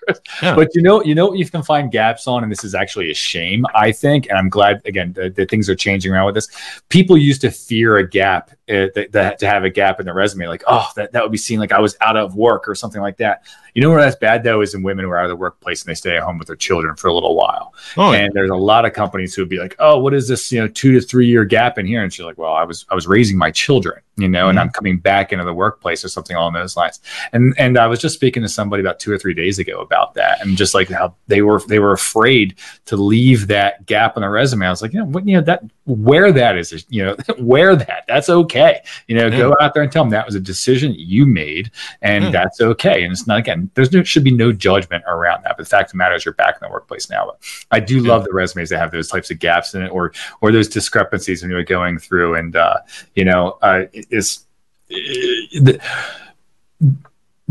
Yeah. 0.42 0.54
But 0.54 0.74
you 0.74 0.82
know, 0.82 1.02
you 1.02 1.14
know 1.14 1.26
what 1.26 1.38
you 1.38 1.48
can 1.48 1.62
find 1.62 1.90
gaps 1.90 2.26
on, 2.26 2.42
and 2.42 2.50
this 2.50 2.64
is 2.64 2.74
actually 2.74 3.10
a 3.10 3.14
shame, 3.14 3.66
I 3.74 3.92
think. 3.92 4.28
And 4.28 4.38
I'm 4.38 4.48
glad 4.48 4.82
again 4.84 5.12
that, 5.14 5.34
that 5.34 5.50
things 5.50 5.68
are 5.68 5.74
changing 5.74 6.12
around 6.12 6.26
with 6.26 6.36
this. 6.36 6.48
People 6.88 7.18
used 7.18 7.40
to 7.40 7.50
fear 7.50 7.96
a 7.96 8.08
gap, 8.08 8.50
uh, 8.68 8.88
that, 8.94 9.12
that, 9.12 9.38
to 9.38 9.46
have 9.46 9.62
a 9.62 9.70
gap 9.70 10.00
in 10.00 10.06
the 10.06 10.12
resume, 10.12 10.48
like 10.48 10.64
oh, 10.66 10.88
that 10.96 11.12
that 11.12 11.22
would 11.22 11.30
be 11.30 11.38
seen 11.38 11.60
like 11.60 11.72
I 11.72 11.78
was 11.78 11.96
out 12.00 12.16
of 12.16 12.34
work 12.34 12.68
or 12.68 12.74
something 12.74 13.00
like 13.00 13.18
that. 13.18 13.44
You 13.74 13.82
know 13.82 13.90
where 13.90 14.00
that's 14.00 14.16
bad 14.16 14.42
though 14.42 14.60
is 14.60 14.74
in 14.74 14.82
women 14.82 15.04
who 15.04 15.10
are 15.10 15.18
out 15.18 15.24
of 15.24 15.30
the 15.30 15.36
workplace 15.36 15.82
and 15.82 15.90
they 15.90 15.94
stay 15.94 16.16
at 16.16 16.22
home 16.22 16.38
with 16.38 16.48
their 16.48 16.56
children 16.56 16.96
for 16.96 17.08
a 17.08 17.14
little 17.14 17.36
while. 17.36 17.74
Oh, 17.96 18.12
and 18.12 18.22
yeah. 18.22 18.28
there's 18.34 18.50
a 18.50 18.56
lot 18.56 18.84
of 18.84 18.92
companies 18.92 19.34
who 19.34 19.42
would 19.42 19.48
be 19.48 19.58
like, 19.58 19.76
oh, 19.78 19.98
what 19.98 20.14
is 20.14 20.26
this, 20.26 20.50
you 20.50 20.60
know, 20.60 20.68
two 20.68 20.92
to 20.92 21.00
three 21.00 21.26
year 21.26 21.44
gap 21.44 21.78
in 21.78 21.86
here? 21.86 22.02
And 22.02 22.12
she's 22.12 22.24
like, 22.24 22.38
well, 22.38 22.54
I 22.54 22.64
was 22.64 22.86
I 22.88 22.94
was 22.94 23.06
raising 23.06 23.38
my 23.38 23.50
children, 23.50 24.00
you 24.16 24.28
know, 24.28 24.42
mm-hmm. 24.42 24.50
and 24.50 24.58
I'm 24.58 24.70
coming 24.70 24.98
back 24.98 25.32
into 25.32 25.44
the 25.44 25.52
workplace 25.52 26.04
or 26.04 26.08
something 26.08 26.36
along 26.36 26.54
those 26.54 26.76
lines. 26.76 27.00
And 27.32 27.54
and 27.58 27.76
I 27.76 27.86
was 27.86 27.98
just 27.98 28.14
speaking 28.14 28.42
to 28.42 28.48
somebody 28.48 28.80
about 28.80 28.98
two 28.98 29.12
or 29.12 29.18
three 29.18 29.34
days 29.34 29.58
ago 29.58 29.80
about 29.80 30.14
that, 30.14 30.40
and 30.40 30.56
just 30.56 30.74
like 30.74 30.88
how 30.88 31.14
they 31.26 31.42
were 31.42 31.60
they 31.68 31.78
were 31.78 31.92
afraid 31.92 32.56
to 32.86 32.96
leave 32.96 33.46
that 33.48 33.84
gap 33.84 34.16
in 34.16 34.22
the 34.22 34.28
resume. 34.28 34.66
I 34.66 34.70
was 34.70 34.80
like, 34.80 34.94
you 34.94 35.00
know, 35.00 35.04
what, 35.04 35.26
you 35.26 35.36
know 35.36 35.42
that 35.42 35.62
where 35.84 36.32
that 36.32 36.56
is, 36.56 36.84
you 36.88 37.04
know, 37.04 37.16
wear 37.38 37.76
that. 37.76 38.04
That's 38.08 38.28
okay. 38.28 38.80
You 39.06 39.16
know, 39.16 39.26
yeah. 39.26 39.38
go 39.38 39.56
out 39.60 39.74
there 39.74 39.82
and 39.82 39.92
tell 39.92 40.02
them 40.02 40.10
that 40.10 40.26
was 40.26 40.34
a 40.34 40.40
decision 40.40 40.94
you 40.96 41.26
made, 41.26 41.70
and 42.00 42.24
yeah. 42.24 42.30
that's 42.30 42.60
okay. 42.60 43.04
And 43.04 43.12
it's 43.12 43.26
not 43.26 43.38
again 43.38 43.70
there's 43.74 43.92
no 43.92 44.02
should 44.02 44.24
be 44.24 44.30
no 44.30 44.50
judgment 44.50 45.04
around 45.06 45.44
that. 45.44 45.56
But 45.58 45.64
the 45.64 45.68
fact 45.68 45.88
of 45.88 45.92
the 45.92 45.98
matter 45.98 46.14
is, 46.14 46.24
you're 46.24 46.34
back 46.34 46.56
in 46.60 46.66
the 46.66 46.72
workplace 46.72 47.10
now. 47.10 47.26
But 47.26 47.38
I 47.70 47.80
do 47.80 48.00
love 48.00 48.24
the 48.24 48.32
resumes 48.32 48.70
that 48.70 48.78
have 48.78 48.92
those 48.92 49.08
types 49.08 49.30
of 49.30 49.38
gaps 49.38 49.74
in 49.74 49.82
it, 49.82 49.88
or 49.88 50.12
or 50.40 50.52
those 50.52 50.68
discrepancies 50.68 51.42
when 51.42 51.50
you're 51.50 51.62
going 51.64 51.98
through, 51.98 52.36
and 52.36 52.56
uh, 52.56 52.78
you 53.14 53.24
know, 53.24 53.58
uh, 53.62 53.84
is 54.10 54.44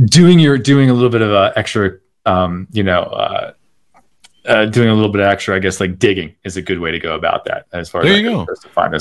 doing 0.06 0.40
your 0.40 0.58
doing 0.58 0.90
a 0.90 0.94
little 0.94 1.10
bit 1.10 1.22
of 1.22 1.32
uh, 1.32 1.54
extra, 1.56 1.98
um, 2.26 2.68
you 2.72 2.84
know. 2.84 3.02
Uh, 3.04 3.54
uh, 4.46 4.66
doing 4.66 4.90
a 4.90 4.94
little 4.94 5.10
bit 5.10 5.22
of 5.22 5.28
extra, 5.28 5.56
I 5.56 5.60
guess, 5.60 5.80
like 5.80 5.98
digging 5.98 6.36
is 6.44 6.56
a 6.56 6.62
good 6.62 6.80
way 6.80 6.92
to 6.92 7.00
go 7.00 7.16
about 7.16 7.46
that. 7.46 7.66
As 7.74 7.90
far 7.90 8.04
there 8.04 8.14
as 8.14 8.20
you 8.20 8.30
go. 8.30 8.46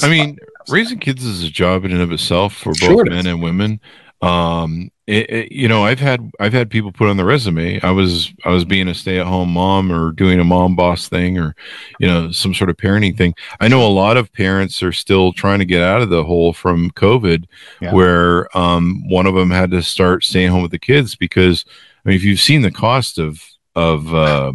I 0.03 0.09
mean, 0.09 0.39
raising 0.69 0.99
kids 0.99 1.23
is 1.23 1.45
a 1.45 1.51
job 1.51 1.85
in 1.85 1.93
and 1.93 2.01
of 2.01 2.13
itself 2.13 2.55
for 2.55 2.71
both 2.71 2.79
sure 2.79 3.05
men 3.05 3.27
and 3.27 3.43
women. 3.43 3.81
Um, 4.23 4.91
it, 5.07 5.31
it, 5.31 5.53
you 5.53 5.69
know, 5.69 5.85
I've 5.85 6.01
had 6.01 6.31
I've 6.41 6.55
had 6.55 6.71
people 6.71 6.91
put 6.91 7.09
on 7.09 7.19
the 7.19 7.25
resume. 7.25 7.79
I 7.83 7.91
was 7.91 8.33
I 8.45 8.51
was 8.51 8.65
being 8.65 8.89
a 8.89 8.95
stay 8.95 9.19
at 9.19 9.27
home 9.27 9.51
mom 9.51 9.93
or 9.93 10.13
doing 10.13 10.41
a 10.41 10.45
mom 10.45 10.77
boss 10.77 11.09
thing 11.09 11.39
or, 11.39 11.55
you 12.01 12.07
know, 12.07 12.31
some 12.31 12.55
sort 12.55 12.71
of 12.71 12.79
parenting 12.79 13.17
thing. 13.17 13.35
I 13.61 13.69
know 13.69 13.87
a 13.87 13.89
lot 13.89 14.17
of 14.17 14.33
parents 14.33 14.83
are 14.83 14.93
still 14.93 15.33
trying 15.33 15.59
to 15.59 15.67
get 15.67 15.83
out 15.83 16.01
of 16.01 16.09
the 16.09 16.25
hole 16.25 16.55
from 16.55 16.91
COVID, 16.93 17.45
yeah. 17.83 17.93
where 17.93 18.57
um, 18.57 19.07
one 19.09 19.27
of 19.27 19.35
them 19.35 19.51
had 19.51 19.71
to 19.73 19.83
start 19.83 20.25
staying 20.25 20.51
home 20.51 20.63
with 20.63 20.71
the 20.71 20.79
kids 20.79 21.15
because 21.15 21.67
I 22.05 22.09
mean, 22.09 22.17
if 22.17 22.25
you've 22.25 22.41
seen 22.41 22.63
the 22.63 22.71
cost 22.71 23.19
of 23.19 23.45
of 23.75 24.15
uh, 24.15 24.53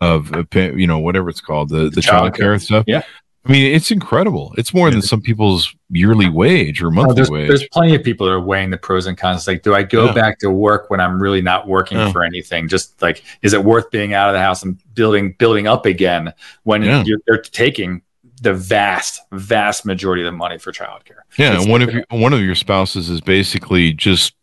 of 0.00 0.30
you 0.54 0.86
know 0.86 1.00
whatever 1.00 1.28
it's 1.28 1.40
called 1.40 1.70
the 1.70 1.84
the, 1.84 1.90
the 1.90 2.02
child 2.02 2.34
care 2.34 2.56
stuff, 2.60 2.84
yeah. 2.86 3.02
I 3.46 3.52
mean, 3.52 3.74
it's 3.74 3.92
incredible. 3.92 4.52
It's 4.58 4.74
more 4.74 4.90
than 4.90 5.02
some 5.02 5.20
people's 5.20 5.72
yearly 5.90 6.28
wage 6.28 6.82
or 6.82 6.88
oh, 6.88 6.90
monthly 6.90 7.12
oh, 7.12 7.14
there's, 7.14 7.30
wage. 7.30 7.48
There's 7.48 7.68
plenty 7.68 7.94
of 7.94 8.02
people 8.02 8.26
that 8.26 8.32
are 8.32 8.40
weighing 8.40 8.70
the 8.70 8.76
pros 8.76 9.06
and 9.06 9.16
cons. 9.16 9.46
Like, 9.46 9.62
do 9.62 9.72
I 9.74 9.84
go 9.84 10.06
yeah. 10.06 10.12
back 10.12 10.38
to 10.40 10.50
work 10.50 10.90
when 10.90 11.00
I'm 11.00 11.22
really 11.22 11.42
not 11.42 11.68
working 11.68 11.96
yeah. 11.96 12.10
for 12.10 12.24
anything? 12.24 12.68
Just 12.68 13.00
like, 13.00 13.22
is 13.42 13.52
it 13.52 13.62
worth 13.62 13.90
being 13.90 14.14
out 14.14 14.28
of 14.28 14.34
the 14.34 14.40
house 14.40 14.64
and 14.64 14.78
building 14.94 15.36
building 15.38 15.68
up 15.68 15.86
again 15.86 16.32
when 16.64 16.82
yeah. 16.82 17.04
you're, 17.06 17.20
they're 17.26 17.40
taking 17.40 18.02
the 18.42 18.52
vast, 18.52 19.20
vast 19.32 19.86
majority 19.86 20.22
of 20.22 20.26
the 20.26 20.36
money 20.36 20.58
for 20.58 20.72
childcare? 20.72 21.20
Yeah, 21.38 21.60
and 21.60 21.70
one 21.70 21.82
of 21.82 21.92
your, 21.92 22.04
one 22.10 22.32
of 22.32 22.40
your 22.40 22.56
spouses 22.56 23.08
is 23.08 23.20
basically 23.20 23.92
just 23.92 24.34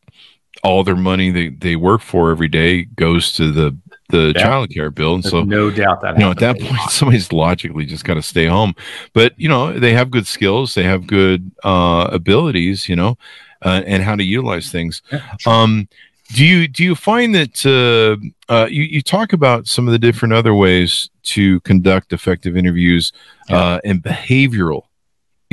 all 0.63 0.83
their 0.83 0.95
money 0.95 1.29
they, 1.29 1.49
they 1.49 1.75
work 1.75 2.01
for 2.01 2.31
every 2.31 2.47
day 2.47 2.83
goes 2.83 3.33
to 3.33 3.51
the 3.51 3.77
the 4.13 4.31
yeah. 4.35 4.43
child 4.43 4.69
care 4.69 4.91
bill. 4.91 5.15
And 5.15 5.25
so 5.25 5.43
no 5.43 5.71
doubt 5.71 6.01
that 6.01 6.13
you 6.17 6.23
know 6.23 6.31
at 6.31 6.39
that 6.39 6.59
point 6.59 6.79
somebody's 6.89 7.33
logically 7.33 7.85
just 7.85 8.05
got 8.05 8.13
to 8.13 8.21
stay 8.21 8.45
home. 8.45 8.75
But 9.13 9.37
you 9.37 9.49
know 9.49 9.77
they 9.77 9.93
have 9.93 10.11
good 10.11 10.27
skills, 10.27 10.75
they 10.75 10.83
have 10.83 11.07
good 11.07 11.51
uh, 11.63 12.07
abilities, 12.11 12.87
you 12.87 12.95
know, 12.95 13.17
uh, 13.63 13.81
and 13.85 14.03
how 14.03 14.15
to 14.15 14.23
utilize 14.23 14.71
things. 14.71 15.01
Yeah, 15.11 15.21
um, 15.45 15.89
do 16.31 16.45
you 16.45 16.67
do 16.67 16.83
you 16.83 16.95
find 16.95 17.33
that 17.33 17.65
uh, 17.65 18.53
uh, 18.53 18.67
you 18.67 18.83
you 18.83 19.01
talk 19.01 19.33
about 19.33 19.67
some 19.67 19.87
of 19.87 19.91
the 19.91 19.99
different 19.99 20.33
other 20.33 20.53
ways 20.53 21.09
to 21.23 21.59
conduct 21.61 22.13
effective 22.13 22.55
interviews 22.55 23.11
yeah. 23.49 23.57
uh, 23.57 23.79
and 23.83 24.03
behavioral 24.03 24.83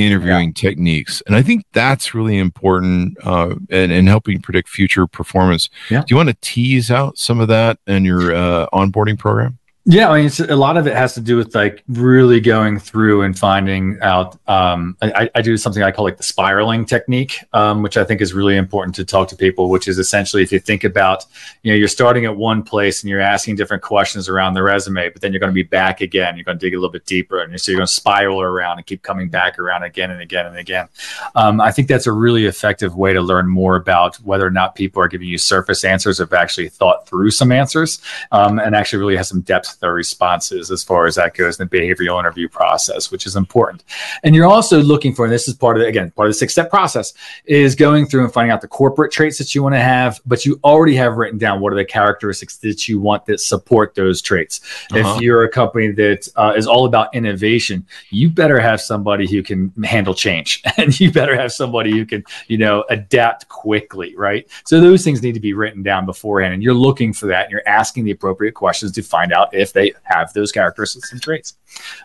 interviewing 0.00 0.48
yeah. 0.48 0.68
techniques. 0.68 1.22
And 1.26 1.36
I 1.36 1.42
think 1.42 1.64
that's 1.72 2.14
really 2.14 2.38
important 2.38 3.16
uh, 3.24 3.54
in, 3.68 3.90
in 3.90 4.06
helping 4.06 4.40
predict 4.40 4.68
future 4.68 5.06
performance. 5.06 5.70
Yeah. 5.90 6.00
Do 6.00 6.06
you 6.08 6.16
want 6.16 6.30
to 6.30 6.36
tease 6.40 6.90
out 6.90 7.18
some 7.18 7.40
of 7.40 7.48
that 7.48 7.78
in 7.86 8.04
your 8.04 8.34
uh, 8.34 8.66
onboarding 8.72 9.18
program? 9.18 9.58
Yeah, 9.92 10.08
I 10.08 10.22
mean, 10.22 10.30
a 10.48 10.54
lot 10.54 10.76
of 10.76 10.86
it 10.86 10.94
has 10.94 11.14
to 11.14 11.20
do 11.20 11.36
with 11.36 11.52
like 11.52 11.82
really 11.88 12.38
going 12.38 12.78
through 12.78 13.22
and 13.22 13.36
finding 13.36 13.98
out. 14.02 14.38
Um, 14.48 14.96
I, 15.02 15.28
I, 15.34 15.42
do 15.42 15.56
something 15.56 15.82
I 15.82 15.90
call 15.90 16.04
like 16.04 16.16
the 16.16 16.22
spiraling 16.22 16.84
technique, 16.84 17.42
um, 17.54 17.82
which 17.82 17.96
I 17.96 18.04
think 18.04 18.20
is 18.20 18.32
really 18.32 18.56
important 18.56 18.94
to 18.96 19.04
talk 19.04 19.26
to 19.30 19.36
people. 19.36 19.68
Which 19.68 19.88
is 19.88 19.98
essentially 19.98 20.44
if 20.44 20.52
you 20.52 20.60
think 20.60 20.84
about, 20.84 21.24
you 21.64 21.72
know, 21.72 21.76
you're 21.76 21.88
starting 21.88 22.24
at 22.24 22.36
one 22.36 22.62
place 22.62 23.02
and 23.02 23.10
you're 23.10 23.20
asking 23.20 23.56
different 23.56 23.82
questions 23.82 24.28
around 24.28 24.54
the 24.54 24.62
resume, 24.62 25.10
but 25.10 25.22
then 25.22 25.32
you're 25.32 25.40
going 25.40 25.50
to 25.50 25.54
be 25.54 25.64
back 25.64 26.00
again. 26.00 26.36
You're 26.36 26.44
going 26.44 26.56
to 26.56 26.64
dig 26.64 26.72
a 26.72 26.76
little 26.76 26.92
bit 26.92 27.04
deeper, 27.04 27.40
and 27.40 27.60
so 27.60 27.72
you're 27.72 27.80
going 27.80 27.88
to 27.88 27.92
spiral 27.92 28.40
around 28.40 28.78
and 28.78 28.86
keep 28.86 29.02
coming 29.02 29.28
back 29.28 29.58
around 29.58 29.82
again 29.82 30.12
and 30.12 30.20
again 30.20 30.46
and 30.46 30.56
again. 30.56 30.86
Um, 31.34 31.60
I 31.60 31.72
think 31.72 31.88
that's 31.88 32.06
a 32.06 32.12
really 32.12 32.46
effective 32.46 32.94
way 32.94 33.12
to 33.12 33.20
learn 33.20 33.48
more 33.48 33.74
about 33.74 34.14
whether 34.18 34.46
or 34.46 34.52
not 34.52 34.76
people 34.76 35.02
are 35.02 35.08
giving 35.08 35.26
you 35.26 35.36
surface 35.36 35.82
answers, 35.82 36.20
or 36.20 36.26
have 36.26 36.32
actually 36.32 36.68
thought 36.68 37.08
through 37.08 37.32
some 37.32 37.50
answers, 37.50 38.00
um, 38.30 38.60
and 38.60 38.76
actually 38.76 39.00
really 39.00 39.16
has 39.16 39.28
some 39.28 39.40
depth 39.40 39.79
their 39.80 39.92
responses 39.92 40.70
as 40.70 40.82
far 40.82 41.06
as 41.06 41.16
that 41.16 41.34
goes 41.34 41.58
in 41.58 41.66
the 41.66 41.78
behavioral 41.78 42.18
interview 42.18 42.48
process, 42.48 43.10
which 43.10 43.26
is 43.26 43.36
important. 43.36 43.84
And 44.22 44.34
you're 44.34 44.46
also 44.46 44.80
looking 44.80 45.14
for, 45.14 45.24
and 45.24 45.32
this 45.32 45.48
is 45.48 45.54
part 45.54 45.76
of 45.76 45.82
the, 45.82 45.88
again, 45.88 46.10
part 46.12 46.28
of 46.28 46.30
the 46.30 46.38
six 46.38 46.52
step 46.52 46.70
process, 46.70 47.12
is 47.44 47.74
going 47.74 48.06
through 48.06 48.24
and 48.24 48.32
finding 48.32 48.52
out 48.52 48.60
the 48.60 48.68
corporate 48.68 49.12
traits 49.12 49.38
that 49.38 49.54
you 49.54 49.62
want 49.62 49.74
to 49.74 49.80
have, 49.80 50.20
but 50.26 50.44
you 50.44 50.60
already 50.64 50.94
have 50.96 51.16
written 51.16 51.38
down 51.38 51.60
what 51.60 51.72
are 51.72 51.76
the 51.76 51.84
characteristics 51.84 52.58
that 52.58 52.88
you 52.88 53.00
want 53.00 53.26
that 53.26 53.40
support 53.40 53.94
those 53.94 54.22
traits. 54.22 54.60
Uh-huh. 54.92 55.14
If 55.16 55.20
you're 55.20 55.44
a 55.44 55.48
company 55.48 55.90
that 55.92 56.28
uh, 56.36 56.52
is 56.56 56.66
all 56.66 56.84
about 56.84 57.14
innovation, 57.14 57.86
you 58.10 58.28
better 58.28 58.60
have 58.60 58.80
somebody 58.80 59.30
who 59.30 59.42
can 59.42 59.72
handle 59.84 60.14
change 60.14 60.62
and 60.76 60.98
you 60.98 61.10
better 61.10 61.36
have 61.36 61.52
somebody 61.52 61.90
who 61.90 62.04
can, 62.04 62.24
you 62.48 62.58
know, 62.58 62.84
adapt 62.90 63.48
quickly, 63.48 64.14
right? 64.16 64.48
So 64.64 64.80
those 64.80 65.04
things 65.04 65.22
need 65.22 65.34
to 65.34 65.40
be 65.40 65.54
written 65.54 65.82
down 65.82 66.06
beforehand 66.06 66.54
and 66.54 66.62
you're 66.62 66.74
looking 66.74 67.12
for 67.12 67.26
that 67.26 67.44
and 67.44 67.52
you're 67.52 67.66
asking 67.66 68.04
the 68.04 68.10
appropriate 68.10 68.52
questions 68.52 68.92
to 68.92 69.02
find 69.02 69.32
out 69.32 69.54
if 69.60 69.72
they 69.72 69.92
have 70.02 70.32
those 70.32 70.52
characteristics 70.52 71.12
and 71.12 71.22
traits. 71.22 71.54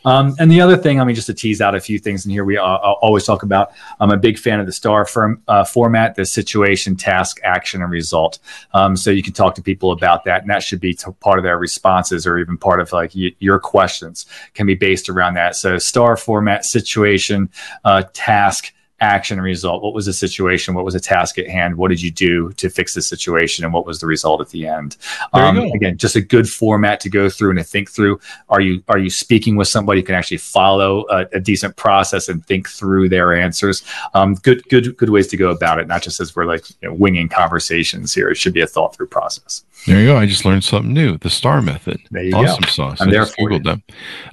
Um, 0.03 0.35
and 0.39 0.51
the 0.51 0.61
other 0.61 0.77
thing, 0.77 0.99
I 0.99 1.03
mean, 1.03 1.15
just 1.15 1.27
to 1.27 1.33
tease 1.33 1.61
out 1.61 1.75
a 1.75 1.79
few 1.79 1.97
things 1.97 2.25
in 2.25 2.31
here, 2.31 2.45
we 2.45 2.57
uh, 2.57 2.63
always 2.63 3.25
talk 3.25 3.43
about. 3.43 3.71
I'm 3.99 4.11
a 4.11 4.17
big 4.17 4.37
fan 4.37 4.59
of 4.59 4.65
the 4.65 4.71
STAR 4.71 5.05
firm, 5.05 5.41
uh, 5.47 5.63
format: 5.63 6.15
the 6.15 6.25
situation, 6.25 6.95
task, 6.95 7.39
action, 7.43 7.81
and 7.81 7.91
result. 7.91 8.39
Um, 8.73 8.95
so 8.95 9.09
you 9.09 9.23
can 9.23 9.33
talk 9.33 9.55
to 9.55 9.61
people 9.61 9.91
about 9.91 10.25
that, 10.25 10.41
and 10.41 10.49
that 10.49 10.61
should 10.61 10.79
be 10.79 10.93
t- 10.93 11.11
part 11.19 11.39
of 11.39 11.43
their 11.43 11.57
responses, 11.57 12.27
or 12.27 12.37
even 12.37 12.57
part 12.57 12.79
of 12.79 12.91
like 12.91 13.13
y- 13.15 13.35
your 13.39 13.59
questions 13.59 14.25
can 14.53 14.67
be 14.67 14.75
based 14.75 15.09
around 15.09 15.33
that. 15.35 15.55
So 15.55 15.77
STAR 15.77 16.17
format: 16.17 16.65
situation, 16.65 17.49
uh, 17.83 18.03
task, 18.13 18.73
action 19.01 19.41
result 19.41 19.84
what 19.84 19.93
was 19.93 20.05
the 20.05 20.13
situation 20.13 20.73
what 20.73 20.86
was 20.86 20.93
the 20.93 20.99
task 20.99 21.38
at 21.38 21.47
hand 21.47 21.75
what 21.75 21.89
did 21.89 22.01
you 22.01 22.10
do 22.10 22.51
to 22.53 22.69
fix 22.69 22.93
the 22.93 23.01
situation 23.01 23.65
and 23.65 23.73
what 23.73 23.86
was 23.86 23.99
the 23.99 24.08
result 24.08 24.39
at 24.39 24.49
the 24.49 24.65
end 24.65 24.95
um, 25.34 25.58
again 25.58 25.97
just 25.97 26.15
a 26.15 26.21
good 26.21 26.47
format 26.47 26.99
to 27.01 27.10
go 27.10 27.29
through 27.29 27.49
and 27.49 27.60
to 27.60 27.63
think 27.63 27.89
through 27.89 28.17
are 28.47 28.62
you 28.62 28.81
are 28.88 28.97
you 28.97 29.10
speaking 29.10 29.58
with 29.58 29.67
somebody 29.67 29.99
who 29.99 30.05
can 30.05 30.15
actually 30.15 30.38
follow 30.38 31.05
a, 31.10 31.25
a 31.34 31.39
decent 31.41 31.75
process 31.75 32.29
and 32.29 32.45
think 32.45 32.69
through 32.69 33.10
their 33.10 33.34
answers 33.34 33.84
um, 34.13 34.34
good 34.36 34.63
good 34.69 34.95
good 34.95 35.10
ways 35.10 35.27
to 35.27 35.36
go 35.36 35.51
about 35.51 35.77
it 35.77 35.88
not 35.88 36.01
just 36.01 36.21
as 36.21 36.34
we're 36.34 36.45
like 36.45 36.63
you 36.81 36.88
know, 36.88 36.93
winging 36.93 37.27
conversations 37.27 38.13
here 38.13 38.29
it 38.29 38.36
should 38.36 38.53
be 38.53 38.62
a 38.62 38.67
thought 38.67 38.95
through 38.95 39.08
process 39.08 39.65
there 39.86 39.99
you 39.99 40.08
go. 40.08 40.17
I 40.17 40.25
just 40.25 40.45
learned 40.45 40.63
something 40.63 40.93
new. 40.93 41.17
The 41.17 41.29
STAR 41.29 41.62
method. 41.62 41.99
There 42.10 42.23
you 42.23 42.34
awesome 42.34 42.63
go. 42.63 42.69
sauce. 42.69 43.01
I'm 43.01 43.10
I 43.10 43.12
there 43.12 43.25
for 43.25 43.49
Googled 43.49 43.63
them. 43.63 43.84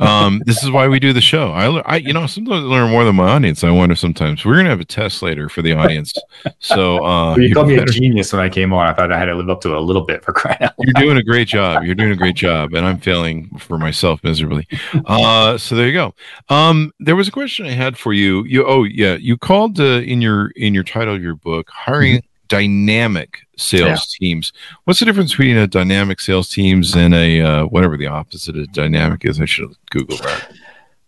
Um, 0.00 0.42
this 0.46 0.62
is 0.62 0.70
why 0.70 0.88
we 0.88 0.98
do 0.98 1.12
the 1.12 1.20
show. 1.20 1.52
I, 1.52 1.66
I, 1.80 1.96
you 1.96 2.14
know, 2.14 2.26
sometimes 2.26 2.64
I 2.64 2.66
learn 2.66 2.90
more 2.90 3.04
than 3.04 3.16
my 3.16 3.28
audience. 3.28 3.62
I 3.62 3.70
wonder 3.70 3.94
sometimes. 3.94 4.46
We're 4.52 4.58
gonna 4.58 4.68
have 4.68 4.80
a 4.80 4.84
test 4.84 5.22
later 5.22 5.48
for 5.48 5.62
the 5.62 5.72
audience. 5.72 6.12
So 6.58 7.02
uh, 7.06 7.34
you, 7.36 7.54
called 7.54 7.68
me 7.68 7.76
better. 7.76 7.90
a 7.90 7.94
genius 7.94 8.34
when 8.34 8.42
I 8.42 8.50
came 8.50 8.74
on. 8.74 8.86
I 8.86 8.92
thought 8.92 9.10
I 9.10 9.18
had 9.18 9.24
to 9.24 9.34
live 9.34 9.48
up 9.48 9.62
to 9.62 9.70
it 9.70 9.78
a 9.78 9.80
little 9.80 10.02
bit 10.02 10.22
for 10.22 10.34
crying 10.34 10.58
out. 10.60 10.74
Loud. 10.78 10.88
You're 10.88 11.04
doing 11.04 11.16
a 11.16 11.22
great 11.22 11.48
job. 11.48 11.84
You're 11.84 11.94
doing 11.94 12.10
a 12.10 12.16
great 12.16 12.34
job, 12.34 12.74
and 12.74 12.84
I'm 12.84 12.98
failing 12.98 13.48
for 13.58 13.78
myself 13.78 14.22
miserably. 14.22 14.68
Uh, 15.06 15.56
so 15.56 15.74
there 15.74 15.86
you 15.86 15.94
go. 15.94 16.14
Um, 16.50 16.92
there 17.00 17.16
was 17.16 17.28
a 17.28 17.30
question 17.30 17.64
I 17.64 17.70
had 17.70 17.96
for 17.96 18.12
you. 18.12 18.44
You 18.44 18.66
oh 18.66 18.84
yeah, 18.84 19.14
you 19.14 19.38
called 19.38 19.80
uh, 19.80 20.02
in 20.02 20.20
your 20.20 20.50
in 20.50 20.74
your 20.74 20.84
title 20.84 21.14
of 21.14 21.22
your 21.22 21.36
book 21.36 21.70
hiring. 21.70 22.16
Mm-hmm 22.16 22.26
dynamic 22.48 23.46
sales 23.56 24.14
yeah. 24.20 24.26
teams. 24.28 24.52
What's 24.84 25.00
the 25.00 25.06
difference 25.06 25.30
between 25.30 25.56
a 25.56 25.66
dynamic 25.66 26.20
sales 26.20 26.50
teams 26.50 26.94
and 26.94 27.14
a 27.14 27.40
uh, 27.40 27.64
whatever 27.64 27.96
the 27.96 28.08
opposite 28.08 28.58
of 28.58 28.70
dynamic 28.72 29.24
is? 29.24 29.40
I 29.40 29.46
should 29.46 29.74
Google 29.88 30.18
that. 30.18 30.52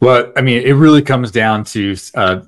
Well, 0.01 0.32
I 0.36 0.40
mean, 0.40 0.62
it 0.62 0.72
really 0.72 1.03
comes 1.03 1.30
down 1.30 1.64
to 1.64 1.97
uh, 2.14 2.40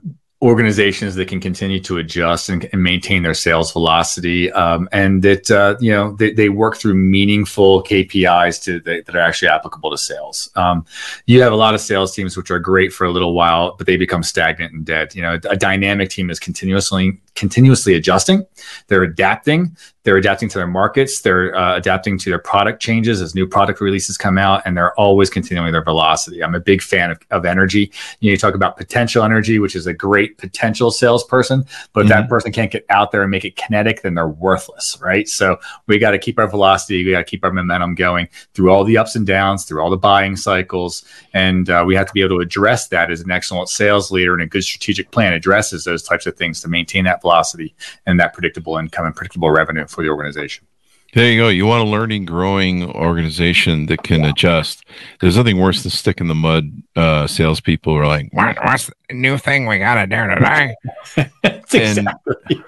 organizations 0.42 1.14
that 1.14 1.28
can 1.28 1.40
continue 1.40 1.80
to 1.80 1.96
adjust 1.96 2.50
and, 2.50 2.68
and 2.72 2.82
maintain 2.82 3.22
their 3.22 3.32
sales 3.32 3.72
velocity 3.72 4.52
um, 4.52 4.86
and 4.92 5.22
that 5.22 5.50
uh, 5.50 5.76
you 5.80 5.90
know 5.90 6.12
they, 6.12 6.30
they, 6.30 6.50
work 6.50 6.76
through 6.76 6.92
meaningful 6.92 7.82
kpis 7.82 8.62
to 8.62 8.78
that, 8.80 9.06
that 9.06 9.16
are 9.16 9.20
actually 9.20 9.48
applicable 9.48 9.90
to 9.90 9.96
sales. 9.96 10.50
Um, 10.54 10.84
you 11.26 11.40
have 11.40 11.54
a 11.54 11.56
lot 11.56 11.74
of 11.74 11.80
sales 11.80 12.14
teams 12.14 12.36
which 12.36 12.50
are 12.50 12.58
great 12.58 12.92
for 12.92 13.06
a 13.06 13.10
little 13.10 13.32
while 13.32 13.74
but 13.78 13.86
they 13.86 13.96
become 13.96 14.22
stagnant 14.22 14.74
and 14.74 14.84
dead. 14.84 15.14
You 15.14 15.22
know 15.22 15.38
a 15.48 15.56
dynamic 15.56 16.10
team 16.10 16.28
is 16.28 16.38
continuously 16.38 17.18
continuously 17.36 17.94
adjusting. 17.94 18.44
They're 18.88 19.04
adapting. 19.04 19.76
They're 20.06 20.16
adapting 20.16 20.48
to 20.50 20.58
their 20.58 20.68
markets. 20.68 21.20
They're 21.20 21.52
uh, 21.56 21.76
adapting 21.76 22.16
to 22.18 22.30
their 22.30 22.38
product 22.38 22.80
changes 22.80 23.20
as 23.20 23.34
new 23.34 23.44
product 23.44 23.80
releases 23.80 24.16
come 24.16 24.38
out 24.38 24.62
and 24.64 24.76
they're 24.76 24.94
always 24.94 25.28
continuing 25.28 25.72
their 25.72 25.82
velocity. 25.82 26.44
I'm 26.44 26.54
a 26.54 26.60
big 26.60 26.80
fan 26.80 27.10
of, 27.10 27.18
of 27.32 27.44
energy. 27.44 27.90
You, 28.20 28.30
know, 28.30 28.32
you 28.32 28.36
talk 28.36 28.54
about 28.54 28.76
potential 28.76 29.24
energy 29.24 29.58
which 29.58 29.74
is 29.74 29.88
a 29.88 29.92
great 29.92 30.38
potential 30.38 30.92
salesperson 30.92 31.64
but 31.92 32.02
mm-hmm. 32.02 32.10
that 32.10 32.28
person 32.28 32.52
can't 32.52 32.70
get 32.70 32.86
out 32.88 33.10
there 33.10 33.22
and 33.22 33.32
make 33.32 33.44
it 33.44 33.56
kinetic 33.56 34.02
then 34.02 34.14
they're 34.14 34.28
worthless 34.28 34.96
right? 35.00 35.28
So 35.28 35.58
we 35.88 35.98
got 35.98 36.12
to 36.12 36.18
keep 36.18 36.38
our 36.38 36.46
velocity. 36.46 37.04
We 37.04 37.10
got 37.10 37.18
to 37.18 37.24
keep 37.24 37.44
our 37.44 37.52
momentum 37.52 37.96
going 37.96 38.28
through 38.54 38.70
all 38.70 38.84
the 38.84 38.98
ups 38.98 39.16
and 39.16 39.26
downs 39.26 39.64
through 39.64 39.82
all 39.82 39.90
the 39.90 39.96
buying 39.96 40.36
cycles 40.36 41.04
and 41.34 41.68
uh, 41.68 41.82
we 41.84 41.96
have 41.96 42.06
to 42.06 42.12
be 42.12 42.22
able 42.22 42.36
to 42.36 42.42
address 42.42 42.86
that 42.88 43.10
as 43.10 43.22
an 43.22 43.32
excellent 43.32 43.68
sales 43.68 44.12
leader 44.12 44.34
and 44.34 44.42
a 44.42 44.46
good 44.46 44.62
strategic 44.62 45.10
plan 45.10 45.32
addresses 45.32 45.82
those 45.82 46.04
types 46.04 46.26
of 46.26 46.36
things 46.36 46.60
to 46.60 46.68
maintain 46.68 47.04
that 47.04 47.20
velocity 47.26 47.74
and 48.06 48.20
that 48.20 48.32
predictable 48.32 48.76
income 48.76 49.06
and 49.06 49.16
predictable 49.16 49.50
revenue 49.50 49.86
for 49.86 50.02
the 50.02 50.08
organization. 50.08 50.66
There 51.12 51.30
you 51.30 51.40
go. 51.40 51.48
You 51.48 51.66
want 51.66 51.86
a 51.86 51.90
learning, 51.90 52.26
growing 52.26 52.84
organization 52.94 53.86
that 53.86 54.02
can 54.02 54.24
adjust. 54.24 54.84
There's 55.20 55.36
nothing 55.36 55.58
worse 55.58 55.82
than 55.82 55.90
stick 55.90 56.20
in 56.20 56.28
the 56.28 56.34
mud 56.34 56.82
uh, 56.94 57.26
salespeople 57.26 57.94
who 57.94 58.00
are 58.00 58.06
like, 58.06 58.28
what, 58.32 58.56
"What's 58.62 58.90
the 59.08 59.14
new 59.14 59.38
thing 59.38 59.66
we 59.66 59.78
got 59.78 59.94
to 59.94 60.06
do 60.06 60.34
today?" 60.34 60.74
and, 61.16 61.98
exactly 61.98 62.64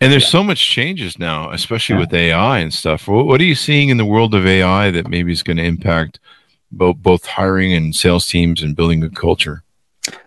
and 0.00 0.12
there's 0.12 0.26
so 0.26 0.42
much 0.42 0.68
changes 0.68 1.18
now, 1.18 1.50
especially 1.50 1.94
yeah. 1.94 2.00
with 2.00 2.14
AI 2.14 2.58
and 2.58 2.72
stuff. 2.74 3.06
What, 3.06 3.26
what, 3.26 3.40
are 3.40 3.44
you 3.44 3.54
seeing 3.54 3.90
in 3.90 3.96
the 3.96 4.04
world 4.04 4.34
of 4.34 4.46
AI 4.46 4.90
that 4.90 5.08
maybe 5.08 5.30
is 5.30 5.42
going 5.42 5.58
to 5.58 5.64
impact 5.64 6.18
both 6.72 6.96
both 6.96 7.26
hiring 7.26 7.72
and 7.72 7.94
sales 7.94 8.26
teams 8.26 8.62
and 8.62 8.74
building 8.74 9.02
a 9.02 9.10
culture? 9.10 9.62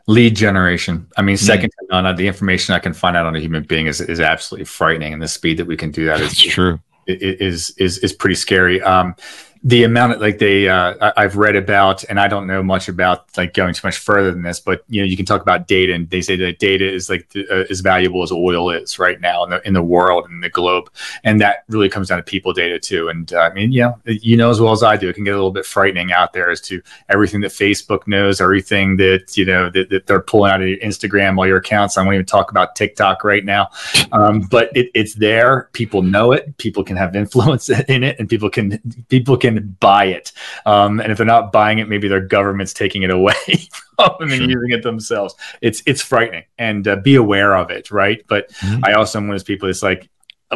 Lead 0.07 0.35
generation. 0.35 1.07
I 1.17 1.21
mean, 1.21 1.37
second 1.37 1.71
mm. 1.71 1.87
to 1.87 2.01
none, 2.01 2.15
the 2.15 2.27
information 2.27 2.75
I 2.75 2.79
can 2.79 2.93
find 2.93 3.15
out 3.15 3.25
on 3.25 3.35
a 3.35 3.39
human 3.39 3.63
being 3.63 3.87
is, 3.87 4.01
is 4.01 4.19
absolutely 4.19 4.65
frightening, 4.65 5.13
and 5.13 5.21
the 5.21 5.27
speed 5.27 5.57
that 5.57 5.65
we 5.65 5.77
can 5.77 5.91
do 5.91 6.05
that 6.05 6.21
is 6.21 6.39
true. 6.39 6.79
Is 7.07 7.71
is 7.77 7.97
is 7.99 8.13
pretty 8.13 8.35
scary. 8.35 8.81
Um, 8.81 9.15
the 9.63 9.83
amount 9.83 10.13
of 10.13 10.21
like 10.21 10.39
they 10.39 10.67
uh, 10.67 11.11
I've 11.15 11.37
read 11.37 11.55
about, 11.55 12.03
and 12.05 12.19
I 12.19 12.27
don't 12.27 12.47
know 12.47 12.63
much 12.63 12.89
about 12.89 13.25
like 13.37 13.53
going 13.53 13.75
too 13.75 13.85
much 13.85 13.97
further 13.97 14.31
than 14.31 14.41
this, 14.41 14.59
but 14.59 14.83
you 14.89 15.01
know 15.01 15.05
you 15.05 15.15
can 15.15 15.25
talk 15.25 15.41
about 15.41 15.67
data, 15.67 15.93
and 15.93 16.09
they 16.09 16.21
say 16.21 16.35
that 16.37 16.57
data 16.57 16.91
is 16.91 17.09
like 17.09 17.27
uh, 17.35 17.65
as 17.69 17.81
valuable 17.81 18.23
as 18.23 18.31
oil 18.31 18.71
is 18.71 18.97
right 18.97 19.21
now 19.21 19.43
in 19.43 19.51
the 19.51 19.67
in 19.67 19.73
the 19.73 19.83
world 19.83 20.25
and 20.27 20.43
the 20.43 20.49
globe, 20.49 20.89
and 21.23 21.39
that 21.41 21.63
really 21.69 21.89
comes 21.89 22.09
down 22.09 22.17
to 22.17 22.23
people 22.23 22.53
data 22.53 22.79
too. 22.79 23.09
And 23.09 23.31
uh, 23.33 23.41
I 23.41 23.53
mean, 23.53 23.71
you 23.71 23.81
know, 23.81 23.99
you 24.05 24.35
know 24.35 24.49
as 24.49 24.59
well 24.59 24.71
as 24.71 24.81
I 24.81 24.97
do, 24.97 25.09
it 25.09 25.13
can 25.13 25.25
get 25.25 25.35
a 25.35 25.37
little 25.37 25.51
bit 25.51 25.65
frightening 25.65 26.11
out 26.11 26.33
there 26.33 26.49
as 26.49 26.59
to 26.61 26.81
everything 27.09 27.41
that 27.41 27.51
Facebook 27.51 28.07
knows, 28.07 28.41
everything 28.41 28.97
that 28.97 29.37
you 29.37 29.45
know 29.45 29.69
that, 29.69 29.91
that 29.91 30.07
they're 30.07 30.21
pulling 30.21 30.51
out 30.51 30.61
of 30.61 30.69
your 30.69 30.79
Instagram, 30.79 31.37
all 31.37 31.45
your 31.45 31.57
accounts. 31.57 31.99
I 31.99 32.01
won't 32.01 32.15
even 32.15 32.25
talk 32.25 32.49
about 32.49 32.75
TikTok 32.75 33.23
right 33.23 33.45
now, 33.45 33.69
um, 34.11 34.41
but 34.41 34.75
it, 34.75 34.89
it's 34.95 35.13
there. 35.13 35.69
People 35.73 36.01
know 36.01 36.31
it. 36.31 36.57
People 36.57 36.83
can 36.83 36.97
have 36.97 37.15
influence 37.21 37.69
in 37.69 38.03
it, 38.03 38.17
and 38.17 38.27
people 38.27 38.49
can 38.49 38.81
people 39.09 39.37
can 39.37 39.50
can 39.53 39.77
buy 39.79 40.05
it. 40.05 40.31
Um, 40.65 40.99
and 40.99 41.11
if 41.11 41.17
they're 41.17 41.25
not 41.25 41.51
buying 41.51 41.79
it, 41.79 41.89
maybe 41.89 42.07
their 42.07 42.21
government's 42.21 42.73
taking 42.73 43.03
it 43.03 43.11
away 43.11 43.33
from 43.95 44.15
them 44.19 44.29
sure. 44.29 44.41
and 44.41 44.51
using 44.51 44.71
it 44.71 44.83
themselves. 44.83 45.35
It's 45.61 45.81
it's 45.85 46.01
frightening, 46.01 46.43
and 46.57 46.87
uh, 46.87 46.97
be 46.97 47.15
aware 47.15 47.55
of 47.55 47.69
it, 47.71 47.91
right? 47.91 48.23
But 48.27 48.51
mm-hmm. 48.53 48.85
I 48.85 48.93
also 48.93 49.19
am 49.19 49.27
one 49.27 49.35
of 49.35 49.39
those 49.39 49.43
people. 49.45 49.69
It's 49.69 49.83
like 49.83 50.09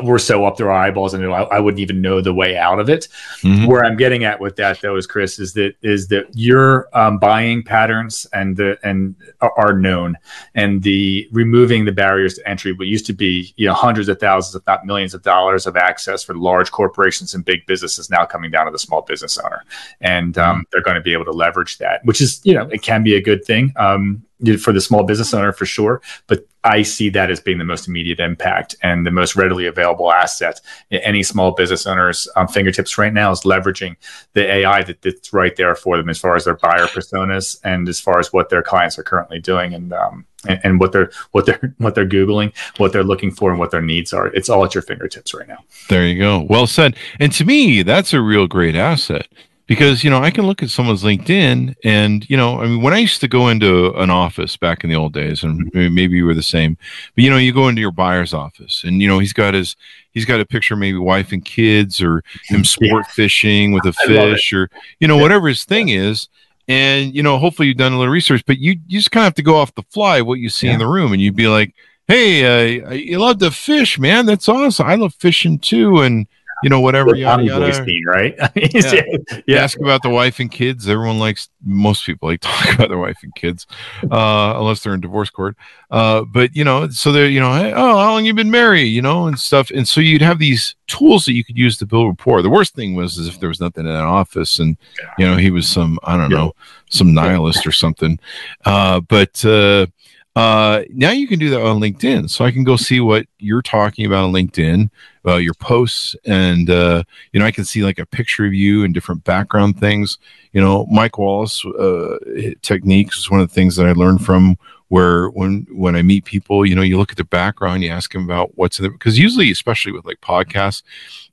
we're 0.04 0.20
so 0.20 0.46
up 0.46 0.60
our 0.60 0.72
eyeballs 0.72 1.14
and 1.14 1.26
I, 1.26 1.43
I 1.43 1.60
wouldn't 1.60 1.80
even 1.80 2.02
know 2.02 2.22
the 2.22 2.34
way 2.34 2.58
out 2.58 2.80
of 2.80 2.89
it. 2.89 3.08
Mm-hmm. 3.41 3.66
Where 3.66 3.84
I'm 3.86 3.98
getting 3.98 4.24
at 4.24 4.39
with 4.39 4.56
that 4.58 4.82
though 4.82 4.96
is 4.96 5.08
Chris 5.08 5.39
is 5.39 5.54
that 5.54 5.76
is 5.82 6.08
that 6.10 6.28
your 6.34 6.88
um, 6.98 7.18
buying 7.18 7.64
patterns 7.64 8.26
and 8.34 8.58
the 8.58 8.78
and 8.84 9.16
are 9.41 9.74
known 9.74 10.18
and 10.54 10.84
the 10.84 11.28
removing 11.32 11.86
the 11.86 11.91
barriers 11.91 12.36
to 12.36 12.50
entry 12.50 12.74
what 12.74 12.88
used 12.88 13.06
to 13.06 13.14
be 13.14 13.54
you 13.58 13.68
know 13.68 13.74
hundreds 13.74 14.10
of 14.10 14.20
thousands 14.20 14.56
if 14.56 14.66
not 14.68 14.86
millions 14.86 15.14
of 15.14 15.22
dollars 15.22 15.66
of 15.66 15.78
access 15.78 16.24
for 16.24 16.34
large 16.36 16.72
corporations 16.72 17.34
and 17.34 17.46
big 17.46 17.66
businesses 17.66 18.10
now 18.10 18.26
coming 18.26 18.52
down 18.52 18.66
to 18.66 18.72
the 18.72 18.80
small 18.80 19.02
business 19.02 19.38
owner 19.38 19.64
and 20.02 20.38
um, 20.38 20.58
mm-hmm. 20.58 20.62
they're 20.72 20.84
going 20.84 20.96
to 20.96 21.02
be 21.02 21.14
able 21.14 21.26
to 21.26 21.32
leverage 21.32 21.78
that 21.78 22.04
which 22.06 22.22
is 22.22 22.41
you 22.43 22.54
know 22.54 22.68
it 22.72 22.82
can 22.82 23.04
be 23.04 23.16
a 23.16 23.22
good 23.22 23.43
thing 23.46 23.74
um, 23.78 24.24
for 24.59 24.73
the 24.73 24.81
small 24.81 25.03
business 25.03 25.33
owner 25.33 25.51
for 25.51 25.65
sure 25.65 26.01
but 26.27 26.45
I 26.63 26.81
see 26.81 27.09
that 27.09 27.29
as 27.29 27.39
being 27.39 27.59
the 27.59 27.63
most 27.63 27.88
immediate 27.88 28.19
impact 28.19 28.75
and 28.81 29.05
the 29.05 29.11
most 29.11 29.36
readily 29.36 29.65
available 29.65 30.11
asset 30.11 30.59
any 30.91 31.23
small 31.23 31.51
business 31.51 31.86
owner's 31.86 32.27
um, 32.36 32.47
fingertips 32.47 32.97
right 32.97 33.13
now 33.13 33.31
is 33.31 33.41
leveraging 33.41 33.95
the 34.33 34.45
AI 34.51 34.83
that, 34.83 35.01
that's 35.01 35.31
right 35.31 35.55
there 35.55 35.75
for 35.75 35.97
them 35.97 36.09
as 36.09 36.17
far 36.19 36.36
as 36.36 36.45
their 36.45 36.55
buyer 36.55 36.88
personas 36.88 37.57
and 37.63 37.88
as 37.88 37.99
far 37.99 38.19
as 38.19 38.33
what 38.33 38.49
their 38.49 38.63
clients 38.63 38.99
are 38.99 39.03
currently 39.03 39.39
doing 39.39 39.73
and, 39.73 39.93
um, 39.93 40.25
and, 40.47 40.59
and 40.63 40.79
what 40.79 40.91
they're 40.91 41.11
what 41.31 41.45
they're 41.45 41.73
what 41.77 41.95
they're 41.95 42.07
googling, 42.07 42.53
what 42.77 42.91
they're 42.91 43.03
looking 43.03 43.31
for, 43.31 43.49
and 43.49 43.59
what 43.59 43.71
their 43.71 43.81
needs 43.81 44.13
are. 44.13 44.27
It's 44.27 44.49
all 44.49 44.65
at 44.65 44.75
your 44.75 44.81
fingertips 44.81 45.33
right 45.33 45.47
now. 45.47 45.59
There 45.89 46.05
you 46.05 46.19
go. 46.19 46.41
Well 46.41 46.67
said. 46.67 46.95
And 47.19 47.31
to 47.33 47.45
me, 47.45 47.83
that's 47.83 48.13
a 48.13 48.21
real 48.21 48.47
great 48.47 48.75
asset 48.75 49.27
because 49.68 50.03
you 50.03 50.09
know 50.09 50.20
I 50.20 50.32
can 50.32 50.45
look 50.45 50.61
at 50.61 50.70
someone's 50.70 51.03
LinkedIn 51.03 51.76
and 51.84 52.30
you 52.30 52.38
know 52.38 52.59
I 52.59 52.68
mean 52.68 52.82
when 52.82 52.93
I 52.93 52.99
used 52.99 53.22
to 53.22 53.28
go 53.28 53.49
into 53.49 53.93
an 53.99 54.09
office 54.09 54.57
back 54.57 54.84
in 54.84 54.89
the 54.89 54.95
old 54.95 55.13
days 55.13 55.43
and 55.43 55.70
maybe 55.74 56.18
you 56.18 56.26
were 56.26 56.34
the 56.34 56.43
same 56.43 56.78
but 57.16 57.24
you 57.24 57.30
know 57.30 57.38
you 57.38 57.53
go 57.53 57.68
into 57.68 57.82
your 57.82 57.91
buyer's 57.91 58.34
office 58.34 58.84
and 58.84 59.01
you 59.01 59.07
know 59.07 59.20
he's 59.20 59.34
got 59.34 59.53
his 59.53 59.76
he's 60.11 60.26
got 60.26 60.39
a 60.39 60.45
picture 60.45 60.76
maybe 60.76 60.97
wife 60.97 61.32
and 61.32 61.45
kids 61.45 62.01
or 62.01 62.24
him 62.45 62.63
sport 62.63 63.05
yeah. 63.07 63.13
fishing 63.13 63.72
with 63.72 63.86
a 63.86 63.93
fish 63.93 64.53
or 64.53 64.70
you 64.99 65.07
know 65.07 65.16
yeah. 65.16 65.22
whatever 65.22 65.47
his 65.47 65.66
thing 65.66 65.89
is. 65.89 66.28
And 66.68 67.13
you 67.13 67.22
know 67.22 67.38
hopefully 67.38 67.68
you've 67.68 67.78
done 67.78 67.93
a 67.93 67.99
little 67.99 68.11
research 68.11 68.43
but 68.47 68.57
you, 68.57 68.72
you 68.88 68.97
just 68.97 69.11
kind 69.11 69.22
of 69.22 69.26
have 69.26 69.36
to 69.36 69.43
go 69.43 69.55
off 69.55 69.76
the 69.76 69.84
fly 69.84 70.22
what 70.22 70.39
you 70.39 70.49
see 70.49 70.66
yeah. 70.66 70.74
in 70.74 70.80
the 70.80 70.88
room 70.88 71.13
and 71.13 71.22
you'd 71.22 71.36
be 71.36 71.47
like 71.47 71.76
hey 72.07 72.82
uh, 72.82 72.91
you 72.91 73.20
love 73.20 73.38
to 73.38 73.51
fish 73.51 73.99
man. 73.99 74.26
That's 74.26 74.49
awesome. 74.49 74.88
I 74.88 74.95
love 74.95 75.13
fishing 75.13 75.59
too. 75.59 76.01
And 76.01 76.26
you 76.64 76.70
know, 76.70 76.80
whatever. 76.80 77.16
Yada, 77.16 77.43
yada. 77.43 77.74
Scene, 77.74 78.03
right? 78.08 78.36
yeah. 78.56 79.01
yeah. 79.47 79.64
Ask 79.64 79.80
about 79.80 80.01
the 80.03 80.10
wife 80.10 80.39
and 80.39 80.51
kids. 80.51 80.88
Everyone 80.88 81.20
likes, 81.20 81.49
most 81.64 82.06
people 82.06 82.30
like 82.30 82.39
talk 82.41 82.74
about 82.74 82.89
their 82.89 82.97
wife 82.97 83.18
and 83.24 83.34
kids, 83.36 83.68
uh, 84.03 84.53
unless 84.58 84.82
they're 84.82 84.93
in 84.93 85.01
divorce 85.01 85.30
court. 85.30 85.56
Uh, 85.91 86.24
but, 86.24 86.56
you 86.56 86.64
know, 86.64 86.89
so 86.89 87.12
they're, 87.12 87.28
you 87.28 87.39
know, 87.39 87.53
hey, 87.53 87.74
oh, 87.74 87.97
how 87.97 88.12
long 88.12 88.26
you 88.26 88.34
been 88.34 88.51
married, 88.51 88.86
you 88.86 89.01
know, 89.01 89.28
and 89.28 89.39
stuff. 89.39 89.70
And 89.70 89.88
so 89.88 90.01
you'd 90.01 90.22
have 90.22 90.39
these 90.39 90.76
tools 90.88 91.26
that 91.26 91.34
you 91.34 91.43
could 91.43 91.58
use 91.58 91.78
to 91.78 91.86
build 91.86 92.08
rapport. 92.08 92.41
The 92.41 92.49
worst 92.49 92.76
thing 92.76 92.95
was 92.95 93.18
is 93.18 93.28
if 93.28 93.39
there 93.39 93.49
was 93.49 93.60
nothing 93.60 93.86
in 93.86 93.93
that 93.93 94.03
office 94.03 94.60
and, 94.60 94.78
you 95.18 95.26
know, 95.26 95.38
he 95.38 95.51
was 95.51 95.68
some, 95.68 95.99
I 96.03 96.18
don't 96.18 96.32
know, 96.32 96.53
some 96.89 97.14
nihilist 97.14 97.66
or 97.68 97.72
something. 97.72 98.20
Uh, 98.66 98.99
but, 99.01 99.43
uh, 99.45 99.88
uh, 100.36 100.83
now 100.89 101.11
you 101.11 101.27
can 101.27 101.39
do 101.39 101.49
that 101.49 101.61
on 101.61 101.79
LinkedIn. 101.79 102.29
So 102.29 102.43
I 102.43 102.51
can 102.51 102.65
go 102.65 102.75
see 102.75 102.99
what 102.99 103.25
you're 103.39 103.61
talking 103.61 104.05
about 104.05 104.25
on 104.25 104.33
LinkedIn, 104.33 104.89
uh, 105.25 105.38
your 105.38 105.53
posts, 105.53 106.15
and 106.25 106.69
uh, 106.69 107.03
you 107.31 107.39
know 107.39 107.45
I 107.45 107.51
can 107.51 107.63
see 107.63 107.83
like 107.83 107.99
a 107.99 108.05
picture 108.05 108.45
of 108.45 108.53
you 108.53 108.83
and 108.83 108.93
different 108.93 109.23
background 109.23 109.79
things. 109.79 110.17
You 110.51 110.61
know, 110.61 110.88
Mike 110.88 111.17
Wallace 111.17 111.65
uh, 111.65 112.17
techniques 112.61 113.17
is 113.17 113.31
one 113.31 113.39
of 113.39 113.47
the 113.47 113.53
things 113.53 113.75
that 113.77 113.86
I 113.86 113.93
learned 113.93 114.25
from. 114.25 114.57
Where 114.89 115.29
when 115.29 115.65
when 115.71 115.95
I 115.95 116.03
meet 116.03 116.25
people, 116.25 116.63
you 116.65 116.75
know, 116.75 116.83
you 116.83 116.97
look 116.97 117.11
at 117.11 117.17
their 117.17 117.25
background, 117.25 117.83
you 117.83 117.89
ask 117.89 118.13
them 118.13 118.23
about 118.23 118.55
what's 118.55 118.77
in 118.77 118.86
it 118.86 118.89
because 118.89 119.17
usually, 119.17 119.49
especially 119.49 119.91
with 119.91 120.05
like 120.05 120.21
podcasts, 120.21 120.83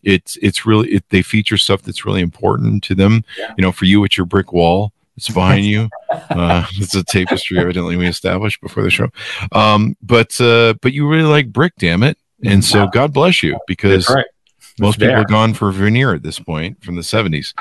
it's 0.03 0.39
it's 0.41 0.65
really 0.65 0.91
it, 0.93 1.05
they 1.11 1.21
feature 1.23 1.59
stuff 1.59 1.83
that's 1.83 2.07
really 2.07 2.23
important 2.23 2.83
to 2.85 2.95
them. 2.95 3.25
Yeah. 3.37 3.53
You 3.59 3.63
know, 3.63 3.73
for 3.73 3.85
you, 3.85 4.05
it's 4.05 4.17
your 4.17 4.27
brick 4.27 4.53
wall 4.55 4.93
it's 5.17 5.29
behind 5.29 5.65
you. 5.65 5.89
Uh, 6.31 6.67
it's 6.73 6.95
a 6.95 7.03
tapestry, 7.03 7.59
evidently 7.59 7.97
we 7.97 8.07
established 8.07 8.61
before 8.61 8.83
the 8.83 8.91
show. 8.91 9.09
Um, 9.53 9.97
but 10.03 10.39
uh, 10.41 10.75
but 10.81 10.93
you 10.93 11.07
really 11.09 11.29
like 11.29 11.53
brick, 11.53 11.75
damn 11.79 12.03
it! 12.03 12.17
And 12.45 12.65
so 12.65 12.87
God 12.87 13.13
bless 13.13 13.43
you 13.43 13.59
because 13.67 14.09
right. 14.09 14.25
most 14.81 14.99
people 14.99 15.17
are 15.17 15.25
gone 15.25 15.53
for 15.53 15.71
veneer 15.73 16.15
at 16.15 16.23
this 16.23 16.39
point 16.39 16.83
from 16.83 16.97
the 16.97 17.03
seventies, 17.03 17.53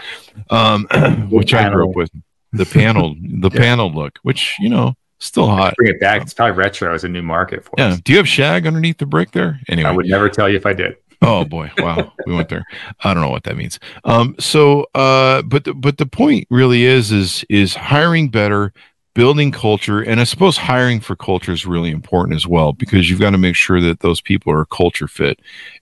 um, 0.49 0.88
which 1.30 1.54
I 1.54 1.70
grew 1.70 1.89
up 1.89 1.95
with. 1.95 2.12
The 2.54 2.66
panel, 2.66 3.16
the 3.20 3.49
yeah. 3.54 3.60
panel 3.60 3.91
look, 3.91 4.20
which 4.24 4.56
you 4.60 4.70
know 4.70 4.95
still 5.20 5.47
hot. 5.47 5.74
Bring 5.76 5.91
it 5.91 5.99
back. 5.99 6.22
It's 6.22 6.34
probably 6.34 6.58
retro 6.58 6.93
as 6.93 7.04
a 7.04 7.10
new 7.10 7.24
market 7.24 7.66
for 7.66 7.74
yeah. 7.78 7.88
us. 7.88 8.02
Do 8.02 8.12
you 8.14 8.18
have 8.20 8.28
shag 8.28 8.68
underneath 8.68 8.97
the 8.97 9.06
brick 9.06 9.32
there? 9.32 9.60
Anyway, 9.68 9.89
I 9.89 9.91
would 9.91 10.08
never 10.08 10.30
tell 10.30 10.49
you 10.49 10.58
if 10.58 10.66
I 10.66 10.74
did 10.74 10.95
oh 11.22 11.45
boy. 11.45 11.72
Wow. 11.78 12.13
We 12.26 12.36
went 12.36 12.49
there. 12.49 12.65
I 13.03 13.13
don't 13.13 13.24
know 13.24 13.30
what 13.30 13.43
that 13.43 13.57
means. 13.57 13.80
Um 14.03 14.36
so 14.39 14.88
uh 14.95 15.41
but 15.43 15.63
the, 15.65 15.74
but 15.74 15.97
the 15.97 16.05
point 16.05 16.47
really 16.49 16.84
is 16.86 17.11
is 17.11 17.45
is 17.49 17.76
hiring 17.76 18.30
better 18.30 18.74
building 19.13 19.51
culture 19.51 20.01
and 20.01 20.22
i 20.22 20.24
suppose 20.24 20.55
hiring 20.55 21.01
for 21.01 21.17
culture 21.17 21.51
is 21.51 21.65
really 21.65 21.91
important 21.91 22.34
as 22.34 22.47
well 22.47 22.72
because 22.72 23.09
you've 23.09 23.19
got 23.19 23.32
to 23.32 23.38
make 23.38 23.55
sure 23.55 23.82
that 23.82 23.99
those 23.99 24.22
people 24.22 24.53
are 24.53 24.63
culture 24.63 25.07
fit. 25.07 25.38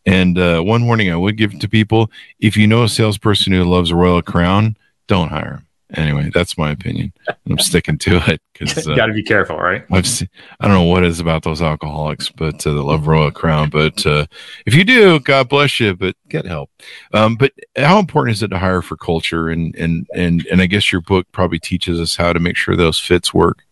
And 0.06 0.38
uh, 0.40 0.62
one 0.62 0.88
warning 0.88 1.12
i 1.12 1.16
would 1.16 1.38
give 1.38 1.58
to 1.60 1.70
people 1.70 2.10
if 2.40 2.58
you 2.58 2.66
know 2.66 2.84
a 2.84 2.90
salesperson 2.90 3.54
who 3.54 3.64
loves 3.64 3.92
a 3.92 3.96
royal 3.96 4.22
crown 4.22 4.76
don't 5.08 5.30
hire 5.30 5.64
anyway, 5.96 6.30
that's 6.34 6.58
my 6.58 6.72
opinion. 6.72 7.14
I'm 7.50 7.60
sticking 7.60 7.98
to 8.00 8.18
it 8.32 8.42
because 8.54 8.88
uh, 8.88 8.96
got 8.96 9.08
to 9.08 9.14
be 9.14 9.24
careful, 9.24 9.58
right? 9.58 9.84
I've 9.92 10.08
seen, 10.08 10.30
I 10.60 10.68
don't 10.68 10.76
know 10.76 10.84
what 10.84 11.04
it 11.04 11.10
is 11.10 11.20
about 11.20 11.44
those 11.44 11.62
alcoholics, 11.62 12.30
but 12.30 12.66
uh, 12.66 12.74
the 12.74 12.84
love 12.84 13.08
Royal 13.08 13.32
Crown. 13.32 13.70
But 13.70 14.06
uh, 14.06 14.26
if 14.66 14.76
you 14.76 14.84
do, 14.84 15.20
God 15.20 15.50
bless 15.50 15.80
you. 15.80 15.96
But 15.96 16.16
get 16.28 16.46
help. 16.46 16.70
Um, 17.14 17.36
but 17.36 17.54
how 17.76 18.00
important 18.00 18.36
is 18.36 18.44
it 18.44 18.50
to 18.50 18.60
hire 18.60 18.82
for 18.82 18.98
culture? 18.98 19.50
And 19.50 19.76
and 19.76 20.08
and 20.14 20.46
and 20.48 20.62
I 20.62 20.66
guess 20.66 20.92
your 20.92 21.02
book 21.02 21.28
probably 21.32 21.60
teaches 21.60 22.00
us 22.00 22.16
how 22.16 22.34
to 22.34 22.40
make 22.40 22.58
sure 22.58 22.76
those 22.76 23.00
fits 23.00 23.34
work. 23.34 23.66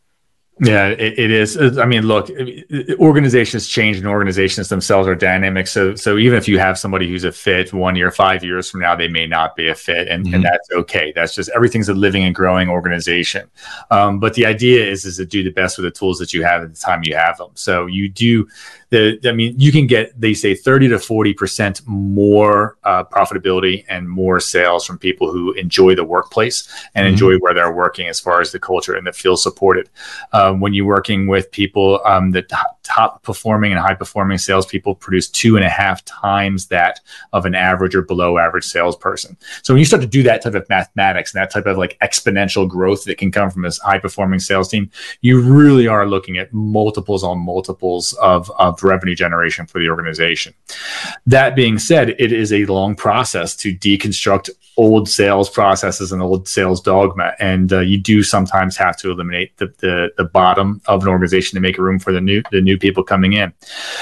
Yeah, 0.60 0.88
it, 0.88 1.20
it 1.20 1.32
is. 1.32 1.78
I 1.78 1.86
mean, 1.86 2.08
look, 2.08 2.32
organizations 2.99 3.68
change 3.68 3.97
and 3.97 4.08
organizations 4.08 4.70
themselves 4.70 5.08
are 5.08 5.14
dynamic. 5.14 5.68
So, 5.68 5.93
so 5.93 6.18
even 6.18 6.38
if 6.38 6.47
you 6.47 6.58
have 6.58 6.80
somebody 6.80 7.08
who's 7.08 7.24
a 7.24 7.32
fit 7.32 7.74
one 7.74 7.95
year, 7.95 8.10
five 8.10 8.43
years 8.43 8.70
from 8.70 8.80
now, 8.80 8.95
they 8.95 9.08
may 9.08 9.28
not 9.28 9.55
be 9.55 9.68
a 9.68 9.76
fit, 9.76 10.08
and, 10.08 10.26
mm-hmm. 10.26 10.34
and 10.34 10.43
that's 10.43 10.68
okay. 10.72 11.12
That's 11.16 11.36
just 11.36 11.51
everything's 11.55 11.89
a 11.89 11.93
living 11.93 12.24
and 12.24 12.34
growing 12.34 12.70
organization. 12.70 13.49
Um, 13.91 14.20
but 14.20 14.34
the 14.34 14.47
idea 14.47 14.84
is 14.84 15.05
is 15.05 15.18
to 15.18 15.26
do 15.26 15.43
the 15.43 15.51
best 15.51 15.78
with 15.78 15.86
the 15.86 15.91
tools 15.91 16.18
that 16.18 16.34
you 16.34 16.43
have 16.43 16.64
at 16.64 16.74
the 16.74 16.80
time 16.80 17.01
you 17.03 17.16
have 17.16 17.38
them. 17.38 17.51
So 17.53 17.86
you 17.86 18.10
do 18.10 18.47
the, 18.89 19.19
I 19.25 19.33
mean, 19.33 19.55
you 19.57 19.71
can 19.71 19.85
get, 19.85 20.19
they 20.19 20.33
say 20.33 20.55
30 20.55 20.89
to 20.89 20.95
40% 20.95 21.85
more 21.85 22.77
uh, 22.83 23.03
profitability 23.03 23.83
and 23.89 24.09
more 24.09 24.39
sales 24.39 24.85
from 24.85 24.97
people 24.97 25.31
who 25.31 25.51
enjoy 25.53 25.95
the 25.95 26.05
workplace 26.05 26.67
and 26.95 27.05
mm-hmm. 27.05 27.13
enjoy 27.13 27.38
where 27.39 27.53
they're 27.53 27.73
working 27.73 28.07
as 28.07 28.19
far 28.19 28.39
as 28.39 28.51
the 28.51 28.59
culture 28.59 28.95
and 28.95 29.05
that 29.05 29.15
feel 29.15 29.35
supported. 29.35 29.89
Um, 30.31 30.59
when 30.59 30.73
you're 30.73 30.85
working 30.85 31.27
with 31.27 31.51
people 31.51 31.99
um, 32.05 32.31
that 32.31 32.49
top 32.88 33.21
performing 33.23 33.73
and 33.73 33.81
high 33.81 33.93
performing 33.93 34.38
salespeople 34.38 34.95
produce 34.95 35.27
two 35.27 35.57
and 35.57 35.65
a 35.65 35.69
half 35.69 36.03
times 36.05 36.67
that 36.67 37.01
of 37.33 37.45
an 37.45 37.53
average 37.53 37.93
or 37.93 38.01
below 38.01 38.38
average 38.38 38.63
salesperson. 38.63 39.38
So 39.63 39.73
when 39.73 39.79
you 39.79 39.85
start 39.85 40.01
to 40.01 40.07
do 40.07 40.23
that 40.23 40.41
type 40.41 40.55
of 40.55 40.67
mathematics 40.69 41.33
and 41.33 41.41
that 41.41 41.51
type 41.51 41.65
of 41.65 41.77
like 41.77 41.97
exponential 42.01 42.67
growth 42.67 43.03
that 43.03 43.17
can 43.17 43.31
come 43.31 43.49
from 43.49 43.63
this 43.63 43.77
high 43.79 43.99
performing 43.99 44.39
sales 44.39 44.69
team, 44.69 44.89
you 45.19 45.41
really 45.41 45.88
are 45.88 46.07
looking 46.07 46.38
at 46.38 46.53
multiples 46.53 47.23
on 47.23 47.39
multiples 47.39 48.13
of, 48.13 48.49
of 48.57 48.76
of 48.84 48.89
revenue 48.89 49.15
generation 49.15 49.65
for 49.65 49.80
the 49.80 49.89
organization. 49.89 50.53
That 51.25 51.55
being 51.55 51.80
said, 51.80 52.09
it 52.09 52.32
is 52.32 52.51
a 52.53 52.65
long 52.65 52.95
process 52.95 53.55
to 53.57 53.73
deconstruct 53.75 54.49
old 54.78 55.09
sales 55.09 55.49
processes 55.49 56.11
and 56.11 56.21
old 56.21 56.47
sales 56.47 56.82
dogma. 56.82 57.34
And 57.39 57.73
uh, 57.73 57.80
you 57.80 57.97
do 57.97 58.23
sometimes 58.23 58.78
have 58.78 58.95
to 58.97 59.11
eliminate 59.11 59.57
the, 59.57 59.67
the, 59.80 60.11
the 60.17 60.23
bottom 60.23 60.82
of 60.86 61.01
an 61.01 61.07
organization 61.09 61.55
to 61.55 61.61
make 61.61 61.78
room 61.78 61.99
for 61.99 62.11
the 62.11 62.21
new 62.21 62.43
the 62.51 62.61
new 62.61 62.78
people 62.78 63.03
coming 63.03 63.34
in, 63.34 63.53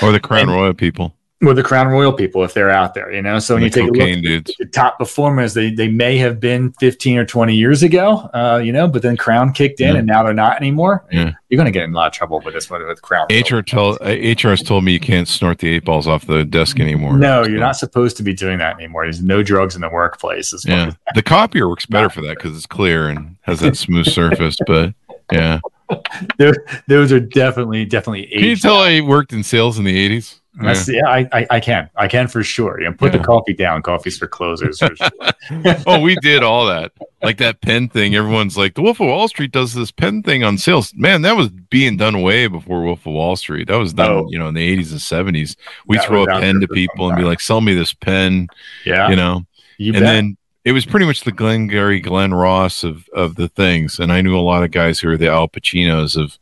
or 0.02 0.12
the 0.12 0.20
crown 0.20 0.50
and, 0.50 0.52
royal 0.52 0.74
people 0.74 1.14
or 1.42 1.54
the 1.54 1.64
Crown 1.64 1.88
Royal 1.88 2.14
people 2.14 2.44
if 2.44 2.54
they're 2.54 2.70
out 2.70 2.94
there, 2.94 3.12
you 3.12 3.22
know. 3.22 3.40
So 3.40 3.56
when 3.56 3.64
you 3.64 3.70
take 3.70 3.90
a 3.90 3.92
look 3.92 4.22
dudes. 4.22 4.52
at 4.52 4.56
the 4.58 4.66
top 4.66 4.98
performers, 4.98 5.54
they 5.54 5.70
they 5.70 5.90
may 5.90 6.18
have 6.18 6.40
been 6.40 6.72
15 6.74 7.18
or 7.18 7.26
20 7.26 7.56
years 7.56 7.84
ago, 7.84 8.30
uh, 8.34 8.62
you 8.64 8.72
know, 8.72 8.88
but 8.88 9.02
then 9.02 9.18
Crown 9.18 9.52
kicked 9.52 9.82
in 9.82 9.94
yeah. 9.94 9.98
and 9.98 10.08
now 10.08 10.24
they're 10.24 10.34
not 10.34 10.58
anymore. 10.58 11.06
Yeah. 11.12 11.34
You're 11.50 11.58
going 11.58 11.66
to 11.66 11.72
get 11.72 11.84
in 11.84 11.92
a 11.92 11.96
lot 11.96 12.08
of 12.08 12.14
trouble 12.14 12.40
with 12.40 12.54
this 12.54 12.70
one 12.70 12.86
with 12.88 13.02
Crown. 13.02 13.28
HR 13.30 13.60
told 13.60 14.00
HR 14.02 14.50
has 14.50 14.64
told 14.64 14.86
me 14.86 14.94
you 14.94 15.00
can't 15.00 15.28
snort 15.28 15.60
the 15.60 15.76
eight 15.76 15.86
balls 15.86 16.08
off 16.08 16.26
the 16.26 16.46
desk 16.46 16.80
anymore. 16.80 17.18
No, 17.18 17.44
so. 17.44 17.50
you're 17.50 17.60
not 17.60 17.76
supposed 17.76 18.18
to 18.18 18.24
be 18.24 18.34
doing 18.34 18.60
that 18.60 18.76
anymore. 18.76 19.04
There's 19.04 19.22
no 19.22 19.44
drugs 19.44 19.76
in 19.76 19.82
the 19.82 19.90
workplace. 19.90 20.54
yeah. 20.66 20.92
The 21.16 21.24
copier 21.24 21.68
works 21.68 21.86
better 21.86 22.10
for 22.10 22.22
that 22.22 22.38
because 22.38 22.56
it's 22.56 22.66
clear 22.66 23.10
and 23.10 23.36
has 23.42 23.60
that 23.60 23.76
smooth 23.78 24.08
surface, 24.08 24.56
but 24.66 24.94
yeah. 25.32 25.60
those 26.88 27.12
are 27.12 27.20
definitely 27.20 27.86
definitely. 27.86 28.28
Can 28.28 28.44
you 28.44 28.56
tell 28.56 28.78
I 28.78 29.02
worked 29.02 29.34
in 29.34 29.44
sales 29.44 29.78
in 29.78 29.84
the 29.84 30.10
80s? 30.10 30.40
Yeah, 30.62 30.84
yeah 30.88 31.08
I, 31.08 31.28
I, 31.32 31.48
I, 31.52 31.60
can. 31.60 31.90
I 31.96 32.08
can 32.08 32.28
for 32.28 32.44
sure. 32.44 32.80
You 32.80 32.88
know, 32.88 32.96
put 32.96 33.12
yeah. 33.12 33.20
the 33.20 33.24
coffee 33.24 33.54
down. 33.54 33.82
Coffee's 33.82 34.18
for 34.18 34.28
closers. 34.28 34.80
For 34.80 34.96
sure. 34.96 35.10
oh, 35.88 36.00
we 36.00 36.16
did 36.22 36.44
all 36.44 36.66
that. 36.68 36.92
Like 37.22 37.38
that 37.38 37.62
pen 37.62 37.90
thing. 37.90 38.16
Everyone's 38.16 38.58
like, 38.58 38.76
the 38.76 38.82
Wolf 38.82 39.00
of 39.00 39.08
Wall 39.08 39.28
Street 39.28 39.52
does 39.52 39.74
this 39.74 39.92
pen 39.92 40.24
thing 40.24 40.44
on 40.44 40.58
sales. 40.58 40.94
Man, 40.96 41.24
that 41.24 41.36
was 41.36 41.50
being 41.50 41.98
done 41.98 42.22
way 42.22 42.48
before 42.48 42.84
Wolf 42.84 43.06
of 43.06 43.14
Wall 43.14 43.36
Street. 43.36 43.68
That 43.68 43.78
was 43.78 43.94
done, 43.94 44.12
oh. 44.12 44.28
you 44.30 44.40
know, 44.40 44.48
in 44.48 44.54
the 44.54 44.78
80s 44.78 44.92
and 44.92 45.36
70s. 45.36 45.56
We 45.88 45.98
throw 46.00 46.24
a 46.24 46.28
pen 46.28 46.62
to 46.62 46.68
people 46.68 47.10
and 47.10 47.18
be 47.18 47.24
like, 47.24 47.42
sell 47.42 47.62
me 47.62 47.74
this 47.74 47.94
pen. 47.94 48.48
Yeah. 48.86 49.10
You 49.10 49.16
know, 49.16 49.46
you 49.78 49.94
and 49.94 50.04
bet. 50.04 50.14
then 50.14 50.38
it 50.64 50.72
was 50.72 50.86
pretty 50.86 51.06
much 51.06 51.22
the 51.22 51.32
Glengarry 51.32 52.00
Glen 52.00 52.34
Ross 52.34 52.84
of, 52.84 53.10
of 53.10 53.36
the 53.36 53.50
things. 53.50 54.00
And 54.00 54.12
I 54.12 54.22
knew 54.22 54.38
a 54.38 54.42
lot 54.42 54.64
of 54.64 54.72
guys 54.72 55.00
who 55.00 55.10
were 55.10 55.18
the 55.18 55.30
Al 55.30 55.48
Pacinos 55.48 56.16
of, 56.16 56.38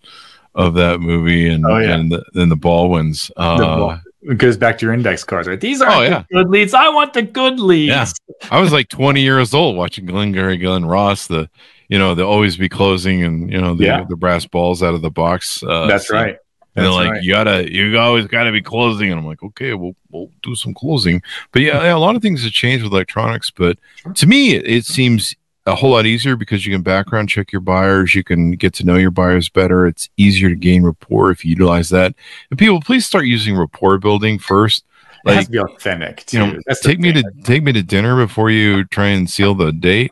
of 0.56 0.76
that 0.76 0.99
movie 0.99 1.49
and 1.49 1.66
oh, 1.66 1.78
yeah. 1.78 1.95
and 1.95 2.12
the, 2.12 2.24
and 2.36 2.51
the 2.51 2.56
Baldwins. 2.56 3.32
Uh, 3.36 3.97
it 4.22 4.38
goes 4.38 4.56
back 4.56 4.78
to 4.78 4.86
your 4.86 4.93
index 4.93 5.24
cards, 5.24 5.47
right? 5.47 5.60
These 5.60 5.82
are 5.82 5.89
oh, 5.89 6.01
yeah. 6.01 6.24
the 6.30 6.43
good 6.43 6.49
leads. 6.49 6.74
I 6.74 6.89
want 6.89 7.14
the 7.14 7.24
good 7.24 7.60
leads. 7.60 7.89
Yeah. 7.89 8.49
I 8.51 8.62
was 8.62 8.72
like 8.72 8.88
20 8.88 9.22
years 9.22 9.54
old 9.54 9.76
watching 9.76 10.06
Glengarry 10.06 10.58
Glen 10.58 10.86
Ross, 10.86 11.28
the 11.28 11.49
you 11.89 11.99
know, 11.99 12.16
the 12.16 12.26
always 12.26 12.58
be 12.58 12.70
closing 12.70 13.24
and 13.24 13.51
you 13.51 13.60
know 13.60 13.76
the, 13.76 13.84
yeah. 13.86 14.04
the 14.08 14.16
brass 14.16 14.45
balls 14.45 14.82
out 14.82 14.95
of 14.95 15.01
the 15.01 15.12
box. 15.12 15.62
Uh, 15.62 15.86
That's 15.88 16.08
so, 16.08 16.16
right. 16.16 16.38
And 16.76 16.86
they're 16.86 16.91
like, 16.91 17.12
right. 17.12 17.24
you 17.24 17.32
gotta, 17.32 17.72
you 17.72 17.99
always 17.99 18.26
gotta 18.26 18.51
be 18.51 18.62
closing. 18.62 19.12
And 19.12 19.20
I'm 19.20 19.28
like, 19.28 19.43
okay, 19.43 19.74
we'll 19.76 19.95
we'll 20.10 20.32
do 20.41 20.56
some 20.56 20.74
closing. 20.74 21.22
But 21.51 21.62
yeah, 21.62 21.84
yeah 21.84 21.95
a 21.95 21.99
lot 21.99 22.16
of 22.16 22.22
things 22.22 22.43
have 22.43 22.51
changed 22.51 22.84
with 22.84 22.93
electronics. 22.93 23.51
But 23.51 23.78
sure. 23.97 24.14
to 24.14 24.26
me, 24.26 24.56
it, 24.56 24.66
it 24.66 24.86
seems 24.86 25.36
a 25.66 25.76
whole 25.76 25.91
lot 25.91 26.05
easier 26.05 26.36
because 26.36 26.66
you 26.66 26.74
can 26.74 26.82
background 26.82 27.30
check 27.30 27.51
your 27.51 27.61
buyers. 27.61 28.14
You 28.14 28.24
can 28.24 28.51
get 28.51 28.74
to 28.76 28.84
know 28.84 28.95
your 28.95 29.11
buyers 29.11 29.49
better. 29.49 29.86
It's 29.86 30.09
easier 30.18 30.49
to 30.49 30.55
gain 30.55 30.84
rapport 30.84 31.32
if 31.32 31.45
you 31.45 31.51
utilize 31.51 31.89
that. 31.89 32.14
And 32.49 32.59
people, 32.59 32.82
please 32.82 33.05
start 33.05 33.26
using 33.26 33.55
rapport 33.55 33.97
building 33.97 34.39
first. 34.39 34.84
Like, 35.26 35.34
it 35.34 35.36
has 35.36 35.45
to 35.45 35.51
be 35.51 35.59
authentic. 35.59 36.26
Too. 36.26 36.38
You 36.38 36.47
know, 36.47 36.59
That's 36.66 36.82
take 36.82 36.99
me 36.99 37.14
to 37.14 37.24
take 37.43 37.64
me 37.64 37.72
to 37.72 37.82
dinner 37.82 38.18
before 38.18 38.51
you 38.51 38.84
try 38.86 39.07
and 39.07 39.30
seal 39.30 39.55
the 39.55 39.72
date. 39.72 40.11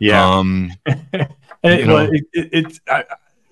Yeah. 0.00 0.22
Um, 0.22 0.72
and 0.86 1.28
it, 1.62 1.86
well, 1.86 2.08
it, 2.12 2.24
it, 2.34 2.48
it's 2.52 2.80
I, 2.86 3.04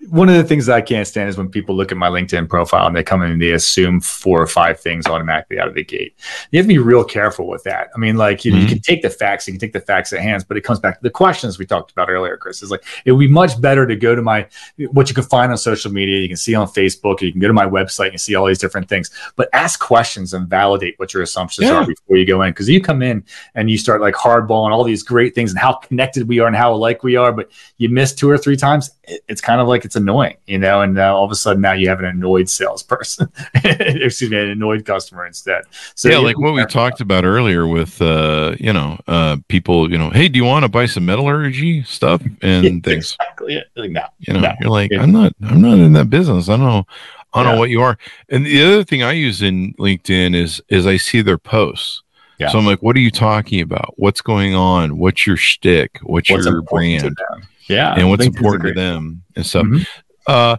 one 0.07 0.29
of 0.29 0.37
the 0.37 0.45
things 0.45 0.67
that 0.67 0.77
I 0.77 0.81
can't 0.81 1.07
stand 1.07 1.29
is 1.29 1.37
when 1.37 1.49
people 1.49 1.75
look 1.75 1.91
at 1.91 1.99
my 1.99 2.09
LinkedIn 2.09 2.49
profile 2.49 2.87
and 2.87 2.95
they 2.95 3.03
come 3.03 3.21
in 3.23 3.33
and 3.33 3.43
they 3.43 3.51
assume 3.51 4.01
four 4.01 4.41
or 4.41 4.47
five 4.47 4.79
things 4.79 5.07
automatically 5.07 5.59
out 5.59 5.67
of 5.67 5.75
the 5.75 5.85
gate. 5.85 6.15
You 6.53 6.59
have 6.59 6.67
to 6.67 6.69
be 6.69 6.79
real 6.79 7.03
careful 7.03 7.49
with 7.49 7.65
that. 7.65 7.89
I 7.95 7.99
mean, 7.99 8.17
like 8.17 8.45
you, 8.45 8.53
mm-hmm. 8.53 8.61
you 8.61 8.67
can 8.69 8.79
take 8.79 9.03
the 9.03 9.11
facts, 9.11 9.49
you 9.49 9.53
can 9.53 9.61
take 9.61 9.73
the 9.73 9.81
facts 9.81 10.13
at 10.13 10.21
hands, 10.21 10.45
but 10.45 10.57
it 10.57 10.63
comes 10.63 10.79
back 10.79 10.99
to 10.99 11.03
the 11.03 11.11
questions 11.11 11.59
we 11.59 11.67
talked 11.67 11.91
about 11.91 12.09
earlier, 12.09 12.37
Chris. 12.37 12.63
Is 12.63 12.71
like 12.71 12.85
it 13.05 13.13
would 13.13 13.19
be 13.19 13.29
much 13.29 13.61
better 13.61 13.87
to 13.87 13.97
go 13.97 14.15
to 14.15 14.23
my 14.23 14.47
what 14.93 15.09
you 15.09 15.17
can 15.17 15.25
find 15.25 15.51
on 15.51 15.59
social 15.59 15.91
media, 15.91 16.21
you 16.21 16.29
can 16.29 16.37
see 16.37 16.55
on 16.55 16.69
Facebook, 16.69 17.21
you 17.21 17.33
can 17.33 17.41
go 17.41 17.49
to 17.49 17.53
my 17.53 17.67
website 17.67 18.11
and 18.11 18.21
see 18.21 18.37
all 18.37 18.47
these 18.47 18.59
different 18.59 18.89
things, 18.89 19.11
but 19.35 19.49
ask 19.53 19.81
questions 19.81 20.33
and 20.33 20.49
validate 20.49 20.97
what 20.99 21.13
your 21.13 21.25
assumptions 21.25 21.67
yeah. 21.67 21.75
are 21.75 21.87
before 21.87 22.17
you 22.17 22.25
go 22.25 22.43
in. 22.43 22.51
Because 22.51 22.69
you 22.69 22.81
come 22.81 23.03
in 23.03 23.25
and 23.57 23.69
you 23.69 23.77
start 23.77 24.01
like 24.01 24.15
hardballing 24.15 24.71
all 24.71 24.85
these 24.85 25.03
great 25.03 25.35
things 25.35 25.51
and 25.51 25.59
how 25.59 25.75
connected 25.75 26.29
we 26.29 26.39
are 26.39 26.47
and 26.47 26.57
how 26.57 26.73
alike 26.73 27.03
we 27.03 27.17
are, 27.17 27.33
but 27.33 27.51
you 27.79 27.89
miss 27.89 28.15
two 28.15 28.31
or 28.31 28.39
three 28.39 28.57
times, 28.57 28.91
it's 29.27 29.41
kind 29.41 29.61
of 29.61 29.67
like 29.67 29.85
it's 29.89 29.97
annoying, 29.97 30.37
you 30.47 30.59
know, 30.59 30.83
and 30.83 30.99
uh, 30.99 31.17
all 31.17 31.25
of 31.25 31.31
a 31.31 31.35
sudden 31.35 31.63
now 31.63 31.73
you 31.73 31.89
have 31.89 31.99
an 31.99 32.05
annoyed 32.05 32.51
salesperson, 32.51 33.33
excuse 33.65 34.31
me, 34.31 34.37
an 34.37 34.51
annoyed 34.51 34.85
customer 34.85 35.25
instead. 35.25 35.65
So 35.95 36.11
yeah, 36.11 36.19
like 36.19 36.39
what 36.39 36.53
we 36.53 36.63
talked 36.67 37.01
about 37.01 37.25
earlier 37.25 37.67
with, 37.67 38.03
uh, 38.03 38.55
you 38.61 38.71
know, 38.71 39.01
uh, 39.09 39.39
people, 39.49 39.91
you 39.91 39.97
know, 39.97 40.11
hey, 40.11 40.29
do 40.29 40.37
you 40.37 40.45
want 40.45 40.65
to 40.65 40.69
buy 40.69 40.85
some 40.85 41.07
metallurgy 41.07 41.85
stuff 41.85 42.21
and 42.43 42.65
yeah, 42.65 42.71
things? 42.85 43.17
Exactly. 43.19 43.65
Like, 43.77 43.93
no, 43.93 44.05
you 44.19 44.35
know, 44.35 44.41
no. 44.41 44.53
you're 44.61 44.71
like, 44.71 44.91
yeah. 44.91 45.01
I'm 45.01 45.11
not, 45.11 45.33
I'm 45.43 45.63
not 45.63 45.79
in 45.79 45.95
that 45.95 46.11
business. 46.11 46.51
I 46.51 46.59
don't 46.59 46.67
know. 46.67 46.87
I 47.33 47.43
don't 47.43 47.47
yeah. 47.47 47.55
know 47.55 47.59
what 47.59 47.71
you 47.71 47.81
are. 47.81 47.97
And 48.29 48.45
the 48.45 48.63
other 48.63 48.85
thing 48.85 49.03
I 49.03 49.13
use 49.13 49.41
in 49.41 49.73
LinkedIn 49.79 50.35
is, 50.35 50.61
is 50.69 50.87
I 50.87 50.99
see 50.99 51.23
their 51.23 51.39
posts. 51.39 52.03
Yeah. 52.39 52.51
So 52.51 52.59
I'm 52.59 52.67
like, 52.67 52.83
what 52.83 52.95
are 52.95 53.01
you 53.01 53.11
talking 53.11 53.63
about? 53.63 53.95
What's 53.97 54.21
going 54.21 54.55
on? 54.55 54.99
What's 54.99 55.27
your 55.27 55.39
shtick? 55.39 55.99
What's, 56.03 56.31
What's 56.31 56.45
your 56.45 56.61
brand? 56.61 57.17
Yeah. 57.69 57.95
And 57.95 58.09
what's 58.09 58.25
important 58.25 58.69
to 58.69 58.75
them 58.75 59.23
and 59.37 59.47
stuff. 59.47 59.67
Mm-hmm. 59.67 59.83
Uh, 60.27 60.57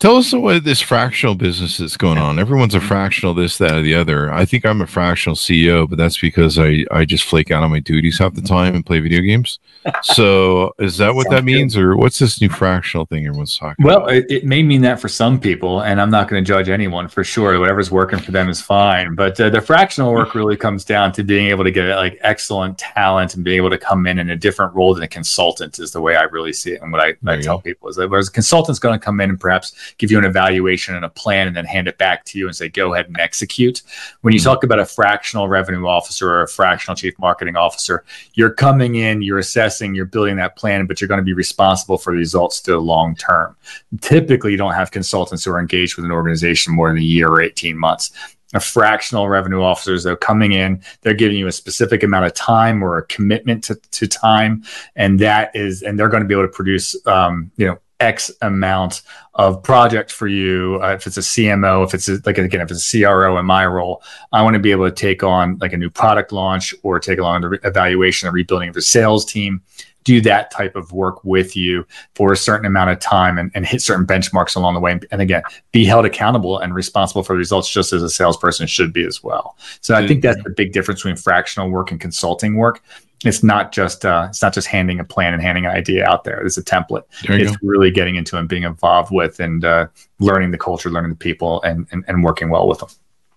Tell 0.00 0.16
us 0.16 0.32
what 0.32 0.64
this 0.64 0.80
fractional 0.80 1.34
business 1.34 1.78
is 1.78 1.98
going 1.98 2.16
on. 2.16 2.38
Everyone's 2.38 2.74
a 2.74 2.80
fractional 2.80 3.34
this, 3.34 3.58
that, 3.58 3.72
or 3.72 3.82
the 3.82 3.94
other. 3.94 4.32
I 4.32 4.46
think 4.46 4.64
I'm 4.64 4.80
a 4.80 4.86
fractional 4.86 5.36
CEO, 5.36 5.86
but 5.86 5.98
that's 5.98 6.18
because 6.18 6.58
I, 6.58 6.86
I 6.90 7.04
just 7.04 7.24
flake 7.24 7.50
out 7.50 7.62
on 7.62 7.70
my 7.70 7.80
duties 7.80 8.18
half 8.18 8.32
the 8.32 8.40
time 8.40 8.74
and 8.74 8.84
play 8.84 9.00
video 9.00 9.20
games. 9.20 9.58
So 10.02 10.74
is 10.78 10.96
that 10.96 11.14
what 11.14 11.28
that 11.28 11.44
means, 11.44 11.76
or 11.76 11.96
what's 11.96 12.18
this 12.18 12.40
new 12.40 12.48
fractional 12.48 13.04
thing 13.06 13.26
everyone's 13.26 13.58
talking 13.58 13.84
well, 13.84 13.98
about? 13.98 14.06
Well, 14.06 14.16
it, 14.16 14.30
it, 14.30 14.44
may 14.44 14.62
mean 14.62 14.80
that 14.82 15.00
for 15.00 15.08
some 15.08 15.38
people, 15.38 15.82
and 15.82 16.00
I'm 16.00 16.10
not 16.10 16.28
going 16.28 16.42
to 16.42 16.48
judge 16.48 16.70
anyone 16.70 17.08
for 17.08 17.22
sure. 17.22 17.58
Whatever's 17.58 17.90
working 17.90 18.18
for 18.18 18.30
them 18.30 18.48
is 18.48 18.60
fine. 18.60 19.14
But 19.14 19.38
uh, 19.38 19.50
the 19.50 19.60
fractional 19.60 20.12
work 20.12 20.34
really 20.34 20.56
comes 20.56 20.84
down 20.84 21.12
to 21.12 21.22
being 21.22 21.48
able 21.48 21.64
to 21.64 21.70
get 21.70 21.96
like 21.96 22.18
excellent 22.22 22.78
talent 22.78 23.34
and 23.34 23.44
being 23.44 23.58
able 23.58 23.70
to 23.70 23.78
come 23.78 24.06
in 24.06 24.18
in 24.18 24.30
a 24.30 24.36
different 24.36 24.74
role 24.74 24.94
than 24.94 25.02
a 25.02 25.08
consultant 25.08 25.78
is 25.78 25.92
the 25.92 26.00
way 26.00 26.16
I 26.16 26.22
really 26.22 26.54
see 26.54 26.72
it. 26.72 26.80
And 26.80 26.90
what 26.90 27.02
I, 27.02 27.14
I 27.26 27.40
tell 27.40 27.58
go. 27.58 27.62
people 27.62 27.88
is 27.90 27.96
that 27.96 28.08
whereas 28.08 28.28
a 28.28 28.32
consultant's 28.32 28.78
going 28.78 28.98
to 28.98 29.04
come 29.04 29.20
in 29.20 29.30
and 29.30 29.40
perhaps 29.40 29.74
give 29.98 30.10
you 30.10 30.18
an 30.18 30.24
evaluation 30.24 30.94
and 30.94 31.04
a 31.04 31.08
plan 31.08 31.46
and 31.46 31.56
then 31.56 31.64
hand 31.64 31.88
it 31.88 31.98
back 31.98 32.24
to 32.26 32.38
you 32.38 32.46
and 32.46 32.56
say, 32.56 32.68
go 32.68 32.94
ahead 32.94 33.06
and 33.06 33.18
execute. 33.18 33.82
When 34.22 34.32
you 34.32 34.40
mm-hmm. 34.40 34.48
talk 34.48 34.64
about 34.64 34.78
a 34.78 34.86
fractional 34.86 35.48
revenue 35.48 35.86
officer 35.86 36.30
or 36.30 36.42
a 36.42 36.48
fractional 36.48 36.96
chief 36.96 37.18
marketing 37.18 37.56
officer, 37.56 38.04
you're 38.34 38.52
coming 38.52 38.96
in, 38.96 39.22
you're 39.22 39.38
assessing, 39.38 39.94
you're 39.94 40.04
building 40.04 40.36
that 40.36 40.56
plan, 40.56 40.86
but 40.86 41.00
you're 41.00 41.08
going 41.08 41.18
to 41.18 41.24
be 41.24 41.32
responsible 41.32 41.98
for 41.98 42.12
the 42.12 42.18
results 42.18 42.60
to 42.62 42.72
the 42.72 42.78
long 42.78 43.14
term. 43.16 43.56
Typically, 44.00 44.52
you 44.52 44.56
don't 44.56 44.74
have 44.74 44.90
consultants 44.90 45.44
who 45.44 45.52
are 45.52 45.60
engaged 45.60 45.96
with 45.96 46.04
an 46.04 46.12
organization 46.12 46.74
more 46.74 46.88
than 46.88 46.98
a 46.98 47.02
year 47.02 47.28
or 47.28 47.42
18 47.42 47.76
months 47.76 48.12
a 48.54 48.60
fractional 48.60 49.28
revenue 49.28 49.62
officers 49.62 50.06
are 50.06 50.16
coming 50.16 50.52
in. 50.52 50.82
They're 51.02 51.14
giving 51.14 51.36
you 51.36 51.46
a 51.46 51.52
specific 51.52 52.02
amount 52.02 52.26
of 52.26 52.34
time 52.34 52.82
or 52.82 52.98
a 52.98 53.06
commitment 53.06 53.64
to, 53.64 53.76
to 53.76 54.06
time, 54.06 54.64
and 54.96 55.18
that 55.20 55.54
is, 55.54 55.82
and 55.82 55.98
they're 55.98 56.08
going 56.08 56.22
to 56.22 56.28
be 56.28 56.34
able 56.34 56.44
to 56.44 56.52
produce, 56.52 56.96
um, 57.06 57.50
you 57.56 57.66
know, 57.66 57.78
X 58.00 58.30
amount 58.42 59.02
of 59.34 59.62
project 59.62 60.10
for 60.10 60.26
you. 60.26 60.80
Uh, 60.82 60.94
if 60.94 61.06
it's 61.06 61.16
a 61.16 61.20
CMO, 61.20 61.86
if 61.86 61.94
it's 61.94 62.08
a, 62.08 62.18
like 62.26 62.38
again, 62.38 62.60
if 62.60 62.70
it's 62.70 62.94
a 62.94 63.02
CRO 63.02 63.38
in 63.38 63.46
my 63.46 63.66
role, 63.66 64.02
I 64.32 64.42
want 64.42 64.54
to 64.54 64.60
be 64.60 64.70
able 64.70 64.88
to 64.88 64.94
take 64.94 65.22
on 65.22 65.58
like 65.60 65.72
a 65.72 65.76
new 65.76 65.90
product 65.90 66.32
launch 66.32 66.74
or 66.82 66.98
take 66.98 67.18
along 67.18 67.42
the 67.42 67.48
re- 67.50 67.58
evaluation 67.64 68.26
and 68.26 68.34
rebuilding 68.34 68.70
of 68.70 68.74
the 68.74 68.82
sales 68.82 69.24
team. 69.24 69.62
Do 70.02 70.22
that 70.22 70.50
type 70.50 70.76
of 70.76 70.92
work 70.92 71.22
with 71.24 71.54
you 71.54 71.86
for 72.14 72.32
a 72.32 72.36
certain 72.36 72.64
amount 72.64 72.88
of 72.88 73.00
time 73.00 73.36
and, 73.36 73.50
and 73.54 73.66
hit 73.66 73.82
certain 73.82 74.06
benchmarks 74.06 74.56
along 74.56 74.72
the 74.72 74.80
way. 74.80 74.92
And, 74.92 75.06
and 75.10 75.20
again, 75.20 75.42
be 75.72 75.84
held 75.84 76.06
accountable 76.06 76.58
and 76.58 76.74
responsible 76.74 77.22
for 77.22 77.34
the 77.34 77.38
results 77.38 77.70
just 77.70 77.92
as 77.92 78.02
a 78.02 78.08
salesperson 78.08 78.66
should 78.66 78.94
be 78.94 79.04
as 79.04 79.22
well. 79.22 79.58
So 79.82 79.94
I 79.94 80.06
think 80.06 80.22
that's 80.22 80.42
the 80.42 80.50
big 80.50 80.72
difference 80.72 81.00
between 81.00 81.16
fractional 81.16 81.68
work 81.68 81.90
and 81.90 82.00
consulting 82.00 82.54
work 82.56 82.82
it's 83.24 83.42
not 83.42 83.72
just 83.72 84.04
uh, 84.04 84.26
it's 84.30 84.42
not 84.42 84.54
just 84.54 84.66
handing 84.66 84.98
a 84.98 85.04
plan 85.04 85.34
and 85.34 85.42
handing 85.42 85.66
an 85.66 85.72
idea 85.72 86.06
out 86.06 86.24
there. 86.24 86.40
It's 86.44 86.56
a 86.56 86.64
template. 86.64 87.02
It's 87.24 87.50
go. 87.50 87.56
really 87.62 87.90
getting 87.90 88.16
into 88.16 88.38
and 88.38 88.48
being 88.48 88.62
involved 88.62 89.12
with 89.12 89.40
and 89.40 89.64
uh, 89.64 89.88
learning 90.18 90.52
the 90.52 90.58
culture, 90.58 90.90
learning 90.90 91.10
the 91.10 91.16
people, 91.16 91.62
and, 91.62 91.86
and, 91.92 92.04
and 92.08 92.24
working 92.24 92.48
well 92.48 92.66
with 92.66 92.78
them. 92.78 92.88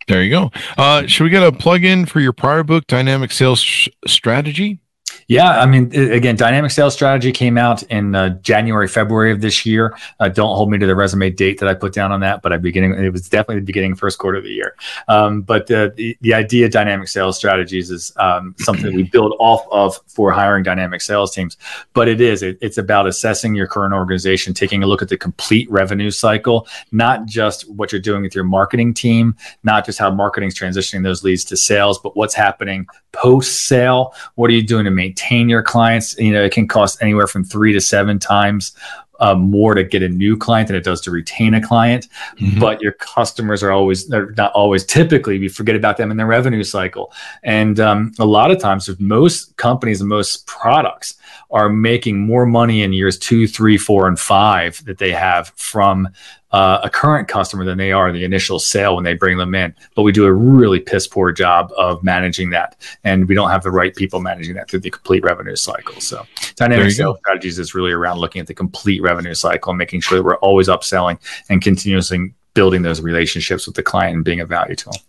There 0.08 0.24
you 0.24 0.30
go. 0.30 0.52
Uh, 0.78 1.06
should 1.08 1.24
we 1.24 1.30
get 1.30 1.44
a 1.44 1.52
plug 1.52 1.84
in 1.84 2.06
for 2.06 2.20
your 2.20 2.34
prior 2.34 2.64
book, 2.64 2.88
Dynamic 2.88 3.32
Sales 3.32 3.90
Strategy? 4.06 4.80
Yeah, 5.28 5.60
I 5.60 5.66
mean, 5.66 5.94
again, 5.94 6.36
dynamic 6.36 6.72
sales 6.72 6.94
strategy 6.94 7.32
came 7.32 7.58
out 7.58 7.84
in 7.84 8.16
uh, 8.16 8.30
January, 8.42 8.88
February 8.88 9.32
of 9.32 9.42
this 9.42 9.66
year. 9.66 9.96
Uh, 10.20 10.30
don't 10.30 10.56
hold 10.56 10.70
me 10.70 10.78
to 10.78 10.86
the 10.86 10.96
resume 10.96 11.30
date 11.30 11.60
that 11.60 11.70
I 11.70 11.74
put 11.74 11.94
down 11.94 12.12
on 12.12 12.20
that, 12.22 12.42
but 12.42 12.52
I 12.52 12.58
beginning 12.58 12.94
it 12.94 13.10
was 13.10 13.30
definitely 13.30 13.62
the 13.62 13.66
beginning 13.66 13.96
first 13.96 14.18
quarter 14.18 14.38
of 14.38 14.44
the 14.44 14.52
year. 14.52 14.76
Um, 15.08 15.42
but 15.42 15.68
the 15.68 16.16
the 16.22 16.34
idea 16.34 16.66
of 16.66 16.72
dynamic 16.72 17.08
sales 17.08 17.38
strategies 17.38 17.90
is 17.90 18.12
um, 18.18 18.56
something 18.60 18.96
we 18.96 19.04
build 19.04 19.34
off 19.40 19.66
of 19.72 20.00
for 20.08 20.32
hiring 20.32 20.64
dynamic 20.64 21.02
sales 21.02 21.34
teams. 21.34 21.58
But 21.94 22.08
it 22.08 22.20
is 22.22 22.44
it, 22.44 22.58
it's 22.62 22.78
about 22.78 23.08
assessing 23.08 23.56
your 23.56 23.68
current 23.68 23.94
organization, 23.94 24.54
taking 24.54 24.84
a 24.84 24.88
look 24.88 25.02
at 25.02 25.10
the 25.10 25.18
complete 25.18 25.70
revenue 25.72 26.12
cycle, 26.12 26.68
not 26.92 27.26
just 27.26 27.70
what 27.70 27.92
you're 27.92 28.02
doing 28.02 28.24
with 28.24 28.36
your 28.36 28.44
marketing 28.44 28.94
team, 28.94 29.36
not 29.64 29.86
just 29.86 30.00
how 30.00 30.12
marketing's 30.12 30.58
transitioning 30.58 31.04
those 31.04 31.24
leads 31.24 31.46
to 31.46 31.58
sales, 31.58 32.00
but 32.00 32.16
what's 32.16 32.34
happening 32.34 32.86
post 33.12 33.68
sale. 33.68 34.14
What 34.36 34.50
are 34.50 34.54
you 34.54 34.64
doing 34.64 34.86
to 34.86 34.92
maintain 34.92 35.13
retain 35.14 35.50
your 35.50 35.62
clients. 35.62 36.18
You 36.18 36.34
know, 36.34 36.44
it 36.44 36.52
can 36.52 36.68
cost 36.68 37.02
anywhere 37.02 37.28
from 37.28 37.44
three 37.44 37.74
to 37.74 37.82
seven 37.82 38.20
times 38.20 38.74
uh, 39.20 39.36
more 39.36 39.76
to 39.76 39.84
get 39.84 40.02
a 40.02 40.10
new 40.10 40.36
client 40.36 40.68
than 40.68 40.76
it 40.76 40.84
does 40.84 41.00
to 41.02 41.12
retain 41.12 41.54
a 41.54 41.62
client. 41.62 42.08
Mm-hmm. 42.40 42.60
But 42.60 42.82
your 42.82 42.94
customers 42.94 43.62
are 43.64 43.72
always, 43.72 44.08
they're 44.08 44.32
not 44.32 44.52
always 44.54 44.84
typically, 44.84 45.38
we 45.40 45.48
forget 45.50 45.76
about 45.76 45.98
them 45.98 46.12
in 46.12 46.18
the 46.18 46.26
revenue 46.26 46.64
cycle. 46.64 47.14
And 47.44 47.80
um, 47.80 48.12
a 48.20 48.26
lot 48.26 48.52
of 48.52 48.60
times, 48.60 48.88
with 48.88 49.00
most 49.00 49.56
companies 49.58 50.02
and 50.02 50.10
most 50.10 50.48
products, 50.48 51.16
are 51.52 51.70
making 51.70 52.20
more 52.20 52.46
money 52.48 52.82
in 52.82 52.92
years 52.92 53.18
two, 53.18 53.48
three, 53.48 53.78
four, 53.78 54.08
and 54.08 54.20
five 54.20 54.84
that 54.86 54.98
they 54.98 55.12
have 55.12 55.54
from 55.56 56.10
uh, 56.54 56.80
a 56.84 56.90
current 56.90 57.28
customer 57.28 57.66
than 57.66 57.78
they 57.78 57.92
are 57.92 58.12
the 58.12 58.24
initial 58.24 58.60
sale 58.60 58.96
when 58.96 59.04
they 59.04 59.16
bring 59.16 59.38
them 59.38 59.54
in. 59.56 59.74
But 59.96 60.04
we 60.04 60.12
do 60.12 60.26
a 60.26 60.32
really 60.32 60.80
piss 60.80 61.08
poor 61.08 61.32
job 61.32 61.72
of 61.78 62.04
managing 62.04 62.52
that, 62.52 62.78
and 63.04 63.28
we 63.28 63.36
don't 63.36 63.50
have 63.50 63.64
the 63.64 63.72
right 63.72 63.94
people 63.94 64.22
managing 64.22 64.56
that 64.56 64.70
through 64.70 64.82
the 64.82 64.92
complete 64.92 65.24
revenue 65.24 65.56
cycle. 65.56 66.00
So, 66.00 66.26
dynamic 66.56 66.92
sales 66.92 67.18
strategies 67.20 67.60
is 67.60 67.76
really 67.76 67.92
around 67.92 68.20
looking 68.20 68.40
at 68.40 68.48
the 68.48 68.54
complete 68.54 69.02
revenue 69.02 69.34
cycle 69.34 69.72
and 69.72 69.78
making 69.78 70.02
sure 70.02 70.20
that 70.20 70.24
we're 70.24 70.38
always 70.38 70.68
upselling 70.68 71.20
and 71.50 71.62
continuously 71.62 72.34
building 72.54 72.84
those 72.84 73.02
relationships 73.02 73.66
with 73.66 73.76
the 73.76 73.84
client 73.84 74.16
and 74.16 74.24
being 74.24 74.40
of 74.40 74.48
value 74.48 74.76
to 74.76 74.86
them. 74.86 75.02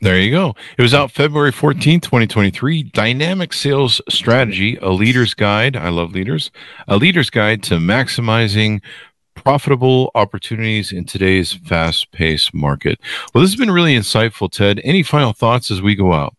There 0.00 0.18
you 0.18 0.30
go. 0.30 0.54
It 0.78 0.82
was 0.82 0.94
out 0.94 1.10
February 1.10 1.52
14th, 1.52 2.02
2023. 2.02 2.82
Dynamic 2.82 3.52
Sales 3.52 4.00
Strategy, 4.08 4.76
a 4.76 4.90
leader's 4.90 5.34
guide. 5.34 5.76
I 5.76 5.90
love 5.90 6.12
leaders. 6.12 6.50
A 6.88 6.96
leader's 6.96 7.30
guide 7.30 7.62
to 7.64 7.74
maximizing 7.74 8.80
profitable 9.34 10.10
opportunities 10.14 10.92
in 10.92 11.04
today's 11.04 11.52
fast 11.52 12.10
paced 12.12 12.54
market. 12.54 13.00
Well, 13.32 13.42
this 13.42 13.50
has 13.50 13.58
been 13.58 13.70
really 13.70 13.96
insightful, 13.96 14.50
Ted. 14.50 14.80
Any 14.84 15.02
final 15.02 15.32
thoughts 15.32 15.70
as 15.70 15.82
we 15.82 15.94
go 15.94 16.12
out? 16.12 16.36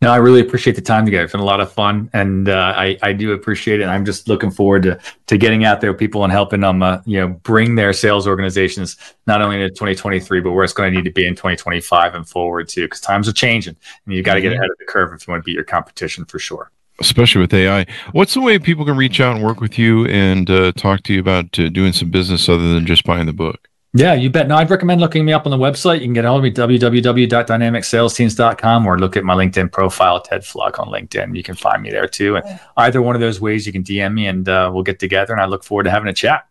No, 0.00 0.10
I 0.10 0.16
really 0.16 0.40
appreciate 0.40 0.76
the 0.76 0.82
time 0.82 1.04
together. 1.04 1.24
It's 1.24 1.32
been 1.32 1.40
a 1.40 1.44
lot 1.44 1.60
of 1.60 1.72
fun, 1.72 2.08
and 2.12 2.48
uh, 2.48 2.72
I 2.76 2.98
I 3.02 3.12
do 3.12 3.32
appreciate 3.32 3.80
it. 3.80 3.86
I'm 3.86 4.04
just 4.04 4.28
looking 4.28 4.50
forward 4.50 4.82
to 4.84 4.98
to 5.26 5.36
getting 5.36 5.64
out 5.64 5.80
there 5.80 5.92
with 5.92 5.98
people 5.98 6.24
and 6.24 6.32
helping 6.32 6.60
them, 6.60 6.82
uh, 6.82 7.00
you 7.04 7.20
know, 7.20 7.28
bring 7.28 7.74
their 7.74 7.92
sales 7.92 8.26
organizations 8.26 8.96
not 9.26 9.42
only 9.42 9.56
into 9.56 9.68
2023, 9.70 10.40
but 10.40 10.52
where 10.52 10.64
it's 10.64 10.72
going 10.72 10.92
to 10.92 10.96
need 10.96 11.04
to 11.04 11.12
be 11.12 11.26
in 11.26 11.34
2025 11.34 12.14
and 12.14 12.28
forward 12.28 12.68
too, 12.68 12.86
because 12.86 13.00
times 13.00 13.28
are 13.28 13.32
changing, 13.32 13.76
and 14.06 14.14
you 14.14 14.22
got 14.22 14.34
to 14.34 14.40
get 14.40 14.52
mm-hmm. 14.52 14.60
ahead 14.60 14.70
of 14.70 14.78
the 14.78 14.84
curve 14.84 15.12
if 15.12 15.26
you 15.26 15.32
want 15.32 15.42
to 15.42 15.44
beat 15.44 15.54
your 15.54 15.64
competition 15.64 16.24
for 16.24 16.38
sure 16.38 16.70
especially 17.00 17.40
with 17.40 17.54
AI. 17.54 17.86
What's 18.12 18.34
the 18.34 18.40
way 18.40 18.58
people 18.58 18.84
can 18.84 18.96
reach 18.96 19.20
out 19.20 19.36
and 19.36 19.44
work 19.44 19.60
with 19.60 19.78
you 19.78 20.06
and 20.06 20.50
uh, 20.50 20.72
talk 20.72 21.04
to 21.04 21.14
you 21.14 21.20
about 21.20 21.56
uh, 21.58 21.68
doing 21.68 21.92
some 21.92 22.10
business 22.10 22.48
other 22.48 22.74
than 22.74 22.86
just 22.86 23.04
buying 23.04 23.26
the 23.26 23.32
book? 23.32 23.68
Yeah, 23.94 24.14
you 24.14 24.28
bet. 24.28 24.48
No, 24.48 24.56
I'd 24.56 24.68
recommend 24.70 25.00
looking 25.00 25.24
me 25.24 25.32
up 25.32 25.46
on 25.46 25.50
the 25.50 25.56
website. 25.56 26.00
You 26.00 26.06
can 26.06 26.12
get 26.12 26.26
all 26.26 26.36
of 26.36 26.42
me 26.42 26.50
www.dynamicsalesteams.com 26.50 28.86
or 28.86 28.98
look 28.98 29.16
at 29.16 29.24
my 29.24 29.34
LinkedIn 29.34 29.72
profile, 29.72 30.20
Ted 30.20 30.44
Fluck 30.44 30.78
on 30.78 30.88
LinkedIn. 30.88 31.34
You 31.34 31.42
can 31.42 31.54
find 31.54 31.82
me 31.82 31.88
there 31.90 32.06
too. 32.06 32.36
And 32.36 32.60
either 32.76 33.00
one 33.00 33.14
of 33.14 33.22
those 33.22 33.40
ways, 33.40 33.66
you 33.66 33.72
can 33.72 33.82
DM 33.82 34.12
me 34.12 34.26
and 34.26 34.46
uh, 34.46 34.70
we'll 34.72 34.82
get 34.82 34.98
together. 34.98 35.32
And 35.32 35.40
I 35.40 35.46
look 35.46 35.64
forward 35.64 35.84
to 35.84 35.90
having 35.90 36.08
a 36.08 36.12
chat. 36.12 36.46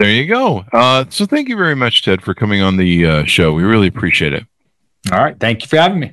There 0.00 0.10
you 0.10 0.26
go. 0.26 0.64
Uh, 0.72 1.04
so 1.10 1.26
thank 1.26 1.48
you 1.48 1.56
very 1.56 1.76
much, 1.76 2.04
Ted, 2.04 2.22
for 2.22 2.34
coming 2.34 2.60
on 2.60 2.76
the 2.76 3.06
uh, 3.06 3.22
show. 3.24 3.52
We 3.52 3.62
really 3.62 3.86
appreciate 3.86 4.32
it. 4.32 4.44
All 5.12 5.22
right. 5.22 5.38
Thank 5.38 5.62
you 5.62 5.68
for 5.68 5.76
having 5.76 6.00
me. 6.00 6.12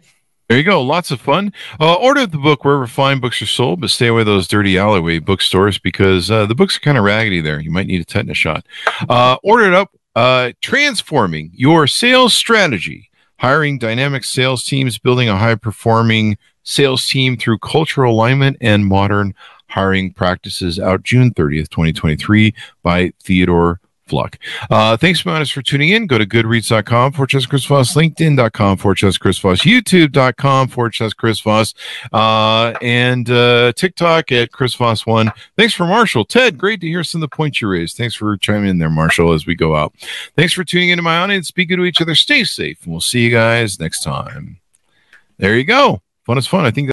There 0.51 0.57
you 0.57 0.65
go. 0.65 0.81
Lots 0.81 1.11
of 1.11 1.21
fun. 1.21 1.53
Uh, 1.79 1.93
order 1.93 2.27
the 2.27 2.37
book 2.37 2.65
wherever 2.65 2.85
fine 2.85 3.21
books 3.21 3.41
are 3.41 3.45
sold, 3.45 3.79
but 3.79 3.89
stay 3.89 4.07
away 4.07 4.25
those 4.25 4.49
dirty 4.49 4.77
alleyway 4.77 5.19
bookstores 5.19 5.77
because 5.77 6.29
uh, 6.29 6.45
the 6.45 6.53
books 6.53 6.75
are 6.75 6.81
kind 6.81 6.97
of 6.97 7.05
raggedy 7.05 7.39
there. 7.39 7.61
You 7.61 7.71
might 7.71 7.87
need 7.87 8.01
a 8.01 8.03
tetanus 8.03 8.37
shot. 8.37 8.65
Uh, 9.07 9.37
order 9.43 9.63
it 9.63 9.73
up. 9.73 9.95
Uh, 10.13 10.51
transforming 10.59 11.51
your 11.53 11.87
sales 11.87 12.33
strategy, 12.33 13.09
hiring 13.39 13.77
dynamic 13.77 14.25
sales 14.25 14.65
teams, 14.65 14.97
building 14.97 15.29
a 15.29 15.37
high 15.37 15.55
performing 15.55 16.37
sales 16.63 17.07
team 17.07 17.37
through 17.37 17.59
cultural 17.59 18.13
alignment 18.13 18.57
and 18.59 18.85
modern 18.85 19.33
hiring 19.67 20.11
practices 20.11 20.77
out 20.77 21.01
June 21.01 21.33
30th, 21.33 21.69
2023 21.69 22.53
by 22.83 23.13
Theodore 23.23 23.79
Fluck. 24.11 24.37
Uh, 24.69 24.97
thanks, 24.97 25.23
Monis, 25.23 25.53
for 25.53 25.61
tuning 25.61 25.87
in. 25.87 26.05
Go 26.05 26.17
to 26.17 26.25
goodreads.com 26.25 27.13
for 27.13 27.25
Chess 27.25 27.45
Chris 27.45 27.63
Voss, 27.63 27.95
LinkedIn.com 27.95 28.75
for 28.75 28.93
Chess 28.93 29.17
Chris 29.17 29.39
Voss, 29.39 29.61
YouTube.com 29.61 30.67
for 30.67 30.89
Chess 30.89 31.13
Chris 31.13 31.39
Voss, 31.39 31.73
uh, 32.11 32.73
and 32.81 33.29
uh, 33.29 33.71
TikTok 33.71 34.33
at 34.33 34.51
Chris 34.51 34.75
Voss1. 34.75 35.31
Thanks 35.55 35.73
for 35.73 35.87
Marshall. 35.87 36.25
Ted, 36.25 36.57
great 36.57 36.81
to 36.81 36.87
hear 36.87 37.05
some 37.05 37.23
of 37.23 37.29
the 37.29 37.33
points 37.33 37.61
you 37.61 37.69
raised. 37.69 37.95
Thanks 37.95 38.15
for 38.15 38.35
chiming 38.35 38.71
in 38.71 38.79
there, 38.79 38.89
Marshall, 38.89 39.31
as 39.31 39.45
we 39.45 39.55
go 39.55 39.77
out. 39.77 39.93
Thanks 40.35 40.51
for 40.51 40.65
tuning 40.65 40.89
into 40.89 41.03
my 41.03 41.17
audience. 41.17 41.49
Be 41.49 41.65
good 41.65 41.77
to 41.77 41.85
each 41.85 42.01
other. 42.01 42.13
Stay 42.13 42.43
safe, 42.43 42.83
and 42.83 42.91
we'll 42.91 42.99
see 42.99 43.21
you 43.23 43.31
guys 43.31 43.79
next 43.79 44.03
time. 44.03 44.59
There 45.37 45.55
you 45.55 45.63
go. 45.63 46.01
Fun 46.25 46.37
is 46.37 46.47
fun. 46.47 46.65
I 46.65 46.71
think 46.71 46.87